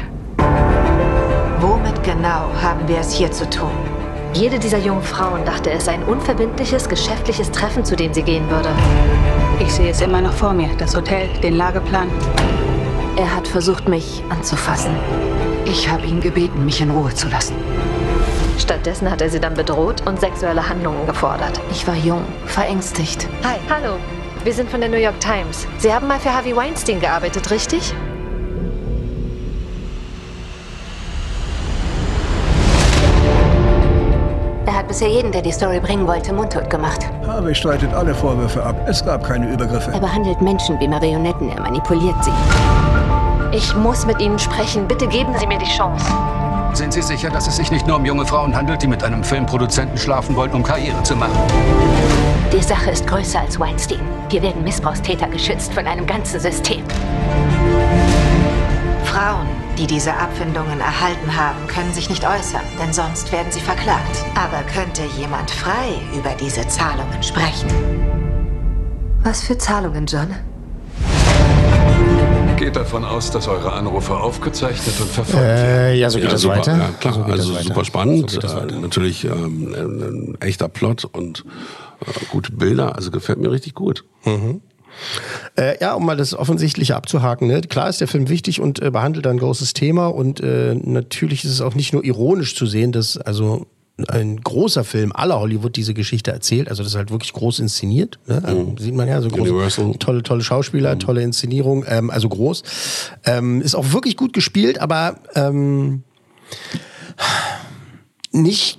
Womit 1.61 2.03
genau 2.03 2.51
haben 2.61 2.89
wir 2.89 2.99
es 2.99 3.13
hier 3.13 3.31
zu 3.31 3.49
tun? 3.49 3.71
Jede 4.35 4.59
dieser 4.59 4.79
jungen 4.79 5.03
Frauen 5.03 5.45
dachte, 5.45 5.71
es 5.71 5.85
sei 5.85 5.93
ein 5.93 6.05
unverbindliches, 6.05 6.89
geschäftliches 6.89 7.51
Treffen, 7.51 7.85
zu 7.85 7.97
dem 7.97 8.15
sie 8.15 8.23
gehen 8.23 8.49
würde. 8.49 8.71
Ich 9.61 9.73
sehe 9.73 9.91
es 9.91 10.01
immer 10.01 10.23
noch 10.23 10.33
vor 10.33 10.55
mir. 10.55 10.71
Das 10.79 10.97
Hotel, 10.97 11.29
den 11.43 11.55
Lageplan. 11.55 12.09
Er 13.17 13.37
hat 13.37 13.47
versucht, 13.47 13.89
mich 13.89 14.23
anzufassen. 14.31 14.97
Ich 15.67 15.89
habe 15.91 16.07
ihn 16.07 16.21
gebeten, 16.21 16.65
mich 16.65 16.81
in 16.81 16.91
Ruhe 16.91 17.15
zu 17.15 17.29
lassen. 17.29 17.55
Stattdessen 18.59 19.11
hat 19.11 19.21
er 19.21 19.29
sie 19.29 19.39
dann 19.41 19.55
bedroht 19.55 20.07
und 20.07 20.19
sexuelle 20.19 20.67
Handlungen 20.67 21.07
gefordert. 21.07 21.61
Ich 21.71 21.87
war 21.87 21.95
jung, 21.95 22.25
verängstigt. 22.47 23.29
Hi. 23.45 23.59
Hallo. 23.69 23.97
Wir 24.45 24.55
sind 24.55 24.71
von 24.71 24.81
der 24.81 24.89
New 24.89 24.97
York 24.97 25.21
Times. 25.21 25.69
Sie 25.79 25.93
haben 25.93 26.09
mal 26.09 26.19
für 26.19 26.35
Harvey 26.35 26.57
Weinstein 26.57 27.01
gearbeitet, 27.01 27.51
richtig? 27.51 27.95
Bisher 34.93 35.09
jeden, 35.09 35.33
der 35.33 35.41
die 35.41 35.53
Story 35.53 35.81
bringen 35.81 36.07
wollte, 36.07 36.35
mundtot 36.35 36.69
gemacht. 36.69 37.07
Harvey 37.27 37.55
streitet 37.55 37.95
alle 37.95 38.15
Vorwürfe 38.15 38.63
ab. 38.63 38.77
Es 38.87 39.03
gab 39.03 39.25
keine 39.25 39.51
Übergriffe. 39.51 39.91
Er 39.91 40.01
behandelt 40.01 40.43
Menschen 40.43 40.79
wie 40.81 40.87
Marionetten. 40.87 41.49
Er 41.49 41.63
manipuliert 41.63 42.23
sie. 42.23 42.31
Ich 43.57 43.75
muss 43.75 44.05
mit 44.05 44.21
Ihnen 44.21 44.39
sprechen. 44.39 44.87
Bitte 44.87 45.07
geben 45.07 45.35
Sie 45.39 45.47
mir 45.47 45.57
die 45.57 45.65
Chance. 45.65 46.05
Sind 46.75 46.93
Sie 46.93 47.01
sicher, 47.01 47.31
dass 47.31 47.47
es 47.47 47.57
sich 47.57 47.71
nicht 47.71 47.87
nur 47.87 47.97
um 47.97 48.05
junge 48.05 48.27
Frauen 48.27 48.55
handelt, 48.55 48.83
die 48.83 48.87
mit 48.87 49.03
einem 49.03 49.25
Filmproduzenten 49.25 49.97
schlafen 49.97 50.37
wollen, 50.37 50.53
um 50.53 50.63
Karriere 50.63 51.03
zu 51.03 51.17
machen? 51.17 51.39
Die 52.53 52.63
Sache 52.63 52.91
ist 52.91 53.07
größer 53.07 53.41
als 53.41 53.59
Weinstein. 53.59 54.01
Hier 54.31 54.43
werden 54.43 54.63
Missbrauchstäter 54.63 55.27
geschützt 55.29 55.73
von 55.73 55.87
einem 55.87 56.07
ganzen 56.07 56.39
System. 56.39 56.83
Frauen, 59.05 59.47
die 59.83 59.87
diese 59.89 60.15
Abfindungen 60.15 60.79
erhalten 60.79 61.37
haben, 61.37 61.67
können 61.67 61.93
sich 61.93 62.09
nicht 62.09 62.25
äußern, 62.25 62.61
denn 62.81 62.93
sonst 62.93 63.33
werden 63.33 63.51
sie 63.51 63.59
verklagt. 63.59 64.25
Aber 64.37 64.63
könnte 64.63 65.03
jemand 65.19 65.51
frei 65.51 65.95
über 66.17 66.31
diese 66.41 66.67
Zahlungen 66.69 67.21
sprechen? 67.21 67.69
Was 69.25 69.43
für 69.43 69.59
Zahlungen, 69.59 70.07
John? 70.07 70.29
Geht 72.57 72.77
davon 72.77 73.05
aus, 73.05 73.33
dass 73.33 73.49
eure 73.49 73.73
Anrufe 73.73 74.15
aufgezeichnet 74.15 74.95
und 75.01 75.11
verfolgt 75.11 75.45
Äh, 75.45 75.95
ja, 75.95 76.11
so 76.11 76.19
geht 76.19 76.27
Ja, 76.27 76.31
das 76.31 76.41
super, 76.43 76.59
weiter. 76.59 76.79
Ja, 76.79 76.89
klar, 77.01 77.15
So 77.15 77.23
geht 77.25 77.33
also 77.33 77.49
das 77.49 77.57
weiter. 77.59 77.69
super 77.75 77.85
spannend. 77.85 78.31
So 78.31 78.41
äh, 78.41 78.67
natürlich 78.81 79.25
ähm, 79.25 79.75
ein, 79.77 80.03
ein 80.03 80.37
echter 80.41 80.69
Plot 80.69 81.07
und 81.07 81.45
äh, 82.07 82.25
gute 82.31 82.53
Bilder. 82.53 82.95
Also 82.95 83.11
gefällt 83.11 83.41
mir 83.41 83.51
richtig 83.51 83.75
gut. 83.75 84.05
Mhm. 84.25 84.61
Äh, 85.57 85.81
ja, 85.81 85.95
um 85.95 86.07
mal 86.07 86.17
das 86.17 86.35
Offensichtliche 86.35 86.97
abzuhaken. 86.97 87.49
Ne? 87.49 87.61
Klar 87.63 87.89
ist 87.89 88.01
der 88.01 88.09
Film 88.09 88.29
wichtig 88.29 88.61
und 88.61 88.81
äh, 88.81 88.91
behandelt 88.91 89.27
ein 89.27 89.39
großes 89.39 89.75
Thema 89.75 90.07
und 90.07 90.41
äh, 90.41 90.75
natürlich 90.75 91.45
ist 91.45 91.51
es 91.51 91.61
auch 91.61 91.75
nicht 91.75 91.93
nur 91.93 92.05
ironisch 92.05 92.57
zu 92.57 92.67
sehen, 92.67 92.93
dass 92.93 93.17
also 93.19 93.67
ein 94.09 94.41
großer 94.41 94.85
Film 94.85 95.13
aller 95.13 95.39
Hollywood 95.39 95.77
diese 95.77 95.95
Geschichte 95.95 96.33
erzählt. 96.33 96.69
Also 96.69 96.83
das 96.83 96.93
ist 96.93 96.99
halt 96.99 97.11
wirklich 97.11 97.33
groß 97.33 97.61
inszeniert. 97.61 98.19
Ne? 98.27 98.43
Also, 98.43 98.75
Sieht 98.79 98.95
man 98.95 99.09
ja, 99.09 99.21
so 99.21 99.29
groß, 99.29 99.81
tolle, 99.99 100.23
tolle 100.23 100.43
Schauspieler, 100.43 100.99
tolle 100.99 101.23
Inszenierung, 101.23 101.85
ähm, 101.87 102.11
also 102.11 102.29
groß. 102.29 102.63
Ähm, 103.27 103.61
ist 103.61 103.75
auch 103.75 103.93
wirklich 103.93 104.17
gut 104.17 104.33
gespielt, 104.33 104.81
aber 104.81 105.17
ähm, 105.35 106.03
nicht, 108.33 108.79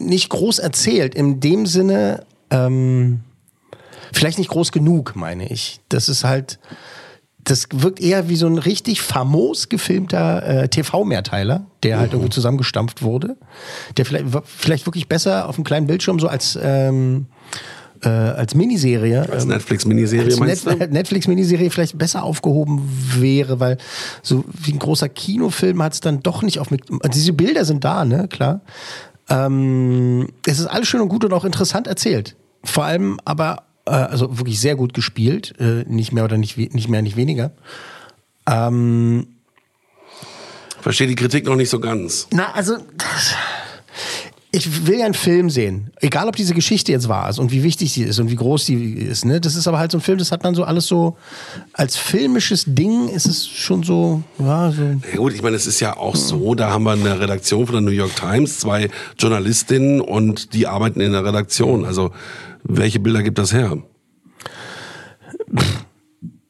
nicht 0.00 0.30
groß 0.30 0.58
erzählt. 0.58 1.14
In 1.14 1.40
dem 1.40 1.66
Sinne, 1.66 2.24
ähm, 2.50 3.20
vielleicht 4.12 4.38
nicht 4.38 4.50
groß 4.50 4.72
genug, 4.72 5.16
meine 5.16 5.50
ich. 5.50 5.80
Das 5.88 6.08
ist 6.08 6.24
halt, 6.24 6.58
das 7.44 7.66
wirkt 7.72 8.00
eher 8.00 8.28
wie 8.28 8.36
so 8.36 8.46
ein 8.46 8.58
richtig 8.58 9.00
famos 9.00 9.68
gefilmter 9.68 10.42
äh, 10.42 10.68
TV-Mehrteiler, 10.68 11.66
der 11.82 11.98
halt 11.98 12.12
irgendwie 12.12 12.30
zusammengestampft 12.30 13.02
wurde. 13.02 13.36
Der 13.96 14.04
vielleicht, 14.04 14.26
vielleicht 14.44 14.86
wirklich 14.86 15.08
besser 15.08 15.48
auf 15.48 15.56
einem 15.56 15.64
kleinen 15.64 15.86
Bildschirm 15.86 16.18
so 16.18 16.28
als, 16.28 16.58
ähm, 16.60 17.26
äh, 18.02 18.08
als 18.08 18.54
Miniserie. 18.54 19.28
Als 19.30 19.44
ähm, 19.44 19.50
Netflix-Miniserie 19.50 20.36
meinst 20.36 20.66
Net 20.66 20.80
du? 20.80 20.92
Netflix-Miniserie 20.92 21.70
vielleicht 21.70 21.96
besser 21.96 22.22
aufgehoben 22.22 22.82
wäre, 23.16 23.60
weil 23.60 23.78
so 24.22 24.44
wie 24.52 24.72
ein 24.72 24.78
großer 24.78 25.08
Kinofilm 25.08 25.82
hat 25.82 25.94
es 25.94 26.00
dann 26.00 26.20
doch 26.22 26.42
nicht 26.42 26.58
auf 26.58 26.70
mich. 26.70 26.82
Diese 27.14 27.32
Bilder 27.32 27.64
sind 27.64 27.84
da, 27.84 28.04
ne, 28.04 28.28
klar. 28.28 28.60
Ähm, 29.30 30.28
es 30.46 30.58
ist 30.58 30.66
alles 30.66 30.88
schön 30.88 31.00
und 31.00 31.08
gut 31.08 31.24
und 31.24 31.32
auch 31.32 31.44
interessant 31.44 31.86
erzählt. 31.86 32.36
Vor 32.64 32.84
allem 32.84 33.18
aber, 33.24 33.64
äh, 33.88 34.10
also 34.10 34.38
wirklich 34.38 34.60
sehr 34.60 34.76
gut 34.76 34.94
gespielt, 34.94 35.54
äh, 35.58 35.84
nicht 35.86 36.12
mehr 36.12 36.24
oder 36.24 36.38
nicht, 36.38 36.56
nicht 36.56 36.88
mehr, 36.88 37.02
nicht 37.02 37.16
weniger. 37.16 37.52
Ähm, 38.46 39.26
Verstehe 40.80 41.06
die 41.06 41.16
Kritik 41.16 41.44
noch 41.46 41.56
nicht 41.56 41.70
so 41.70 41.80
ganz. 41.80 42.28
na, 42.30 42.52
also 42.52 42.76
ich 44.50 44.86
will 44.86 44.98
ja 44.98 45.04
einen 45.04 45.14
Film 45.14 45.50
sehen. 45.50 45.90
Egal, 46.00 46.26
ob 46.26 46.34
diese 46.34 46.54
Geschichte 46.54 46.90
jetzt 46.90 47.08
wahr 47.08 47.28
ist 47.28 47.38
und 47.38 47.52
wie 47.52 47.62
wichtig 47.62 47.92
sie 47.92 48.02
ist 48.02 48.18
und 48.18 48.30
wie 48.30 48.36
groß 48.36 48.64
sie 48.64 48.92
ist. 48.94 49.26
Ne? 49.26 49.40
Das 49.42 49.54
ist 49.54 49.68
aber 49.68 49.78
halt 49.78 49.90
so 49.90 49.98
ein 49.98 50.00
Film, 50.00 50.16
das 50.16 50.32
hat 50.32 50.42
man 50.42 50.54
so 50.54 50.64
alles 50.64 50.86
so 50.86 51.18
als 51.74 51.98
filmisches 51.98 52.64
Ding 52.66 53.08
ist 53.08 53.26
es 53.26 53.46
schon 53.46 53.82
so, 53.82 54.22
ja, 54.38 54.70
so. 54.70 54.82
Ja 54.82 55.16
gut, 55.18 55.34
ich 55.34 55.42
meine, 55.42 55.56
es 55.56 55.66
ist 55.66 55.80
ja 55.80 55.98
auch 55.98 56.16
so, 56.16 56.54
da 56.54 56.70
haben 56.70 56.84
wir 56.84 56.92
eine 56.92 57.20
Redaktion 57.20 57.66
von 57.66 57.74
der 57.74 57.82
New 57.82 57.90
York 57.90 58.16
Times, 58.16 58.58
zwei 58.58 58.88
Journalistinnen 59.18 60.00
und 60.00 60.54
die 60.54 60.66
arbeiten 60.66 61.00
in 61.00 61.12
der 61.12 61.26
Redaktion. 61.26 61.84
Also 61.84 62.12
welche 62.64 63.00
Bilder 63.00 63.22
gibt 63.22 63.38
das 63.38 63.52
her? 63.52 63.82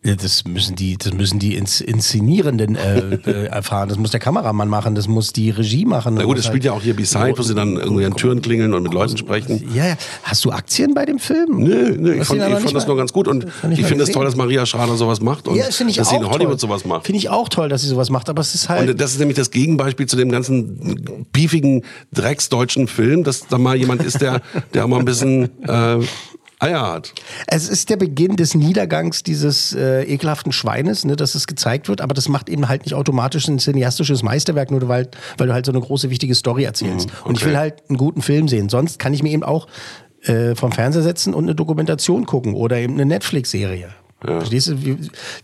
Das 0.03 0.45
müssen 0.45 0.77
die, 0.77 0.97
das 0.97 1.13
müssen 1.13 1.41
die 1.41 1.57
Ins 1.57 1.81
Inszenierenden 1.81 2.77
äh, 2.77 3.47
erfahren. 3.47 3.89
Das 3.89 3.99
muss 3.99 4.13
der 4.13 4.21
Kameramann 4.21 4.69
machen, 4.69 4.95
das 4.95 5.09
muss 5.09 5.33
die 5.33 5.51
Regie 5.51 5.85
machen. 5.85 6.15
Na 6.15 6.21
das 6.21 6.27
gut, 6.27 6.39
es 6.39 6.47
spielt 6.47 6.65
ja 6.65 6.73
auch 6.73 6.83
hier 6.83 6.95
Beside, 6.95 7.37
wo 7.37 7.43
sie 7.43 7.55
dann 7.55 7.77
irgendwie 7.77 8.05
an 8.05 8.15
Türen 8.15 8.41
klingeln 8.41 8.75
und 8.75 8.85
mit 8.85 8.95
Leuten 8.95 9.17
sprechen. 9.17 9.69
Ja, 9.75 9.89
ja. 9.89 9.97
Hast 10.23 10.45
du 10.45 10.53
Aktien 10.53 10.95
bei 10.95 11.05
dem 11.05 11.19
Film? 11.19 11.65
Nö, 11.65 11.97
nö, 11.99 12.15
ich 12.15 12.25
fand, 12.29 12.41
ich 12.41 12.59
fand 12.59 12.75
das 12.75 12.87
nur 12.87 12.97
ganz 12.97 13.13
gut 13.13 13.27
und 13.27 13.47
ich 13.71 13.85
finde 13.85 14.05
es 14.05 14.13
toll, 14.13 14.25
dass 14.25 14.37
Maria 14.37 14.67
Schrader 14.67 14.97
sowas 14.97 15.21
macht 15.21 15.49
und 15.49 15.57
ja, 15.57 15.67
das 15.67 15.81
ich 15.81 15.97
dass 15.97 16.11
sie 16.11 16.17
in 16.17 16.29
Hollywood 16.29 16.53
toll. 16.53 16.59
sowas 16.61 16.85
macht. 16.85 17.07
Finde 17.07 17.19
ich 17.19 17.29
auch 17.29 17.49
toll, 17.49 17.69
dass 17.69 17.83
sie 17.83 17.89
sowas 17.89 18.09
macht, 18.09 18.29
aber 18.29 18.41
es 18.41 18.55
ist 18.55 18.69
halt. 18.69 18.89
Und 18.89 19.01
das 19.01 19.13
ist 19.13 19.19
nämlich 19.19 19.37
das 19.37 19.51
Gegenbeispiel 19.51 20.07
zu 20.07 20.17
dem 20.17 20.31
ganzen 20.31 21.27
beefigen, 21.33 21.83
drecksdeutschen 22.13 22.87
Film, 22.87 23.25
dass 23.25 23.49
da 23.49 23.59
mal 23.59 23.77
jemand 23.77 24.05
ist, 24.05 24.21
der, 24.21 24.43
der 24.75 24.85
auch 24.85 24.89
mal 24.89 25.01
ein 25.01 25.05
bisschen 25.05 25.51
äh, 25.67 25.99
Eier 26.61 26.83
hat. 26.83 27.13
Es 27.47 27.69
ist 27.69 27.89
der 27.91 27.97
Beginn 27.97 28.37
des 28.37 28.55
Niedergangs 28.55 29.23
dieses 29.23 29.75
äh, 29.75 30.03
ekelhaften 30.03 30.53
Schweines, 30.53 31.05
ne, 31.05 31.15
dass 31.17 31.35
es 31.35 31.47
gezeigt 31.47 31.89
wird, 31.89 32.01
aber 32.01 32.15
das 32.15 32.29
macht 32.29 32.49
eben 32.49 32.69
halt 32.69 32.85
nicht 32.85 32.95
automatisch 32.95 33.47
ein 33.49 33.59
cineastisches 33.59 34.23
Meisterwerk, 34.23 34.71
nur 34.71 34.89
weil, 34.89 35.09
weil 35.37 35.47
du 35.47 35.53
halt 35.53 35.67
so 35.67 35.73
eine 35.73 35.81
große, 35.81 36.11
wichtige 36.11 36.35
Story 36.35 36.65
erzählst. 36.65 37.09
Und 37.25 37.37
ich 37.37 37.43
okay. 37.43 37.51
will 37.51 37.57
halt 37.59 37.89
einen 37.89 37.99
guten 37.99 38.23
Film 38.23 38.49
sehen. 38.49 38.69
Sonst 38.69 38.99
kann 38.99 39.15
ich 39.15 39.23
mir 39.23 39.31
eben 39.31 39.45
auch 39.45 39.69
äh, 40.25 40.55
vom 40.55 40.73
Fernseher 40.73 41.03
setzen 41.03 41.33
und 41.35 41.45
eine 41.45 41.55
Dokumentation 41.55 42.27
gucken 42.27 42.55
oder 42.55 42.77
eben 42.79 42.95
eine 42.95 43.07
Netflix-Serie. 43.07 43.91
Verstehst 44.21 44.67
du? 44.67 44.75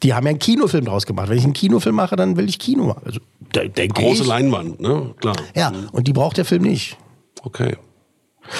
Die 0.02 0.14
haben 0.14 0.24
ja 0.24 0.30
einen 0.30 0.40
Kinofilm 0.40 0.84
draus 0.84 1.06
gemacht. 1.06 1.28
Wenn 1.28 1.38
ich 1.38 1.44
einen 1.44 1.52
Kinofilm 1.52 1.94
mache, 1.94 2.16
dann 2.16 2.36
will 2.36 2.48
ich 2.48 2.58
Kino 2.58 2.86
machen. 2.86 3.02
Also, 3.04 3.20
de- 3.54 3.68
denke 3.68 4.02
Große 4.02 4.22
ich. 4.22 4.28
Leinwand, 4.28 4.80
ne? 4.80 5.14
Klar. 5.20 5.36
Ja, 5.54 5.72
und 5.92 6.08
die 6.08 6.12
braucht 6.12 6.38
der 6.38 6.44
Film 6.44 6.62
nicht. 6.62 6.96
Okay. 7.44 7.76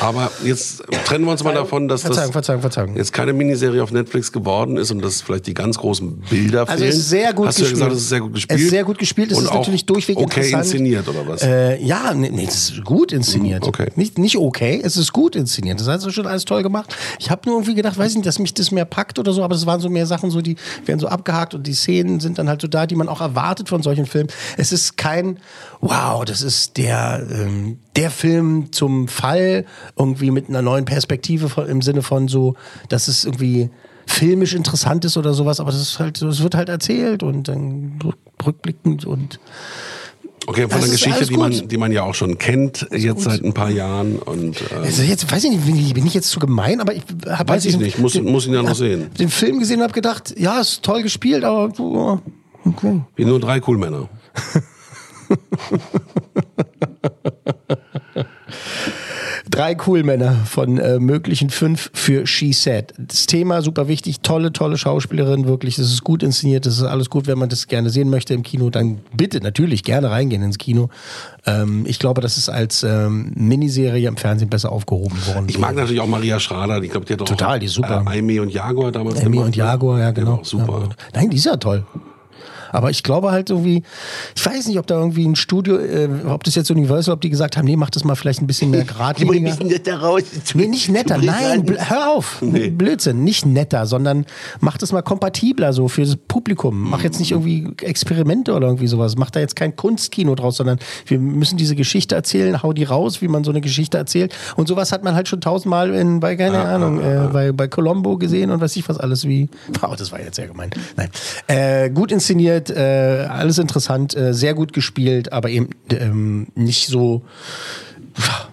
Aber 0.01 0.31
jetzt 0.43 0.83
trennen 1.05 1.25
wir 1.27 1.33
uns 1.33 1.45
mal 1.45 1.55
davon, 1.55 1.89
dass 1.89 2.01
Verzeihung, 2.03 2.27
das 2.27 2.33
Verzeihung, 2.33 2.61
Verzeihung. 2.63 2.97
jetzt 2.97 3.13
keine 3.13 3.33
Miniserie 3.33 3.83
auf 3.83 3.93
Netflix 3.93 4.33
geworden 4.33 4.77
ist 4.77 4.91
und 4.91 5.03
dass 5.03 5.21
vielleicht 5.21 5.47
die 5.47 5.55
ganz 5.55 5.77
großen 5.79 6.21
Bilder 6.31 6.61
Also 6.69 6.79
fehlen. 6.79 6.89
es 6.89 6.97
ist 6.97 7.09
sehr 7.11 7.33
gut 7.35 7.47
Hast 7.49 7.59
du 7.59 7.65
ja 7.65 7.69
gespielt. 7.71 7.91
gesagt, 7.91 7.93
es 7.97 8.03
ist 8.03 8.09
sehr 8.09 8.21
gut 8.21 8.35
gespielt. 8.35 8.59
Es 8.59 8.65
ist 8.65 8.71
sehr 8.71 8.85
gut 8.85 8.99
gespielt. 8.99 9.33
Es 9.33 9.39
und 9.39 9.45
ist 9.45 9.51
auch 9.51 9.59
natürlich 9.59 9.87
durchweg 9.87 10.17
okay 10.17 10.41
interessant. 10.41 10.65
inszeniert 10.65 11.09
oder 11.09 11.29
was? 11.29 11.43
Äh, 11.43 11.83
ja, 11.85 12.15
nee, 12.15 12.31
nee, 12.31 12.47
es 12.49 12.71
ist 12.71 12.85
gut 12.85 13.13
inszeniert. 13.13 13.63
Mhm, 13.63 13.69
okay. 13.69 13.87
Nicht, 13.97 14.19
nicht 14.19 14.37
okay, 14.39 14.81
es 14.83 14.97
ist 14.97 15.13
gut 15.13 15.37
inszeniert. 15.37 15.79
Das 15.81 15.87
hast 15.87 16.05
du 16.07 16.11
schon 16.11 16.27
alles 16.27 16.45
toll 16.45 16.63
gemacht. 16.63 16.97
Ich 17.19 17.31
habe 17.31 17.43
nur 17.47 17.57
irgendwie 17.59 17.75
gedacht, 17.75 17.99
weiß 17.99 18.11
ich 18.13 18.17
nicht, 18.17 18.27
dass 18.27 18.39
mich 18.39 18.55
das 18.55 18.71
mehr 18.71 18.87
packt 18.87 19.19
oder 19.19 19.33
so, 19.33 19.43
aber 19.45 19.55
es 19.55 19.67
waren 19.67 19.81
so 19.81 19.91
mehr 19.91 20.07
Sachen, 20.07 20.31
so 20.31 20.41
die 20.41 20.57
werden 20.87 20.99
so 21.01 21.09
abgehakt 21.09 21.55
und 21.55 21.67
die 21.67 21.75
Szenen 21.75 22.21
sind 22.21 22.39
dann 22.39 22.49
halt 22.49 22.63
so 22.63 22.69
da, 22.69 22.87
die 22.87 22.97
man 22.97 23.09
auch 23.09 23.21
erwartet 23.21 23.69
von 23.69 23.83
solchen 23.83 24.07
Filmen. 24.07 24.31
Es 24.57 24.73
ist 24.73 24.97
kein, 24.97 25.39
wow, 25.81 26.25
das 26.25 26.43
ist 26.43 26.77
der, 26.79 27.27
ähm, 27.31 27.79
der 27.97 28.11
Film 28.11 28.73
zum 28.73 29.09
Fall, 29.09 29.65
irgendwie 29.97 30.31
mit 30.31 30.49
einer 30.49 30.63
neuen 30.63 30.85
Perspektive 30.85 31.49
von, 31.49 31.67
im 31.69 31.83
Sinne 31.83 32.03
von 32.03 32.29
so, 32.29 32.55
dass 32.89 33.09
es 33.09 33.25
irgendwie 33.25 33.71
filmisch 34.07 34.55
interessant 34.55 35.05
ist 35.05 35.17
oder 35.17 35.33
sowas, 35.33 35.61
aber 35.61 35.71
das 35.71 35.81
ist 35.81 35.99
halt, 35.99 36.21
es 36.21 36.43
wird 36.43 36.55
halt 36.55 36.69
erzählt 36.69 37.23
und 37.23 37.49
dann 37.49 37.99
rückblickend 38.45 39.05
und 39.07 39.39
Okay, 40.47 40.69
von 40.69 40.73
einer 40.73 40.91
Geschichte, 40.91 41.25
die 41.25 41.39
man, 41.39 41.53
gut. 41.53 41.73
die 41.73 41.79
man 41.79 41.91
ja 41.91 42.03
auch 42.03 42.15
schon 42.15 42.37
kennt, 42.37 42.87
jetzt 42.93 43.23
seit 43.23 43.43
ein 43.43 43.55
paar 43.55 43.71
Jahren. 43.71 44.17
Und, 44.19 44.61
ähm, 44.61 44.83
Also 44.83 45.03
jetzt 45.03 45.33
weiß 45.33 45.43
ich 45.45 45.51
nicht, 45.53 45.65
bin 45.65 45.75
ich, 45.75 45.95
bin 45.95 46.05
ich 46.07 46.13
jetzt 46.13 46.29
zu 46.29 46.39
gemein, 46.39 46.83
aber 46.83 46.93
ich 46.95 47.03
habe 47.31 47.51
Weiß 47.55 47.65
ich 47.65 47.79
nicht, 47.79 47.99
muss- 47.99 48.21
muss 48.21 48.47
ihn 48.47 48.53
ja 48.53 48.63
noch 48.63 48.75
sehen. 48.75 49.09
Den 49.19 49.31
Film 49.31 49.59
gesehen 49.59 49.79
und 49.79 49.85
habe 49.85 49.95
gedacht, 49.95 50.35
ja, 50.39 50.61
ist 50.61 50.83
toll 50.83 51.03
gespielt, 51.03 51.45
aber 51.45 51.73
oh, 51.79 52.19
okay. 52.67 53.01
wie 53.17 53.25
nur 53.25 53.41
drei 53.41 53.59
cool 53.67 53.79
Männer. 53.79 54.07
Drei 59.51 59.75
Coolmänner 59.75 60.37
von 60.47 60.79
äh, 60.79 60.99
möglichen 60.99 61.51
fünf 61.51 61.91
für 61.93 62.27
She 62.27 62.53
Said. 62.53 62.95
Das 62.97 63.27
Thema 63.27 63.61
super 63.61 63.89
wichtig, 63.89 64.21
tolle, 64.21 64.53
tolle 64.53 64.79
Schauspielerin, 64.79 65.47
wirklich. 65.47 65.77
Das 65.77 65.87
ist 65.87 66.03
gut 66.03 66.23
inszeniert, 66.23 66.65
das 66.65 66.79
ist 66.79 66.83
alles 66.83 67.11
gut. 67.11 67.27
Wenn 67.27 67.39
man 67.39 67.51
das 67.51 67.67
gerne 67.67 67.91
sehen 67.91 68.09
möchte 68.09 68.33
im 68.33 68.43
Kino, 68.43 68.71
dann 68.71 69.01
bitte 69.15 69.41
natürlich 69.41 69.85
gerne 69.85 70.11
reingehen 70.11 70.43
ins 70.43 70.59
Kino. 70.59 70.89
Ähm, 71.47 71.85
ich 71.87 71.99
glaube, 71.99 72.21
das 72.21 72.39
ist 72.39 72.49
als 72.49 72.83
ähm, 72.83 73.33
Miniserie 73.35 74.09
im 74.09 74.17
Fernsehen 74.17 74.49
besser 74.49 74.73
aufgehoben 74.73 75.19
worden. 75.27 75.47
Ich 75.49 75.59
mag 75.59 75.75
natürlich 75.75 76.01
auch 76.01 76.07
Maria 76.07 76.41
Schrader, 76.41 76.83
ich 76.83 76.91
glaube, 76.91 77.05
die 77.07 77.13
hat 77.13 77.21
doch 77.21 77.27
Total, 77.27 77.57
auch, 77.57 77.61
die 77.61 77.67
ist 77.67 77.75
super. 77.75 78.03
Äh, 78.07 78.19
Aimee 78.19 78.41
und 78.41 78.51
Jaguar 78.51 78.93
damals 78.93 79.21
Emmy 79.21 79.37
gemacht, 79.37 79.47
und 79.47 79.57
ne? 79.57 79.63
Jaguar, 79.63 80.01
ja 80.01 80.11
genau. 80.11 80.35
auch 80.35 80.45
super. 80.45 80.89
Ja, 80.89 81.21
Nein, 81.21 81.31
die 81.31 81.37
ist 81.37 81.45
ja 81.45 81.57
toll. 81.57 81.85
Aber 82.75 82.91
ich 82.91 83.05
glaube 83.05 83.31
halt 83.31 83.51
irgendwie, 83.51 83.85
ich 84.35 84.45
weiß 84.45 84.67
nicht, 84.67 84.79
ob 84.79 84.87
da 84.89 84.99
irgendwie 84.99 85.25
ein 85.25 85.37
Studio, 85.37 85.79
äh, 85.79 86.09
ob 86.27 86.43
das 86.43 86.57
jetzt 86.57 86.73
Universal, 86.73 87.15
ob 87.15 87.21
die 87.21 87.31
gesagt 87.31 87.57
haben, 87.57 87.67
nee, 87.67 87.77
mach 87.77 87.91
das 87.91 88.03
mal 88.03 88.17
vielleicht 88.17 88.43
ein 88.43 88.49
bisschen 88.49 88.71
mehr 88.71 88.85
geradliniger. 88.85 89.63
netter 89.63 90.01
raus. 90.01 90.23
Nee, 90.55 90.67
nicht 90.67 90.89
netter, 90.89 91.19
nein, 91.19 91.65
hör 91.89 92.11
auf. 92.11 92.43
Nee. 92.43 92.71
Blödsinn, 92.71 93.23
nicht 93.23 93.47
netter, 93.47 93.87
sondern 93.87 94.27
mach 94.59 94.77
das 94.77 94.91
mal 94.91 95.03
kompatibler 95.03 95.73
so 95.73 95.87
für 95.87 96.03
das 96.03 96.17
Publikum. 96.17 96.91
Mach 96.91 97.05
jetzt 97.05 97.21
nicht 97.21 97.31
irgendwie 97.31 97.69
Experimente 97.81 98.53
oder 98.53 98.67
irgendwie 98.67 98.89
sowas. 98.89 99.17
Mach 99.17 99.31
da 99.31 99.39
jetzt 99.39 99.55
kein 99.55 99.77
Kunstkino 99.77 100.35
draus, 100.35 100.57
sondern 100.57 100.81
wir 101.07 101.21
müssen 101.21 101.57
diese 101.57 101.77
Geschichte 101.77 102.17
erzählen, 102.17 102.63
hau 102.63 102.73
die 102.73 102.85
raus, 102.85 103.23
wie 103.23 103.29
man 103.29 103.45
so 103.45 103.53
eine 103.53 103.61
Geschichte 103.61 103.99
erzählt. 103.99 104.35
Und 104.57 104.67
sowas 104.67 104.91
hat 104.91 105.05
man 105.05 105.15
halt 105.15 105.29
schon 105.29 105.41
tausendmal 105.41 105.95
in, 105.95 106.19
bei, 106.19 106.35
keine 106.35 106.61
Ahnung, 106.61 107.01
äh, 107.01 107.29
bei, 107.33 107.53
bei 107.53 107.69
Colombo 107.69 108.19
gesehen 108.19 108.51
und 108.51 108.61
weiß 108.61 108.75
ich 108.75 108.89
was 108.89 108.99
alles 108.99 109.29
wie. 109.29 109.49
Wow, 109.81 109.95
das 109.95 110.11
war 110.11 110.21
jetzt 110.21 110.37
sehr 110.37 110.49
gemein. 110.49 110.71
Nein. 110.97 111.11
Äh, 111.47 111.91
gut 111.91 112.11
inszeniert, 112.11 112.64
nett, 112.69 112.77
äh, 112.77 113.27
alles 113.29 113.59
interessant, 113.59 114.17
äh, 114.17 114.33
sehr 114.35 114.55
gut 114.55 114.73
gespielt, 114.73 115.33
aber 115.33 115.49
eben 115.49 115.71
ähm, 115.91 116.49
nicht 116.55 116.89
so 116.89 117.23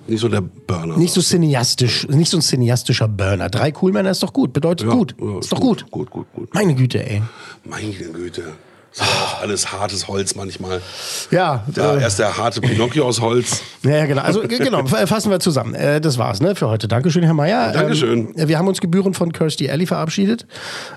nicht 0.08 0.20
so 0.22 0.28
der 0.28 0.42
Burner. 0.42 0.98
nicht 0.98 1.14
so 1.14 1.22
cineastisch, 1.22 2.08
nicht 2.08 2.32
so 2.32 2.38
ein 2.38 2.42
cineastischer 2.42 3.08
Burner. 3.08 3.50
Drei 3.50 3.72
Coolmänner 3.72 4.10
ist 4.12 4.24
doch 4.24 4.34
gut, 4.34 4.54
bedeutet 4.54 4.88
Ja, 4.88 4.94
gut. 4.94 5.16
ja, 5.22 5.40
ist 5.40 5.52
doch 5.52 5.60
gut. 5.60 5.86
Gut, 5.92 6.10
gut, 6.10 6.26
gut. 6.34 6.54
Meine 6.54 6.74
Güte, 6.74 7.08
ey. 7.08 7.22
Meine 7.64 7.92
Güte. 7.92 8.44
Das 8.98 9.08
auch 9.08 9.42
alles 9.42 9.72
hartes 9.72 10.08
Holz 10.10 10.36
manchmal. 10.36 10.82
Ja, 11.32 11.64
Ja, 11.76 11.96
äh, 11.96 12.02
erst 12.02 12.20
der 12.20 12.38
harte 12.38 12.60
Pinocchio 12.60 13.06
aus 13.06 13.22
Holz. 13.22 13.62
Ja, 13.84 14.06
genau. 14.06 14.22
Also 14.22 14.42
g- 14.42 14.58
genau, 14.60 14.86
fassen 14.86 15.32
wir 15.32 15.40
zusammen. 15.40 15.74
Äh, 15.74 16.00
das 16.02 16.18
war's 16.20 16.40
ne, 16.40 16.54
für 16.56 16.68
heute. 16.68 16.88
Dankeschön, 16.88 17.24
Herr 17.24 17.34
Mayer. 17.34 17.72
Dankeschön. 17.72 18.34
Ähm, 18.38 18.48
wir 18.50 18.60
haben 18.60 18.68
uns 18.68 18.80
Gebühren 18.82 19.14
von 19.16 19.32
Kirstie 19.34 19.72
Alley 19.72 19.88
verabschiedet. 19.88 20.46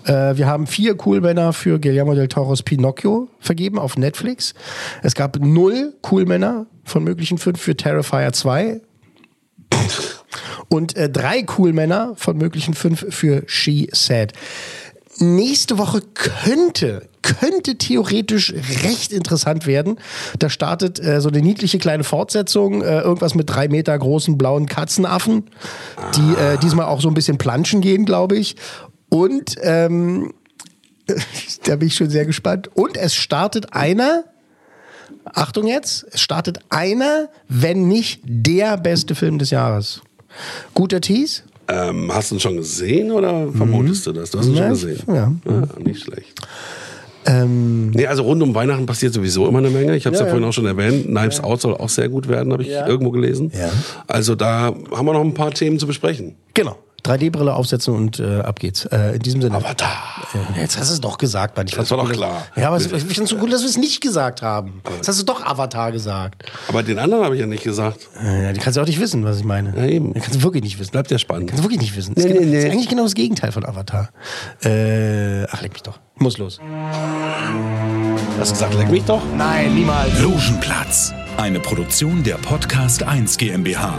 Äh, 0.05 0.37
wir 0.37 0.47
haben 0.47 0.67
vier 0.67 0.97
Coolmänner 0.97 1.53
für 1.55 1.79
Guillermo 1.79 2.15
del 2.15 2.29
Toros 2.29 2.63
Pinocchio 2.63 3.29
vergeben 3.41 3.79
auf 3.79 3.97
Netflix. 3.97 4.53
Es 5.03 5.15
gab 5.15 5.39
null 5.39 5.95
Coolmänner 6.03 6.67
von 6.85 7.05
möglichen 7.05 7.39
fünf 7.39 7.61
für 7.61 7.75
Terrifier 7.77 8.33
2. 8.33 8.81
Und 10.69 10.97
äh, 10.97 11.09
drei 11.09 11.43
Coolmänner 11.43 12.15
von 12.17 12.37
möglichen 12.37 12.75
fünf 12.75 13.07
für 13.11 13.45
She 13.47 13.89
Said. 13.93 14.33
Nächste 15.19 15.79
Woche 15.79 16.03
könnte, 16.15 17.09
könnte 17.41 17.77
theoretisch 17.77 18.53
recht 18.85 19.13
interessant 19.13 19.67
werden. 19.67 19.99
Da 20.39 20.49
startet 20.51 21.01
äh, 21.01 21.21
so 21.21 21.29
eine 21.29 21.41
niedliche 21.41 21.79
kleine 21.79 22.05
Fortsetzung, 22.05 22.83
äh, 22.83 23.01
irgendwas 23.01 23.35
mit 23.35 23.49
drei 23.51 23.69
Meter 23.69 23.99
großen 23.99 24.37
blauen 24.39 24.67
Katzenaffen, 24.67 25.45
die 26.17 26.35
äh, 26.41 26.59
diesmal 26.59 26.87
auch 26.87 27.01
so 27.01 27.09
ein 27.09 27.15
bisschen 27.15 27.39
planschen 27.39 27.81
gehen, 27.81 28.05
glaube 28.05 28.37
ich. 28.37 28.57
Und 29.09 29.57
ähm, 29.63 30.33
da 31.65 31.77
bin 31.77 31.89
ich 31.89 31.95
schon 31.97 32.11
sehr 32.11 32.27
gespannt. 32.27 32.69
Und 32.75 32.97
es 32.97 33.15
startet 33.15 33.73
einer, 33.73 34.25
Achtung 35.25 35.67
jetzt, 35.67 36.07
es 36.11 36.21
startet 36.21 36.59
einer, 36.69 37.29
wenn 37.49 37.89
nicht 37.89 38.21
der 38.25 38.77
beste 38.77 39.15
Film 39.15 39.39
des 39.39 39.51
Jahres. 39.51 40.03
Guter 40.75 41.01
Tease? 41.01 41.43
Ähm, 41.69 42.11
hast 42.13 42.31
du 42.31 42.35
ihn 42.37 42.41
schon 42.41 42.57
gesehen 42.57 43.11
oder 43.11 43.51
vermutest 43.53 44.07
du 44.07 44.13
das? 44.13 44.31
Du 44.31 44.39
hast 44.39 44.47
ihn 44.49 44.55
Ja, 44.55 44.63
schon 44.65 44.71
gesehen. 44.71 45.03
ja. 45.07 45.33
nicht 45.83 46.03
schlecht. 46.03 46.35
Ähm, 47.27 47.91
Nee, 47.91 48.07
also 48.07 48.23
rund 48.25 48.43
um 48.43 48.55
Weihnachten 48.55 48.87
passiert 48.87 49.13
sowieso 49.15 49.47
immer 49.49 49.59
eine 49.59 49.71
Menge. 49.71 49.97
Ich 49.97 50.07
habe 50.07 50.15
es 50.15 50.21
Ja, 50.21 50.27
ja, 50.27 50.31
vorhin 50.31 50.43
ja. 50.45 50.49
auch 50.49 50.53
schon 50.53 50.67
erwähnt. 50.67 51.07
Knives 51.07 51.43
Out 51.43 51.61
soll 51.61 51.75
auch 51.75 51.89
sehr 51.89 52.09
gut 52.09 52.29
werden, 52.29 52.53
habe 52.53 52.63
ich 52.63 52.69
Ja. 52.69 52.87
irgendwo 52.87 53.11
gelesen. 53.11 53.51
Ja. 53.59 53.71
Also 54.07 54.35
da 54.35 54.75
haben 54.93 55.07
wir 55.07 55.13
noch 55.13 55.21
ein 55.23 55.35
paar 55.35 55.51
Themen 55.53 55.79
zu 55.79 55.87
besprechen. 55.87 56.35
Genau. 56.55 56.77
3D-Brille 57.05 57.55
aufsetzen 57.55 57.95
und 57.95 58.19
äh, 58.19 58.41
ab 58.41 58.59
geht's. 58.59 58.85
Äh, 58.87 59.17
in 59.17 59.19
diesem 59.21 59.43
Sinne. 59.43 59.57
Avatar. 59.57 59.93
Äh, 60.57 60.61
jetzt 60.61 60.79
hast 60.79 60.89
du 60.91 60.95
es 60.95 61.01
doch 61.01 61.19
gesagt, 61.19 61.57
Mann. 61.57 61.67
Ich 61.67 61.75
Das 61.75 61.91
war 61.91 61.99
doch 61.99 62.07
gut, 62.07 62.15
klar. 62.17 62.47
Ja, 62.57 62.69
aber 62.69 62.79
ich 62.79 62.85
finde 62.89 63.23
es 63.25 63.31
so 63.31 63.37
gut, 63.37 63.53
dass 63.53 63.61
wir 63.63 63.69
es 63.69 63.77
nicht 63.77 64.01
gesagt 64.01 64.43
haben. 64.43 64.81
Jetzt 64.97 65.09
hast 65.09 65.21
du 65.21 65.25
doch 65.25 65.45
Avatar 65.45 65.93
gesagt. 65.93 66.45
Aber 66.69 66.83
den 66.83 66.99
anderen 66.99 67.25
habe 67.25 67.35
ich 67.35 67.41
ja 67.41 67.47
nicht 67.47 67.63
gesagt. 67.65 68.09
Äh, 68.23 68.45
ja, 68.45 68.53
die 68.53 68.61
kannst 68.61 68.77
du 68.77 68.81
auch 68.81 68.87
nicht 68.87 69.01
wissen, 69.01 69.25
was 69.25 69.39
ich 69.39 69.45
meine. 69.45 69.75
Ja, 69.77 69.85
eben. 69.87 70.15
Die 70.15 70.21
kannst 70.21 70.37
du 70.37 70.43
wirklich 70.43 70.63
nicht 70.65 70.79
wissen. 70.79 70.93
Bleibt 70.93 71.11
ja 71.11 71.19
spannend. 71.19 71.51
Kannst 71.51 71.61
du 71.63 71.65
wirklich 71.69 71.81
nicht 71.81 71.97
wissen. 71.97 72.15
Das, 72.15 72.25
Nee, 72.25 72.31
ist, 72.33 72.41
nee. 72.47 72.59
ist 72.59 72.65
eigentlich 72.73 72.89
genau 72.89 73.03
das 73.05 73.15
Gegenteil 73.15 73.53
von 73.53 73.65
Avatar. 73.67 74.09
Äh, 74.65 75.45
ach, 75.51 75.61
leck 75.63 75.73
mich 75.75 75.83
doch. 75.83 75.99
Muss 76.17 76.39
los. 76.39 76.61
Hast 78.39 78.51
du 78.51 78.55
gesagt, 78.55 78.75
leck 78.75 78.91
mich 78.91 79.05
doch? 79.05 79.21
Nein, 79.37 79.75
niemals. 79.75 80.19
Logenplatz. 80.21 81.13
Eine 81.37 81.61
Produktion 81.61 82.23
der 82.23 82.35
Podcast 82.37 83.03
1 83.03 83.37
GmbH. 83.37 83.99